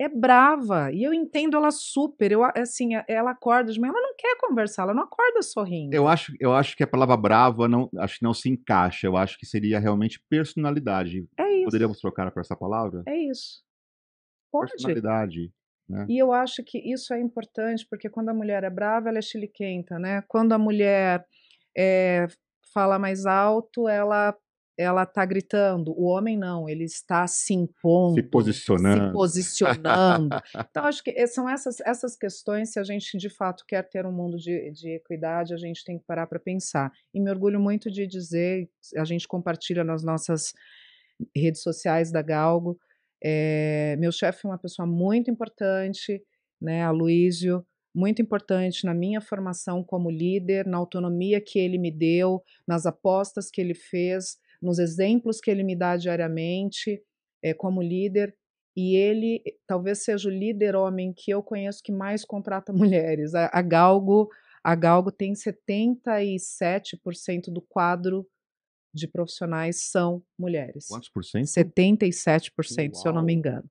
É 0.00 0.08
brava. 0.08 0.90
E 0.92 1.02
eu 1.02 1.12
entendo 1.14 1.56
ela 1.56 1.70
super. 1.70 2.30
Eu, 2.32 2.42
a- 2.44 2.52
assim, 2.56 2.94
a- 2.94 3.04
ela 3.08 3.30
acorda 3.32 3.72
de 3.72 3.80
manhã, 3.80 3.90
ela 3.92 4.00
não 4.00 4.14
quer 4.16 4.36
conversar, 4.36 4.82
ela 4.82 4.94
não 4.94 5.02
acorda 5.04 5.42
sorrindo. 5.42 5.94
Eu 5.94 6.06
acho, 6.08 6.32
eu 6.40 6.52
acho 6.54 6.76
que 6.76 6.82
a 6.82 6.86
palavra 6.86 7.16
brava 7.16 7.68
não, 7.68 7.88
acho 7.98 8.18
que 8.18 8.24
não 8.24 8.34
se 8.34 8.48
encaixa. 8.48 9.06
Eu 9.06 9.16
acho 9.16 9.38
que 9.38 9.46
seria 9.46 9.78
realmente 9.80 10.20
personalidade. 10.28 11.26
É 11.38 11.52
isso. 11.54 11.64
Poderíamos 11.66 11.98
trocar 12.00 12.30
por 12.32 12.40
essa 12.40 12.56
palavra? 12.56 13.02
É 13.06 13.16
isso. 13.16 13.62
Pode. 14.50 14.70
Personalidade. 14.72 15.52
Né? 15.92 16.06
E 16.08 16.18
eu 16.18 16.32
acho 16.32 16.62
que 16.64 16.78
isso 16.78 17.12
é 17.12 17.20
importante, 17.20 17.86
porque 17.88 18.08
quando 18.08 18.30
a 18.30 18.34
mulher 18.34 18.64
é 18.64 18.70
brava, 18.70 19.10
ela 19.10 19.18
é 19.18 19.22
chiliquenta, 19.22 19.98
né? 19.98 20.22
Quando 20.26 20.52
a 20.52 20.58
mulher 20.58 21.22
eh, 21.76 22.26
fala 22.72 22.98
mais 22.98 23.26
alto, 23.26 23.86
ela 23.86 24.34
ela 24.78 25.04
tá 25.04 25.22
gritando. 25.26 25.92
O 25.92 26.04
homem 26.04 26.34
não, 26.36 26.66
ele 26.66 26.84
está 26.84 27.26
se 27.26 27.52
impondo, 27.52 28.14
Se 28.14 28.22
posicionando. 28.22 29.06
se 29.06 29.12
posicionando. 29.12 30.28
Então, 30.70 30.86
acho 30.86 31.04
que 31.04 31.10
eh, 31.10 31.26
são 31.26 31.46
essas, 31.46 31.78
essas 31.80 32.16
questões, 32.16 32.72
se 32.72 32.80
a 32.80 32.82
gente 32.82 33.18
de 33.18 33.28
fato 33.28 33.64
quer 33.68 33.86
ter 33.86 34.06
um 34.06 34.12
mundo 34.12 34.38
de, 34.38 34.70
de 34.70 34.96
equidade, 34.96 35.52
a 35.52 35.58
gente 35.58 35.84
tem 35.84 35.98
que 35.98 36.06
parar 36.06 36.26
para 36.26 36.40
pensar. 36.40 36.90
E 37.12 37.20
me 37.20 37.30
orgulho 37.30 37.60
muito 37.60 37.90
de 37.90 38.06
dizer, 38.06 38.66
a 38.96 39.04
gente 39.04 39.28
compartilha 39.28 39.84
nas 39.84 40.02
nossas 40.02 40.54
redes 41.36 41.62
sociais 41.62 42.10
da 42.10 42.22
Galgo, 42.22 42.78
é, 43.22 43.96
meu 43.98 44.10
chefe 44.10 44.40
é 44.44 44.48
uma 44.48 44.58
pessoa 44.58 44.86
muito 44.86 45.30
importante, 45.30 46.22
né, 46.60 46.82
Aloísio, 46.82 47.64
muito 47.94 48.22
importante 48.22 48.84
na 48.84 48.94
minha 48.94 49.20
formação 49.20 49.84
como 49.84 50.10
líder, 50.10 50.66
na 50.66 50.78
autonomia 50.78 51.40
que 51.40 51.58
ele 51.58 51.78
me 51.78 51.90
deu, 51.90 52.42
nas 52.66 52.86
apostas 52.86 53.50
que 53.50 53.60
ele 53.60 53.74
fez, 53.74 54.38
nos 54.60 54.78
exemplos 54.78 55.40
que 55.40 55.50
ele 55.50 55.62
me 55.62 55.76
dá 55.76 55.96
diariamente 55.96 57.02
é, 57.42 57.52
como 57.52 57.82
líder. 57.82 58.34
E 58.74 58.96
ele 58.96 59.42
talvez 59.66 60.02
seja 60.02 60.28
o 60.28 60.32
líder 60.32 60.74
homem 60.74 61.12
que 61.14 61.30
eu 61.30 61.42
conheço 61.42 61.82
que 61.82 61.92
mais 61.92 62.24
contrata 62.24 62.72
mulheres. 63.12 63.34
A, 63.34 63.50
a 63.52 63.60
Galgo, 63.60 64.30
a 64.64 64.74
Galgo 64.74 65.12
tem 65.12 65.34
77% 65.34 67.52
do 67.52 67.60
quadro 67.60 68.26
de 68.94 69.08
profissionais 69.08 69.84
são 69.90 70.22
mulheres. 70.38 70.86
Quantos 70.88 71.08
por 71.08 71.24
cento? 71.24 71.46
77%, 71.46 72.94
se 72.94 73.08
eu 73.08 73.12
não 73.12 73.22
me 73.22 73.32
Uau. 73.32 73.38
engano. 73.38 73.70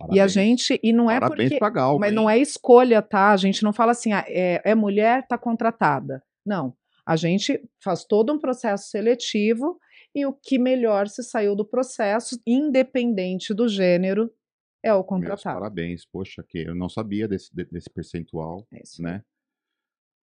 E 0.00 0.04
a 0.04 0.06
Parabéns. 0.06 0.32
gente, 0.32 0.80
e 0.82 0.92
não 0.92 1.10
é 1.10 1.18
Parabéns 1.18 1.50
porque, 1.58 1.70
Galgo, 1.70 1.98
mas 1.98 2.10
hein? 2.10 2.14
não 2.16 2.30
é 2.30 2.38
escolha, 2.38 3.02
tá? 3.02 3.32
A 3.32 3.36
gente 3.36 3.64
não 3.64 3.72
fala 3.72 3.92
assim, 3.92 4.12
ah, 4.12 4.24
é, 4.28 4.62
é 4.64 4.74
mulher, 4.74 5.26
tá 5.26 5.36
contratada. 5.36 6.22
Não. 6.46 6.76
A 7.04 7.16
gente 7.16 7.60
faz 7.82 8.04
todo 8.04 8.32
um 8.32 8.38
processo 8.38 8.90
seletivo 8.90 9.80
e 10.14 10.24
o 10.24 10.32
que 10.32 10.58
melhor 10.58 11.08
se 11.08 11.22
saiu 11.24 11.56
do 11.56 11.64
processo, 11.64 12.40
independente 12.46 13.52
do 13.52 13.66
gênero, 13.66 14.32
é 14.84 14.92
o 14.92 14.98
Meus 14.98 15.06
contratado. 15.06 15.58
parabéns. 15.58 16.04
Poxa, 16.06 16.44
que 16.46 16.58
eu 16.58 16.74
não 16.76 16.88
sabia 16.88 17.26
desse, 17.26 17.52
de- 17.52 17.64
desse 17.64 17.90
percentual, 17.90 18.64
É 18.72 18.80
né? 19.00 19.24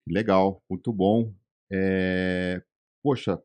Legal, 0.08 0.62
muito 0.70 0.94
bom. 0.94 1.34
É, 1.72 2.62
Poxa, 3.06 3.40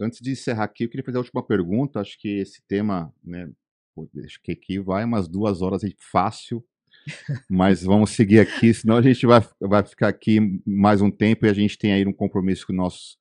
antes 0.00 0.20
de 0.20 0.30
encerrar 0.30 0.62
aqui, 0.66 0.84
eu 0.84 0.88
queria 0.88 1.02
fazer 1.04 1.16
a 1.16 1.20
última 1.20 1.44
pergunta. 1.44 1.98
Acho 1.98 2.16
que 2.16 2.28
esse 2.38 2.62
tema, 2.68 3.12
né? 3.24 3.50
Acho 4.24 4.40
que 4.40 4.52
aqui 4.52 4.78
vai 4.78 5.04
umas 5.04 5.26
duas 5.26 5.62
horas 5.62 5.82
aí 5.82 5.92
fácil. 5.98 6.64
Mas 7.50 7.82
vamos 7.82 8.10
seguir 8.10 8.38
aqui, 8.38 8.72
senão 8.72 8.96
a 8.96 9.02
gente 9.02 9.26
vai, 9.26 9.40
vai 9.60 9.84
ficar 9.84 10.06
aqui 10.06 10.38
mais 10.64 11.02
um 11.02 11.10
tempo 11.10 11.44
e 11.44 11.48
a 11.48 11.52
gente 11.52 11.76
tem 11.76 11.92
aí 11.92 12.06
um 12.06 12.12
compromisso 12.12 12.68
com 12.68 12.72
o 12.72 12.76
nosso, 12.76 13.18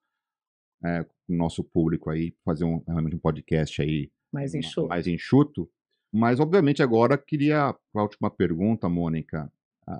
é, 0.85 1.03
com 1.03 1.33
o 1.33 1.35
nosso 1.35 1.63
público 1.63 2.11
aí, 2.11 2.35
fazer 2.45 2.65
um, 2.65 2.83
realmente 2.87 3.15
um 3.15 3.19
podcast 3.19 3.81
aí 3.81 4.11
Mais 4.31 4.53
ma- 4.53 4.59
enxuto. 4.59 4.87
mais 4.87 5.07
enxuto. 5.07 5.71
Mas, 6.11 6.39
obviamente, 6.39 6.83
agora 6.83 7.17
queria, 7.17 7.75
a 7.95 8.01
última 8.03 8.29
pergunta, 8.29 8.87
Mônica, 8.87 9.51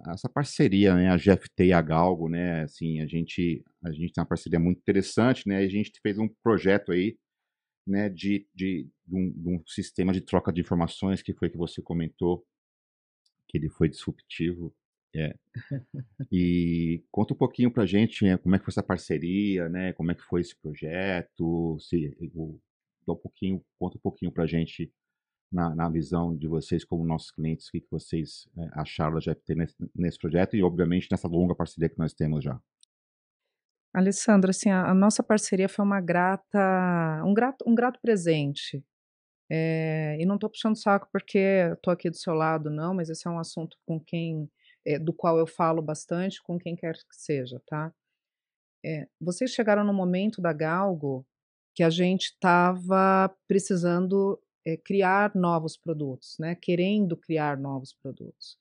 essa 0.08 0.30
parceria, 0.30 0.96
né, 0.96 1.10
a 1.10 1.18
GFT 1.18 1.66
e 1.66 1.74
a 1.74 1.82
Galgo, 1.82 2.30
né, 2.30 2.64
assim, 2.64 3.02
a 3.02 3.08
gente, 3.08 3.64
a 3.84 3.92
gente 3.92 4.14
tem 4.14 4.22
uma 4.22 4.28
parceria 4.28 4.60
muito 4.60 4.80
interessante, 4.80 5.48
né, 5.48 5.58
a 5.58 5.68
gente 5.68 5.92
fez 6.02 6.18
um 6.18 6.28
projeto 6.44 6.92
aí, 6.92 7.18
né, 7.86 8.10
de, 8.10 8.48
de, 8.54 8.88
de, 9.06 9.16
um, 9.16 9.32
de 9.32 9.50
um 9.50 9.64
sistema 9.68 10.14
de 10.14 10.22
troca 10.22 10.52
de 10.52 10.62
informações, 10.62 11.22
que 11.22 11.34
foi 11.34 11.50
que 11.50 11.58
você 11.58 11.82
comentou, 11.82 12.46
que 13.48 13.58
ele 13.58 13.70
foi 13.70 13.90
disruptivo, 13.90 14.74
é. 15.16 15.36
E 16.32 17.04
conta 17.12 17.34
um 17.34 17.38
pouquinho 17.38 17.72
pra 17.72 17.86
gente, 17.86 18.26
né, 18.26 18.38
como 18.38 18.56
é 18.56 18.60
que 18.60 18.66
foi 18.66 18.72
essa 18.72 18.84
parceria, 18.84 19.70
né, 19.70 19.94
como 19.94 20.12
é 20.12 20.16
que 20.16 20.24
foi 20.24 20.42
esse 20.42 20.56
projeto, 20.56 21.78
se, 21.80 22.16
dá 23.06 23.14
um 23.14 23.18
pouquinho, 23.18 23.64
conta 23.78 23.98
um 23.98 24.02
pouquinho 24.02 24.32
pra 24.32 24.48
gente 24.48 24.92
na, 25.54 25.74
na 25.76 25.90
visão 25.90 26.36
de 26.36 26.48
vocês 26.48 26.84
como 26.84 27.06
nossos 27.06 27.32
clientes, 27.32 27.68
o 27.68 27.72
que, 27.72 27.82
que 27.82 27.92
vocês 27.92 28.48
é, 28.58 28.70
acharam 28.74 29.14
da 29.14 29.20
GFT 29.20 29.56
nesse, 29.56 29.76
nesse 29.96 30.18
projeto 30.18 30.56
e, 30.56 30.64
obviamente, 30.64 31.08
nessa 31.12 31.28
longa 31.28 31.56
parceria 31.56 31.90
que 31.90 32.00
nós 32.00 32.14
temos 32.14 32.44
já. 32.44 32.60
Alessandra, 33.94 34.50
assim, 34.50 34.72
a, 34.72 34.90
a, 34.90 34.94
nossa 34.94 35.22
parceria 35.22 35.70
foi 35.70 35.86
uma 35.86 36.02
grata, 36.02 37.22
um 37.24 37.34
grato, 37.34 37.64
um 37.68 37.76
grato 37.76 38.00
presente. 38.02 38.84
É, 39.52 40.18
e 40.20 40.26
não 40.26 40.36
estou 40.36 40.50
puxando 40.50 40.76
saco 40.76 41.08
porque 41.12 41.38
estou 41.74 41.94
aqui 41.94 42.10
do 42.10 42.18
seu 42.18 42.34
lado, 42.34 42.72
não, 42.72 42.96
mas 42.96 43.10
esse 43.10 43.28
é 43.28 43.30
um 43.30 43.38
assunto 43.38 43.78
com 43.86 44.00
quem, 44.00 44.50
é, 44.84 44.98
do 44.98 45.14
qual 45.14 45.38
eu 45.38 45.46
falo 45.46 45.82
bastante, 45.82 46.42
com 46.42 46.58
quem 46.58 46.76
quer 46.76 46.96
que 46.96 47.16
seja, 47.16 47.62
tá? 47.68 47.94
É, 48.84 49.08
vocês 49.22 49.52
chegaram 49.52 49.84
no 49.84 49.94
momento 49.94 50.42
da 50.42 50.52
Galgo 50.52 51.26
que 51.76 51.84
a 51.84 51.90
gente 51.90 52.26
estava 52.26 53.34
precisando 53.48 54.40
criar 54.86 55.34
novos 55.36 55.78
produtos, 55.78 56.36
né? 56.40 56.56
Querendo 56.56 57.18
criar 57.18 57.58
novos 57.58 57.94
produtos. 57.94 58.58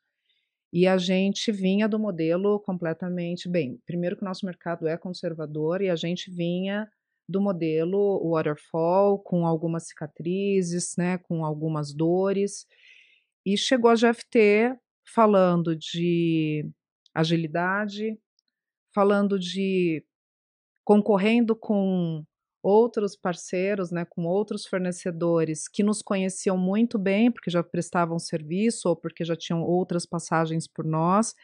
E 0.73 0.87
a 0.87 0.97
gente 0.97 1.53
vinha 1.53 1.87
do 1.87 1.99
modelo 1.99 2.59
completamente 2.61 3.49
bem. 3.49 3.79
Primeiro 3.85 4.17
que 4.17 4.23
o 4.23 4.25
nosso 4.25 4.47
mercado 4.47 4.89
é 4.89 4.97
conservador 4.97 5.83
e 5.83 5.91
a 5.91 5.97
gente 5.97 6.31
vinha 6.31 6.89
do 7.29 7.41
modelo 7.41 8.31
waterfall 8.31 9.19
com 9.19 9.47
algumas 9.47 9.89
cicatrizes, 9.89 10.95
né, 10.97 11.19
com 11.19 11.45
algumas 11.45 11.93
dores. 11.93 12.67
E 13.45 13.57
chegou 13.57 13.91
a 13.91 13.95
GFT 13.95 14.75
falando 15.15 15.77
de 15.77 16.67
agilidade, 17.15 18.19
falando 18.95 19.39
de 19.39 20.05
concorrendo 20.85 21.55
com 21.55 22.25
outros 22.63 23.17
parceiros, 23.17 23.91
né, 23.91 24.05
com 24.05 24.25
outros 24.25 24.65
fornecedores 24.67 25.67
que 25.69 25.83
nos 25.83 26.01
conheciam 26.01 26.57
muito 26.57 26.99
bem, 26.99 27.31
porque 27.31 27.51
já 27.51 27.63
prestavam 27.63 28.19
serviço 28.19 28.89
ou 28.89 28.97
porque 28.97 29.25
já 29.25 29.35
tinham 29.35 29.63
outras 29.63 30.07
passagens 30.07 30.69
por 30.69 30.85
nós. 30.85 31.35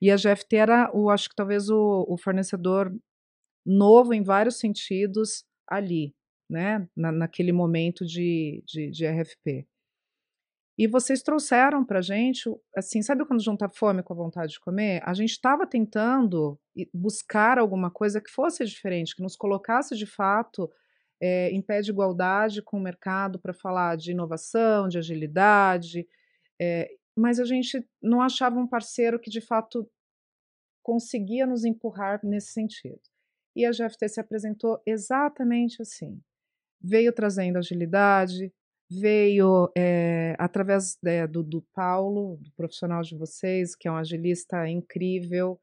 E 0.00 0.10
a 0.10 0.16
GFT 0.16 0.56
era, 0.56 0.90
o, 0.94 1.08
acho 1.08 1.28
que 1.30 1.34
talvez 1.34 1.70
o, 1.70 2.04
o 2.08 2.18
fornecedor 2.18 2.94
novo 3.64 4.12
em 4.12 4.22
vários 4.22 4.58
sentidos 4.58 5.44
ali, 5.68 6.14
né, 6.48 6.86
na, 6.94 7.10
naquele 7.10 7.52
momento 7.52 8.04
de, 8.04 8.62
de, 8.66 8.90
de 8.90 9.06
RFP. 9.06 9.66
E 10.78 10.86
vocês 10.86 11.22
trouxeram 11.22 11.84
para 11.84 12.02
gente, 12.02 12.50
assim, 12.76 13.00
sabe 13.00 13.24
quando 13.24 13.42
junta 13.42 13.68
fome 13.68 14.02
com 14.02 14.12
a 14.12 14.16
vontade 14.16 14.52
de 14.52 14.60
comer? 14.60 15.00
A 15.04 15.14
gente 15.14 15.30
estava 15.30 15.66
tentando 15.66 16.58
buscar 16.92 17.58
alguma 17.58 17.90
coisa 17.90 18.20
que 18.20 18.30
fosse 18.30 18.64
diferente, 18.64 19.16
que 19.16 19.22
nos 19.22 19.36
colocasse 19.36 19.96
de 19.96 20.04
fato 20.04 20.70
é, 21.20 21.50
em 21.50 21.62
pé 21.62 21.80
de 21.80 21.90
igualdade 21.90 22.60
com 22.60 22.76
o 22.76 22.82
mercado 22.82 23.38
para 23.38 23.54
falar 23.54 23.96
de 23.96 24.10
inovação, 24.10 24.86
de 24.86 24.98
agilidade, 24.98 26.06
é, 26.60 26.90
mas 27.16 27.40
a 27.40 27.44
gente 27.44 27.82
não 28.02 28.20
achava 28.20 28.58
um 28.58 28.66
parceiro 28.66 29.18
que 29.18 29.30
de 29.30 29.40
fato 29.40 29.90
conseguia 30.82 31.46
nos 31.46 31.64
empurrar 31.64 32.20
nesse 32.22 32.52
sentido. 32.52 33.00
E 33.56 33.64
a 33.64 33.70
GFT 33.70 34.08
se 34.10 34.20
apresentou 34.20 34.80
exatamente 34.84 35.80
assim. 35.80 36.20
Veio 36.78 37.12
trazendo 37.12 37.56
agilidade, 37.56 38.52
veio 38.90 39.70
é, 39.76 40.34
através 40.38 40.96
é, 41.04 41.26
do, 41.26 41.42
do, 41.42 41.62
Paulo, 41.74 42.38
do 42.40 42.50
profissional 42.56 43.02
de 43.02 43.16
vocês, 43.16 43.74
que 43.74 43.88
é 43.88 43.92
um 43.92 43.96
agilista 43.96 44.68
incrível. 44.68 45.60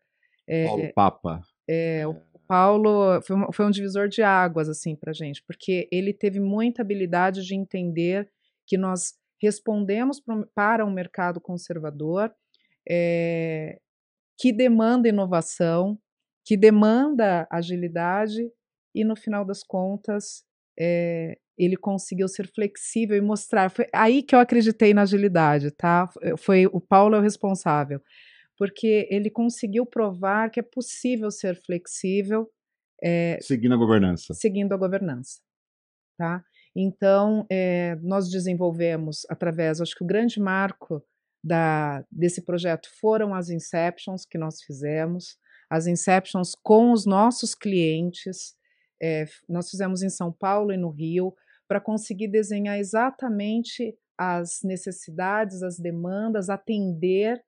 É, 0.47 0.65
Paulo 0.65 0.93
Papa. 0.93 1.41
É, 1.67 2.05
o 2.05 2.15
Paulo 2.47 3.21
foi, 3.21 3.35
um, 3.35 3.51
foi 3.51 3.65
um 3.65 3.71
divisor 3.71 4.07
de 4.09 4.21
águas 4.21 4.67
assim 4.67 4.95
para 4.95 5.13
gente, 5.13 5.41
porque 5.47 5.87
ele 5.91 6.13
teve 6.13 6.39
muita 6.39 6.81
habilidade 6.81 7.45
de 7.45 7.55
entender 7.55 8.29
que 8.67 8.77
nós 8.77 9.13
respondemos 9.41 10.21
para 10.53 10.85
um 10.85 10.91
mercado 10.91 11.39
conservador 11.39 12.33
que 14.37 14.51
demanda 14.51 15.07
inovação, 15.07 15.97
que 16.45 16.57
demanda 16.57 17.47
agilidade 17.49 18.51
e 18.93 19.03
no 19.03 19.15
final 19.15 19.45
das 19.45 19.63
contas 19.63 20.43
é, 20.77 21.37
ele 21.57 21.77
conseguiu 21.77 22.27
ser 22.27 22.47
flexível 22.47 23.17
e 23.17 23.21
mostrar. 23.21 23.69
Foi 23.69 23.87
aí 23.93 24.23
que 24.23 24.35
eu 24.35 24.39
acreditei 24.39 24.93
na 24.93 25.03
agilidade, 25.03 25.71
tá? 25.71 26.09
Foi 26.37 26.65
o 26.67 26.81
Paulo 26.81 27.15
é 27.15 27.19
o 27.19 27.21
responsável, 27.21 28.01
porque 28.57 29.07
ele 29.09 29.29
conseguiu 29.29 29.85
provar 29.85 30.49
que 30.49 30.59
é 30.59 30.63
possível 30.63 31.29
ser 31.31 31.55
flexível. 31.63 32.49
É, 33.03 33.37
seguindo 33.41 33.73
a 33.73 33.77
governança. 33.77 34.33
Seguindo 34.33 34.73
a 34.73 34.77
governança, 34.77 35.39
tá? 36.17 36.43
Então, 36.75 37.45
é, 37.51 37.95
nós 38.01 38.29
desenvolvemos 38.29 39.25
através, 39.29 39.79
acho 39.79 39.95
que 39.95 40.03
o 40.03 40.07
grande 40.07 40.39
marco 40.39 41.03
da, 41.43 42.03
desse 42.11 42.41
projeto 42.41 42.89
foram 42.99 43.35
as 43.35 43.49
inceptions 43.49 44.25
que 44.25 44.37
nós 44.37 44.63
fizemos, 44.63 45.37
as 45.69 45.87
inceptions 45.87 46.53
com 46.63 46.91
os 46.91 47.05
nossos 47.05 47.53
clientes, 47.53 48.55
é, 49.03 49.25
nós 49.49 49.69
fizemos 49.69 50.01
em 50.01 50.09
São 50.09 50.31
Paulo 50.31 50.71
e 50.71 50.77
no 50.77 50.89
Rio, 50.89 51.35
para 51.67 51.81
conseguir 51.81 52.29
desenhar 52.29 52.79
exatamente 52.79 53.97
as 54.17 54.61
necessidades, 54.63 55.61
as 55.61 55.77
demandas, 55.77 56.49
atender 56.49 57.43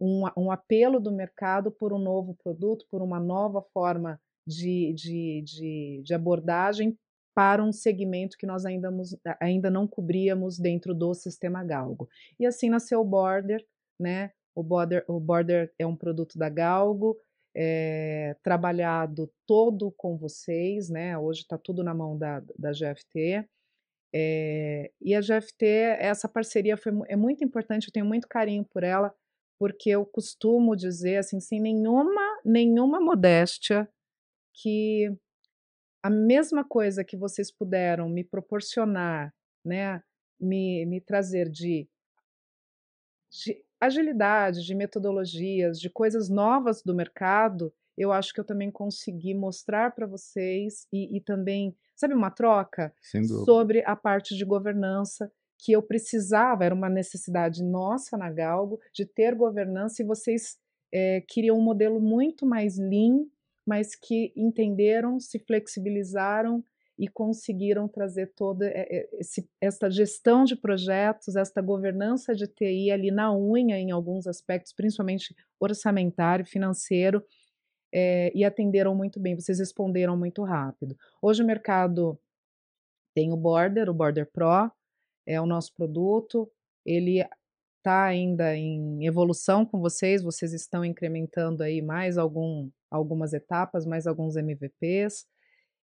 um, 0.00 0.24
um, 0.34 0.50
apelo 0.50 0.98
do 0.98 1.12
mercado 1.12 1.70
por 1.70 1.92
um 1.92 1.98
novo 1.98 2.34
produto, 2.42 2.86
por 2.90 3.02
uma 3.02 3.20
nova 3.20 3.60
forma 3.74 4.18
de, 4.46 4.94
de, 4.94 5.42
de, 5.44 6.02
de 6.02 6.14
abordagem 6.14 6.96
para 7.34 7.62
um 7.62 7.72
segmento 7.72 8.36
que 8.38 8.46
nós 8.46 8.64
ainda, 8.64 8.90
ainda 9.40 9.70
não 9.70 9.86
cobríamos 9.86 10.58
dentro 10.58 10.94
do 10.94 11.12
sistema 11.12 11.62
Galgo. 11.62 12.08
E 12.40 12.46
assim 12.46 12.70
nasceu 12.70 13.00
o 13.00 13.04
Border, 13.04 13.64
né? 14.00 14.30
O 14.54 14.62
Border, 14.62 15.04
o 15.06 15.20
Border 15.20 15.72
é 15.78 15.86
um 15.86 15.94
produto 15.94 16.38
da 16.38 16.48
Galgo, 16.48 17.16
é, 17.54 18.36
trabalhado 18.42 19.30
todo 19.46 19.90
com 19.92 20.16
vocês, 20.16 20.88
né? 20.88 21.16
Hoje 21.18 21.42
está 21.42 21.58
tudo 21.58 21.82
na 21.82 21.94
mão 21.94 22.16
da, 22.16 22.40
da 22.58 22.72
GFT. 22.72 23.48
É, 24.14 24.90
e 25.00 25.14
a 25.14 25.20
GFT, 25.20 25.66
essa 25.98 26.28
parceria 26.28 26.76
foi, 26.76 26.92
é 27.08 27.16
muito 27.16 27.44
importante, 27.44 27.88
eu 27.88 27.92
tenho 27.92 28.06
muito 28.06 28.26
carinho 28.26 28.64
por 28.64 28.82
ela, 28.82 29.14
porque 29.58 29.90
eu 29.90 30.06
costumo 30.06 30.76
dizer, 30.76 31.16
assim, 31.16 31.40
sem 31.40 31.60
nenhuma, 31.60 32.40
nenhuma 32.44 33.00
modéstia, 33.00 33.88
que 34.54 35.12
a 36.02 36.08
mesma 36.08 36.64
coisa 36.64 37.04
que 37.04 37.16
vocês 37.16 37.50
puderam 37.50 38.08
me 38.08 38.24
proporcionar, 38.24 39.34
né, 39.64 40.02
me, 40.40 40.86
me 40.86 41.00
trazer 41.00 41.50
de, 41.50 41.88
de 43.30 43.62
agilidade, 43.80 44.64
de 44.64 44.74
metodologias, 44.74 45.78
de 45.78 45.88
coisas 45.88 46.28
novas 46.28 46.82
do 46.82 46.94
mercado, 46.94 47.72
eu 47.96 48.12
acho 48.12 48.32
que 48.32 48.40
eu 48.40 48.44
também 48.44 48.70
consegui 48.70 49.34
mostrar 49.34 49.94
para 49.94 50.06
vocês 50.06 50.86
e, 50.92 51.16
e, 51.16 51.20
também, 51.20 51.76
sabe, 51.96 52.14
uma 52.14 52.30
troca? 52.30 52.94
Sobre 53.44 53.82
a 53.84 53.96
parte 53.96 54.36
de 54.36 54.44
governança 54.44 55.30
que 55.58 55.72
eu 55.72 55.82
precisava, 55.82 56.64
era 56.64 56.74
uma 56.74 56.88
necessidade 56.88 57.64
nossa 57.64 58.16
na 58.16 58.30
Galgo 58.30 58.78
de 58.94 59.04
ter 59.04 59.34
governança 59.34 60.00
e 60.00 60.06
vocês 60.06 60.56
é, 60.92 61.20
queriam 61.22 61.58
um 61.58 61.62
modelo 61.62 62.00
muito 62.00 62.46
mais 62.46 62.78
lean, 62.78 63.26
mas 63.66 63.96
que 63.96 64.32
entenderam, 64.36 65.18
se 65.18 65.38
flexibilizaram 65.40 66.64
e 66.98 67.06
conseguiram 67.06 67.86
trazer 67.86 68.32
toda 68.34 68.68
esse, 69.12 69.48
esta 69.60 69.88
gestão 69.88 70.44
de 70.44 70.56
projetos, 70.56 71.36
esta 71.36 71.62
governança 71.62 72.34
de 72.34 72.48
TI 72.48 72.90
ali 72.90 73.12
na 73.12 73.32
unha 73.32 73.78
em 73.78 73.92
alguns 73.92 74.26
aspectos, 74.26 74.72
principalmente 74.72 75.34
orçamentário, 75.60 76.44
financeiro, 76.44 77.24
é, 77.94 78.32
e 78.34 78.44
atenderam 78.44 78.94
muito 78.96 79.20
bem. 79.20 79.36
Vocês 79.36 79.60
responderam 79.60 80.16
muito 80.16 80.42
rápido. 80.42 80.96
Hoje 81.22 81.42
o 81.42 81.46
mercado 81.46 82.18
tem 83.14 83.32
o 83.32 83.36
Border, 83.36 83.88
o 83.88 83.94
Border 83.94 84.28
Pro, 84.30 84.70
é 85.24 85.40
o 85.40 85.46
nosso 85.46 85.72
produto. 85.74 86.50
Ele 86.84 87.24
está 87.78 88.06
ainda 88.06 88.56
em 88.56 89.06
evolução 89.06 89.64
com 89.64 89.78
vocês. 89.80 90.20
Vocês 90.20 90.52
estão 90.52 90.84
incrementando 90.84 91.62
aí 91.62 91.80
mais 91.80 92.18
algum, 92.18 92.68
algumas 92.90 93.32
etapas, 93.32 93.86
mais 93.86 94.06
alguns 94.06 94.34
MVPs 94.34 95.24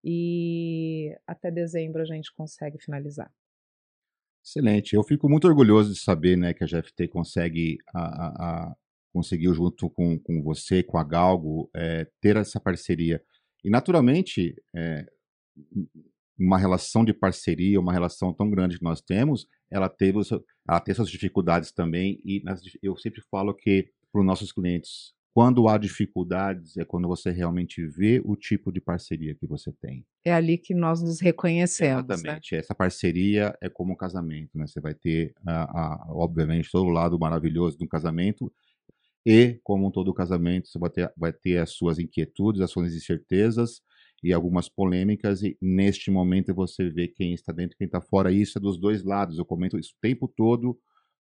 e 0.04 1.14
até 1.26 1.50
dezembro 1.50 2.00
a 2.00 2.04
gente 2.04 2.32
consegue 2.34 2.78
finalizar. 2.78 3.30
Excelente. 4.42 4.94
Eu 4.94 5.02
fico 5.04 5.28
muito 5.28 5.46
orgulhoso 5.46 5.92
de 5.92 6.00
saber 6.00 6.36
né, 6.36 6.54
que 6.54 6.64
a 6.64 6.66
GFT 6.66 7.08
consegue, 7.08 7.78
a, 7.94 8.00
a, 8.00 8.28
a 8.70 8.76
conseguiu 9.12 9.52
junto 9.54 9.90
com, 9.90 10.18
com 10.18 10.42
você, 10.42 10.82
com 10.82 10.96
a 10.96 11.04
Galgo, 11.04 11.70
é, 11.74 12.06
ter 12.20 12.36
essa 12.36 12.58
parceria. 12.58 13.22
E 13.62 13.68
naturalmente, 13.68 14.54
é, 14.74 15.06
uma 16.38 16.56
relação 16.56 17.04
de 17.04 17.12
parceria, 17.12 17.78
uma 17.78 17.92
relação 17.92 18.32
tão 18.32 18.48
grande 18.50 18.78
que 18.78 18.84
nós 18.84 19.02
temos, 19.02 19.46
ela 19.70 19.88
teve 19.88 20.18
ela 20.66 20.80
tem 20.80 20.94
suas 20.94 21.10
dificuldades 21.10 21.70
também. 21.70 22.20
E 22.24 22.42
eu 22.82 22.96
sempre 22.96 23.20
falo 23.30 23.54
que 23.54 23.90
para 24.10 24.20
os 24.20 24.26
nossos 24.26 24.50
clientes, 24.50 25.12
Quando 25.32 25.68
há 25.68 25.78
dificuldades, 25.78 26.76
é 26.76 26.84
quando 26.84 27.06
você 27.06 27.30
realmente 27.30 27.86
vê 27.86 28.20
o 28.24 28.34
tipo 28.34 28.72
de 28.72 28.80
parceria 28.80 29.34
que 29.34 29.46
você 29.46 29.72
tem. 29.72 30.04
É 30.24 30.32
ali 30.32 30.58
que 30.58 30.74
nós 30.74 31.00
nos 31.00 31.20
reconhecemos. 31.20 32.04
Né? 32.04 32.14
Exatamente. 32.14 32.54
Né? 32.54 32.58
Essa 32.58 32.74
parceria 32.74 33.56
é 33.60 33.68
como 33.68 33.92
um 33.92 33.96
casamento, 33.96 34.58
né? 34.58 34.66
Você 34.66 34.80
vai 34.80 34.92
ter, 34.92 35.32
obviamente, 36.08 36.68
todo 36.70 36.86
o 36.86 36.90
lado 36.90 37.16
maravilhoso 37.18 37.78
de 37.78 37.84
um 37.84 37.88
casamento 37.88 38.52
e, 39.24 39.60
como 39.62 39.90
todo 39.92 40.12
casamento, 40.12 40.68
você 40.68 40.78
vai 40.78 40.90
ter, 40.90 41.12
vai 41.16 41.32
ter 41.32 41.58
as 41.58 41.70
suas 41.70 41.98
inquietudes, 42.00 42.60
as 42.60 42.70
suas 42.70 42.92
incertezas 42.92 43.82
e 44.22 44.32
algumas 44.32 44.68
polêmicas, 44.68 45.42
e 45.42 45.56
neste 45.62 46.10
momento 46.10 46.52
você 46.52 46.90
vê 46.90 47.06
quem 47.06 47.32
está 47.32 47.52
dentro 47.52 47.74
e 47.74 47.78
quem 47.78 47.86
está 47.86 48.00
fora. 48.00 48.32
Isso 48.32 48.58
é 48.58 48.60
dos 48.60 48.78
dois 48.78 49.04
lados. 49.04 49.38
Eu 49.38 49.44
comento 49.44 49.78
isso 49.78 49.94
o 49.96 50.00
tempo 50.00 50.26
todo, 50.26 50.78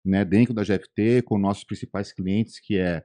né, 0.05 0.23
dentro 0.23 0.53
da 0.53 0.63
GFT, 0.63 1.23
com 1.23 1.39
nossos 1.39 1.63
principais 1.63 2.13
clientes, 2.13 2.59
que 2.59 2.77
é 2.77 3.03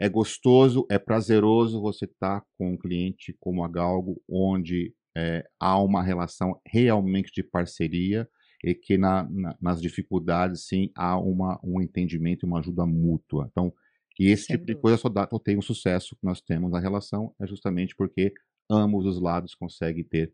é 0.00 0.08
gostoso, 0.08 0.86
é 0.90 0.98
prazeroso 0.98 1.80
você 1.80 2.06
estar 2.06 2.40
tá 2.40 2.46
com 2.56 2.72
um 2.72 2.76
cliente 2.76 3.36
como 3.38 3.62
a 3.62 3.68
Galgo, 3.68 4.20
onde 4.26 4.94
é, 5.14 5.46
há 5.60 5.78
uma 5.78 6.02
relação 6.02 6.58
realmente 6.66 7.30
de 7.32 7.42
parceria 7.42 8.26
e 8.64 8.74
que 8.74 8.96
na, 8.96 9.28
na, 9.30 9.56
nas 9.60 9.80
dificuldades, 9.80 10.66
sim, 10.66 10.90
há 10.96 11.18
uma, 11.18 11.60
um 11.62 11.82
entendimento 11.82 12.46
e 12.46 12.48
uma 12.48 12.60
ajuda 12.60 12.86
mútua. 12.86 13.48
Então, 13.50 13.72
e 14.18 14.28
esse 14.28 14.44
Sem 14.44 14.56
tipo 14.56 14.66
dúvida. 14.66 14.74
de 14.74 14.80
coisa 14.82 14.96
só 14.96 15.08
dá, 15.10 15.28
só 15.28 15.38
tem 15.38 15.58
o 15.58 15.62
sucesso 15.62 16.16
que 16.16 16.24
nós 16.24 16.40
temos 16.40 16.70
na 16.70 16.80
relação, 16.80 17.34
é 17.38 17.46
justamente 17.46 17.94
porque 17.94 18.32
ambos 18.70 19.04
os 19.04 19.20
lados 19.20 19.54
conseguem 19.54 20.04
ter 20.04 20.32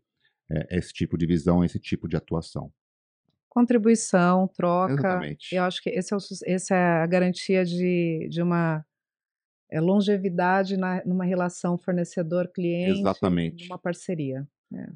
é, 0.49 0.77
esse 0.77 0.93
tipo 0.93 1.17
de 1.17 1.25
visão, 1.25 1.63
esse 1.63 1.79
tipo 1.79 2.07
de 2.07 2.15
atuação. 2.15 2.71
Contribuição, 3.49 4.47
troca. 4.47 4.93
Exatamente. 4.93 5.53
Eu 5.53 5.63
acho 5.63 5.81
que 5.81 5.89
esse 5.89 6.13
é, 6.13 6.17
o, 6.17 6.19
esse 6.45 6.73
é 6.73 6.77
a 6.77 7.07
garantia 7.07 7.65
de, 7.65 8.27
de 8.29 8.41
uma 8.41 8.85
é, 9.69 9.79
longevidade 9.79 10.77
na, 10.77 11.03
numa 11.05 11.25
relação 11.25 11.77
fornecedor-cliente, 11.77 12.99
Exatamente. 12.99 13.67
numa 13.67 13.77
parceria. 13.77 14.47
É. 14.73 14.87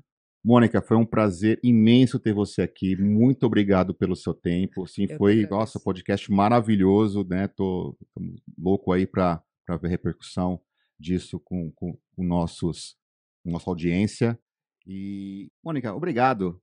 Mônica, 0.44 0.82
foi 0.82 0.98
um 0.98 1.06
prazer 1.06 1.60
imenso 1.64 2.20
ter 2.20 2.34
você 2.34 2.64
aqui. 2.64 2.96
Muito 2.96 3.46
obrigado 3.46 3.94
pelo 3.94 4.16
seu 4.16 4.34
tempo. 4.34 4.88
Sim, 4.88 5.08
foi, 5.16 5.46
nossa, 5.46 5.80
podcast 5.80 6.32
maravilhoso, 6.32 7.24
né? 7.30 7.48
Tô, 7.48 7.96
tô 8.14 8.22
louco 8.58 8.92
aí 8.92 9.06
para 9.06 9.44
ver 9.80 9.88
a 9.88 9.90
repercussão 9.90 10.60
disso 11.00 11.40
com, 11.40 11.72
com, 11.72 11.96
com 12.16 12.24
nossos, 12.24 12.98
nossa 13.46 13.70
audiência. 13.70 14.40
E, 14.88 15.52
Mônica, 15.64 15.94
obrigado. 15.94 16.60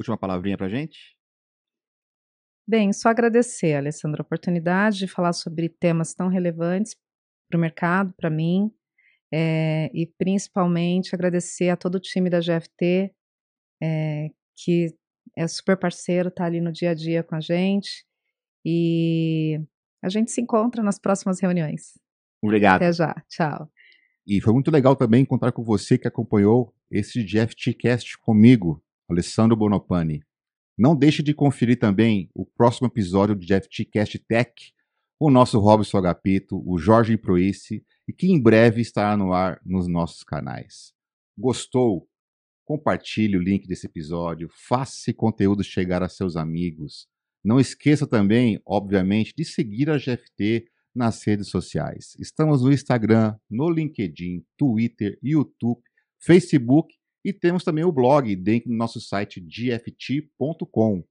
Última 0.00 0.16
palavrinha 0.16 0.56
para 0.56 0.68
gente? 0.68 1.16
Bem, 2.66 2.92
só 2.92 3.08
agradecer, 3.08 3.74
Alessandra, 3.74 4.22
a 4.22 4.24
oportunidade 4.24 4.98
de 4.98 5.08
falar 5.08 5.32
sobre 5.32 5.68
temas 5.68 6.14
tão 6.14 6.28
relevantes 6.28 6.94
para 7.50 7.58
o 7.58 7.60
mercado, 7.60 8.14
para 8.16 8.30
mim, 8.30 8.70
é, 9.32 9.90
e 9.92 10.06
principalmente 10.06 11.14
agradecer 11.14 11.68
a 11.68 11.76
todo 11.76 11.96
o 11.96 12.00
time 12.00 12.30
da 12.30 12.40
GFT, 12.40 13.12
é, 13.82 14.28
que 14.56 14.94
é 15.36 15.46
super 15.46 15.76
parceiro, 15.76 16.28
está 16.28 16.44
ali 16.44 16.60
no 16.60 16.72
dia 16.72 16.90
a 16.90 16.94
dia 16.94 17.22
com 17.22 17.34
a 17.34 17.40
gente, 17.40 18.04
e 18.64 19.60
a 20.02 20.08
gente 20.08 20.30
se 20.30 20.40
encontra 20.40 20.82
nas 20.82 20.98
próximas 20.98 21.40
reuniões. 21.40 21.98
Obrigado. 22.42 22.76
Até 22.76 22.92
já, 22.92 23.14
tchau. 23.28 23.70
E 24.26 24.40
foi 24.40 24.52
muito 24.52 24.70
legal 24.70 24.96
também 24.96 25.22
encontrar 25.22 25.52
com 25.52 25.62
você 25.62 25.98
que 25.98 26.08
acompanhou 26.08 26.74
esse 26.90 27.22
GFT 27.22 27.74
Cast 27.74 28.18
comigo, 28.18 28.82
Alessandro 29.08 29.56
Bonopani. 29.56 30.22
Não 30.78 30.96
deixe 30.96 31.22
de 31.22 31.34
conferir 31.34 31.78
também 31.78 32.30
o 32.34 32.44
próximo 32.44 32.86
episódio 32.86 33.34
do 33.34 33.44
GFT 33.44 33.84
Cast 33.86 34.18
Tech, 34.20 34.52
o 35.20 35.30
nosso 35.30 35.58
Robson 35.58 35.98
Agapito, 35.98 36.62
o 36.66 36.78
Jorge 36.78 37.14
Proice, 37.18 37.84
e 38.08 38.12
que 38.12 38.32
em 38.32 38.40
breve 38.40 38.80
estará 38.80 39.14
no 39.18 39.34
ar 39.34 39.60
nos 39.62 39.86
nossos 39.86 40.24
canais. 40.24 40.94
Gostou? 41.36 42.08
Compartilhe 42.64 43.36
o 43.36 43.42
link 43.42 43.66
desse 43.66 43.86
episódio, 43.86 44.48
faça 44.66 44.94
esse 44.96 45.12
conteúdo 45.12 45.62
chegar 45.62 46.02
a 46.02 46.08
seus 46.08 46.36
amigos. 46.36 47.06
Não 47.44 47.60
esqueça 47.60 48.06
também, 48.06 48.62
obviamente, 48.64 49.34
de 49.36 49.44
seguir 49.44 49.90
a 49.90 49.98
GFT 49.98 50.66
nas 50.94 51.22
redes 51.22 51.48
sociais. 51.48 52.16
Estamos 52.18 52.62
no 52.62 52.72
Instagram, 52.72 53.36
no 53.50 53.68
LinkedIn, 53.68 54.42
Twitter, 54.56 55.18
YouTube, 55.22 55.82
Facebook 56.18 56.94
e 57.22 57.30
temos 57.32 57.62
também 57.62 57.84
o 57.84 57.92
blog 57.92 58.34
dentro 58.36 58.70
do 58.70 58.74
nosso 58.74 58.98
site 59.00 59.38
gft.com. 59.38 61.04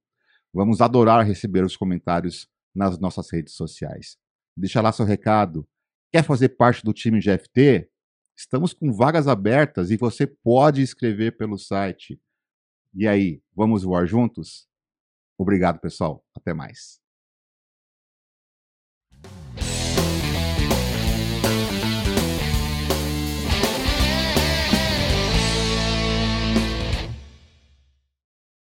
Vamos 0.52 0.80
adorar 0.80 1.24
receber 1.24 1.64
os 1.64 1.76
comentários 1.76 2.48
nas 2.74 2.98
nossas 2.98 3.30
redes 3.30 3.54
sociais. 3.54 4.16
Deixa 4.56 4.80
lá 4.80 4.92
seu 4.92 5.04
recado. 5.04 5.66
Quer 6.12 6.24
fazer 6.24 6.50
parte 6.50 6.84
do 6.84 6.92
time 6.92 7.20
GFT? 7.20 7.88
Estamos 8.36 8.72
com 8.72 8.92
vagas 8.92 9.28
abertas 9.28 9.90
e 9.90 9.96
você 9.96 10.26
pode 10.26 10.82
escrever 10.82 11.36
pelo 11.36 11.58
site. 11.58 12.20
E 12.94 13.06
aí, 13.06 13.42
vamos 13.54 13.82
voar 13.82 14.06
juntos? 14.06 14.66
Obrigado, 15.38 15.80
pessoal. 15.80 16.24
Até 16.34 16.52
mais. 16.52 16.99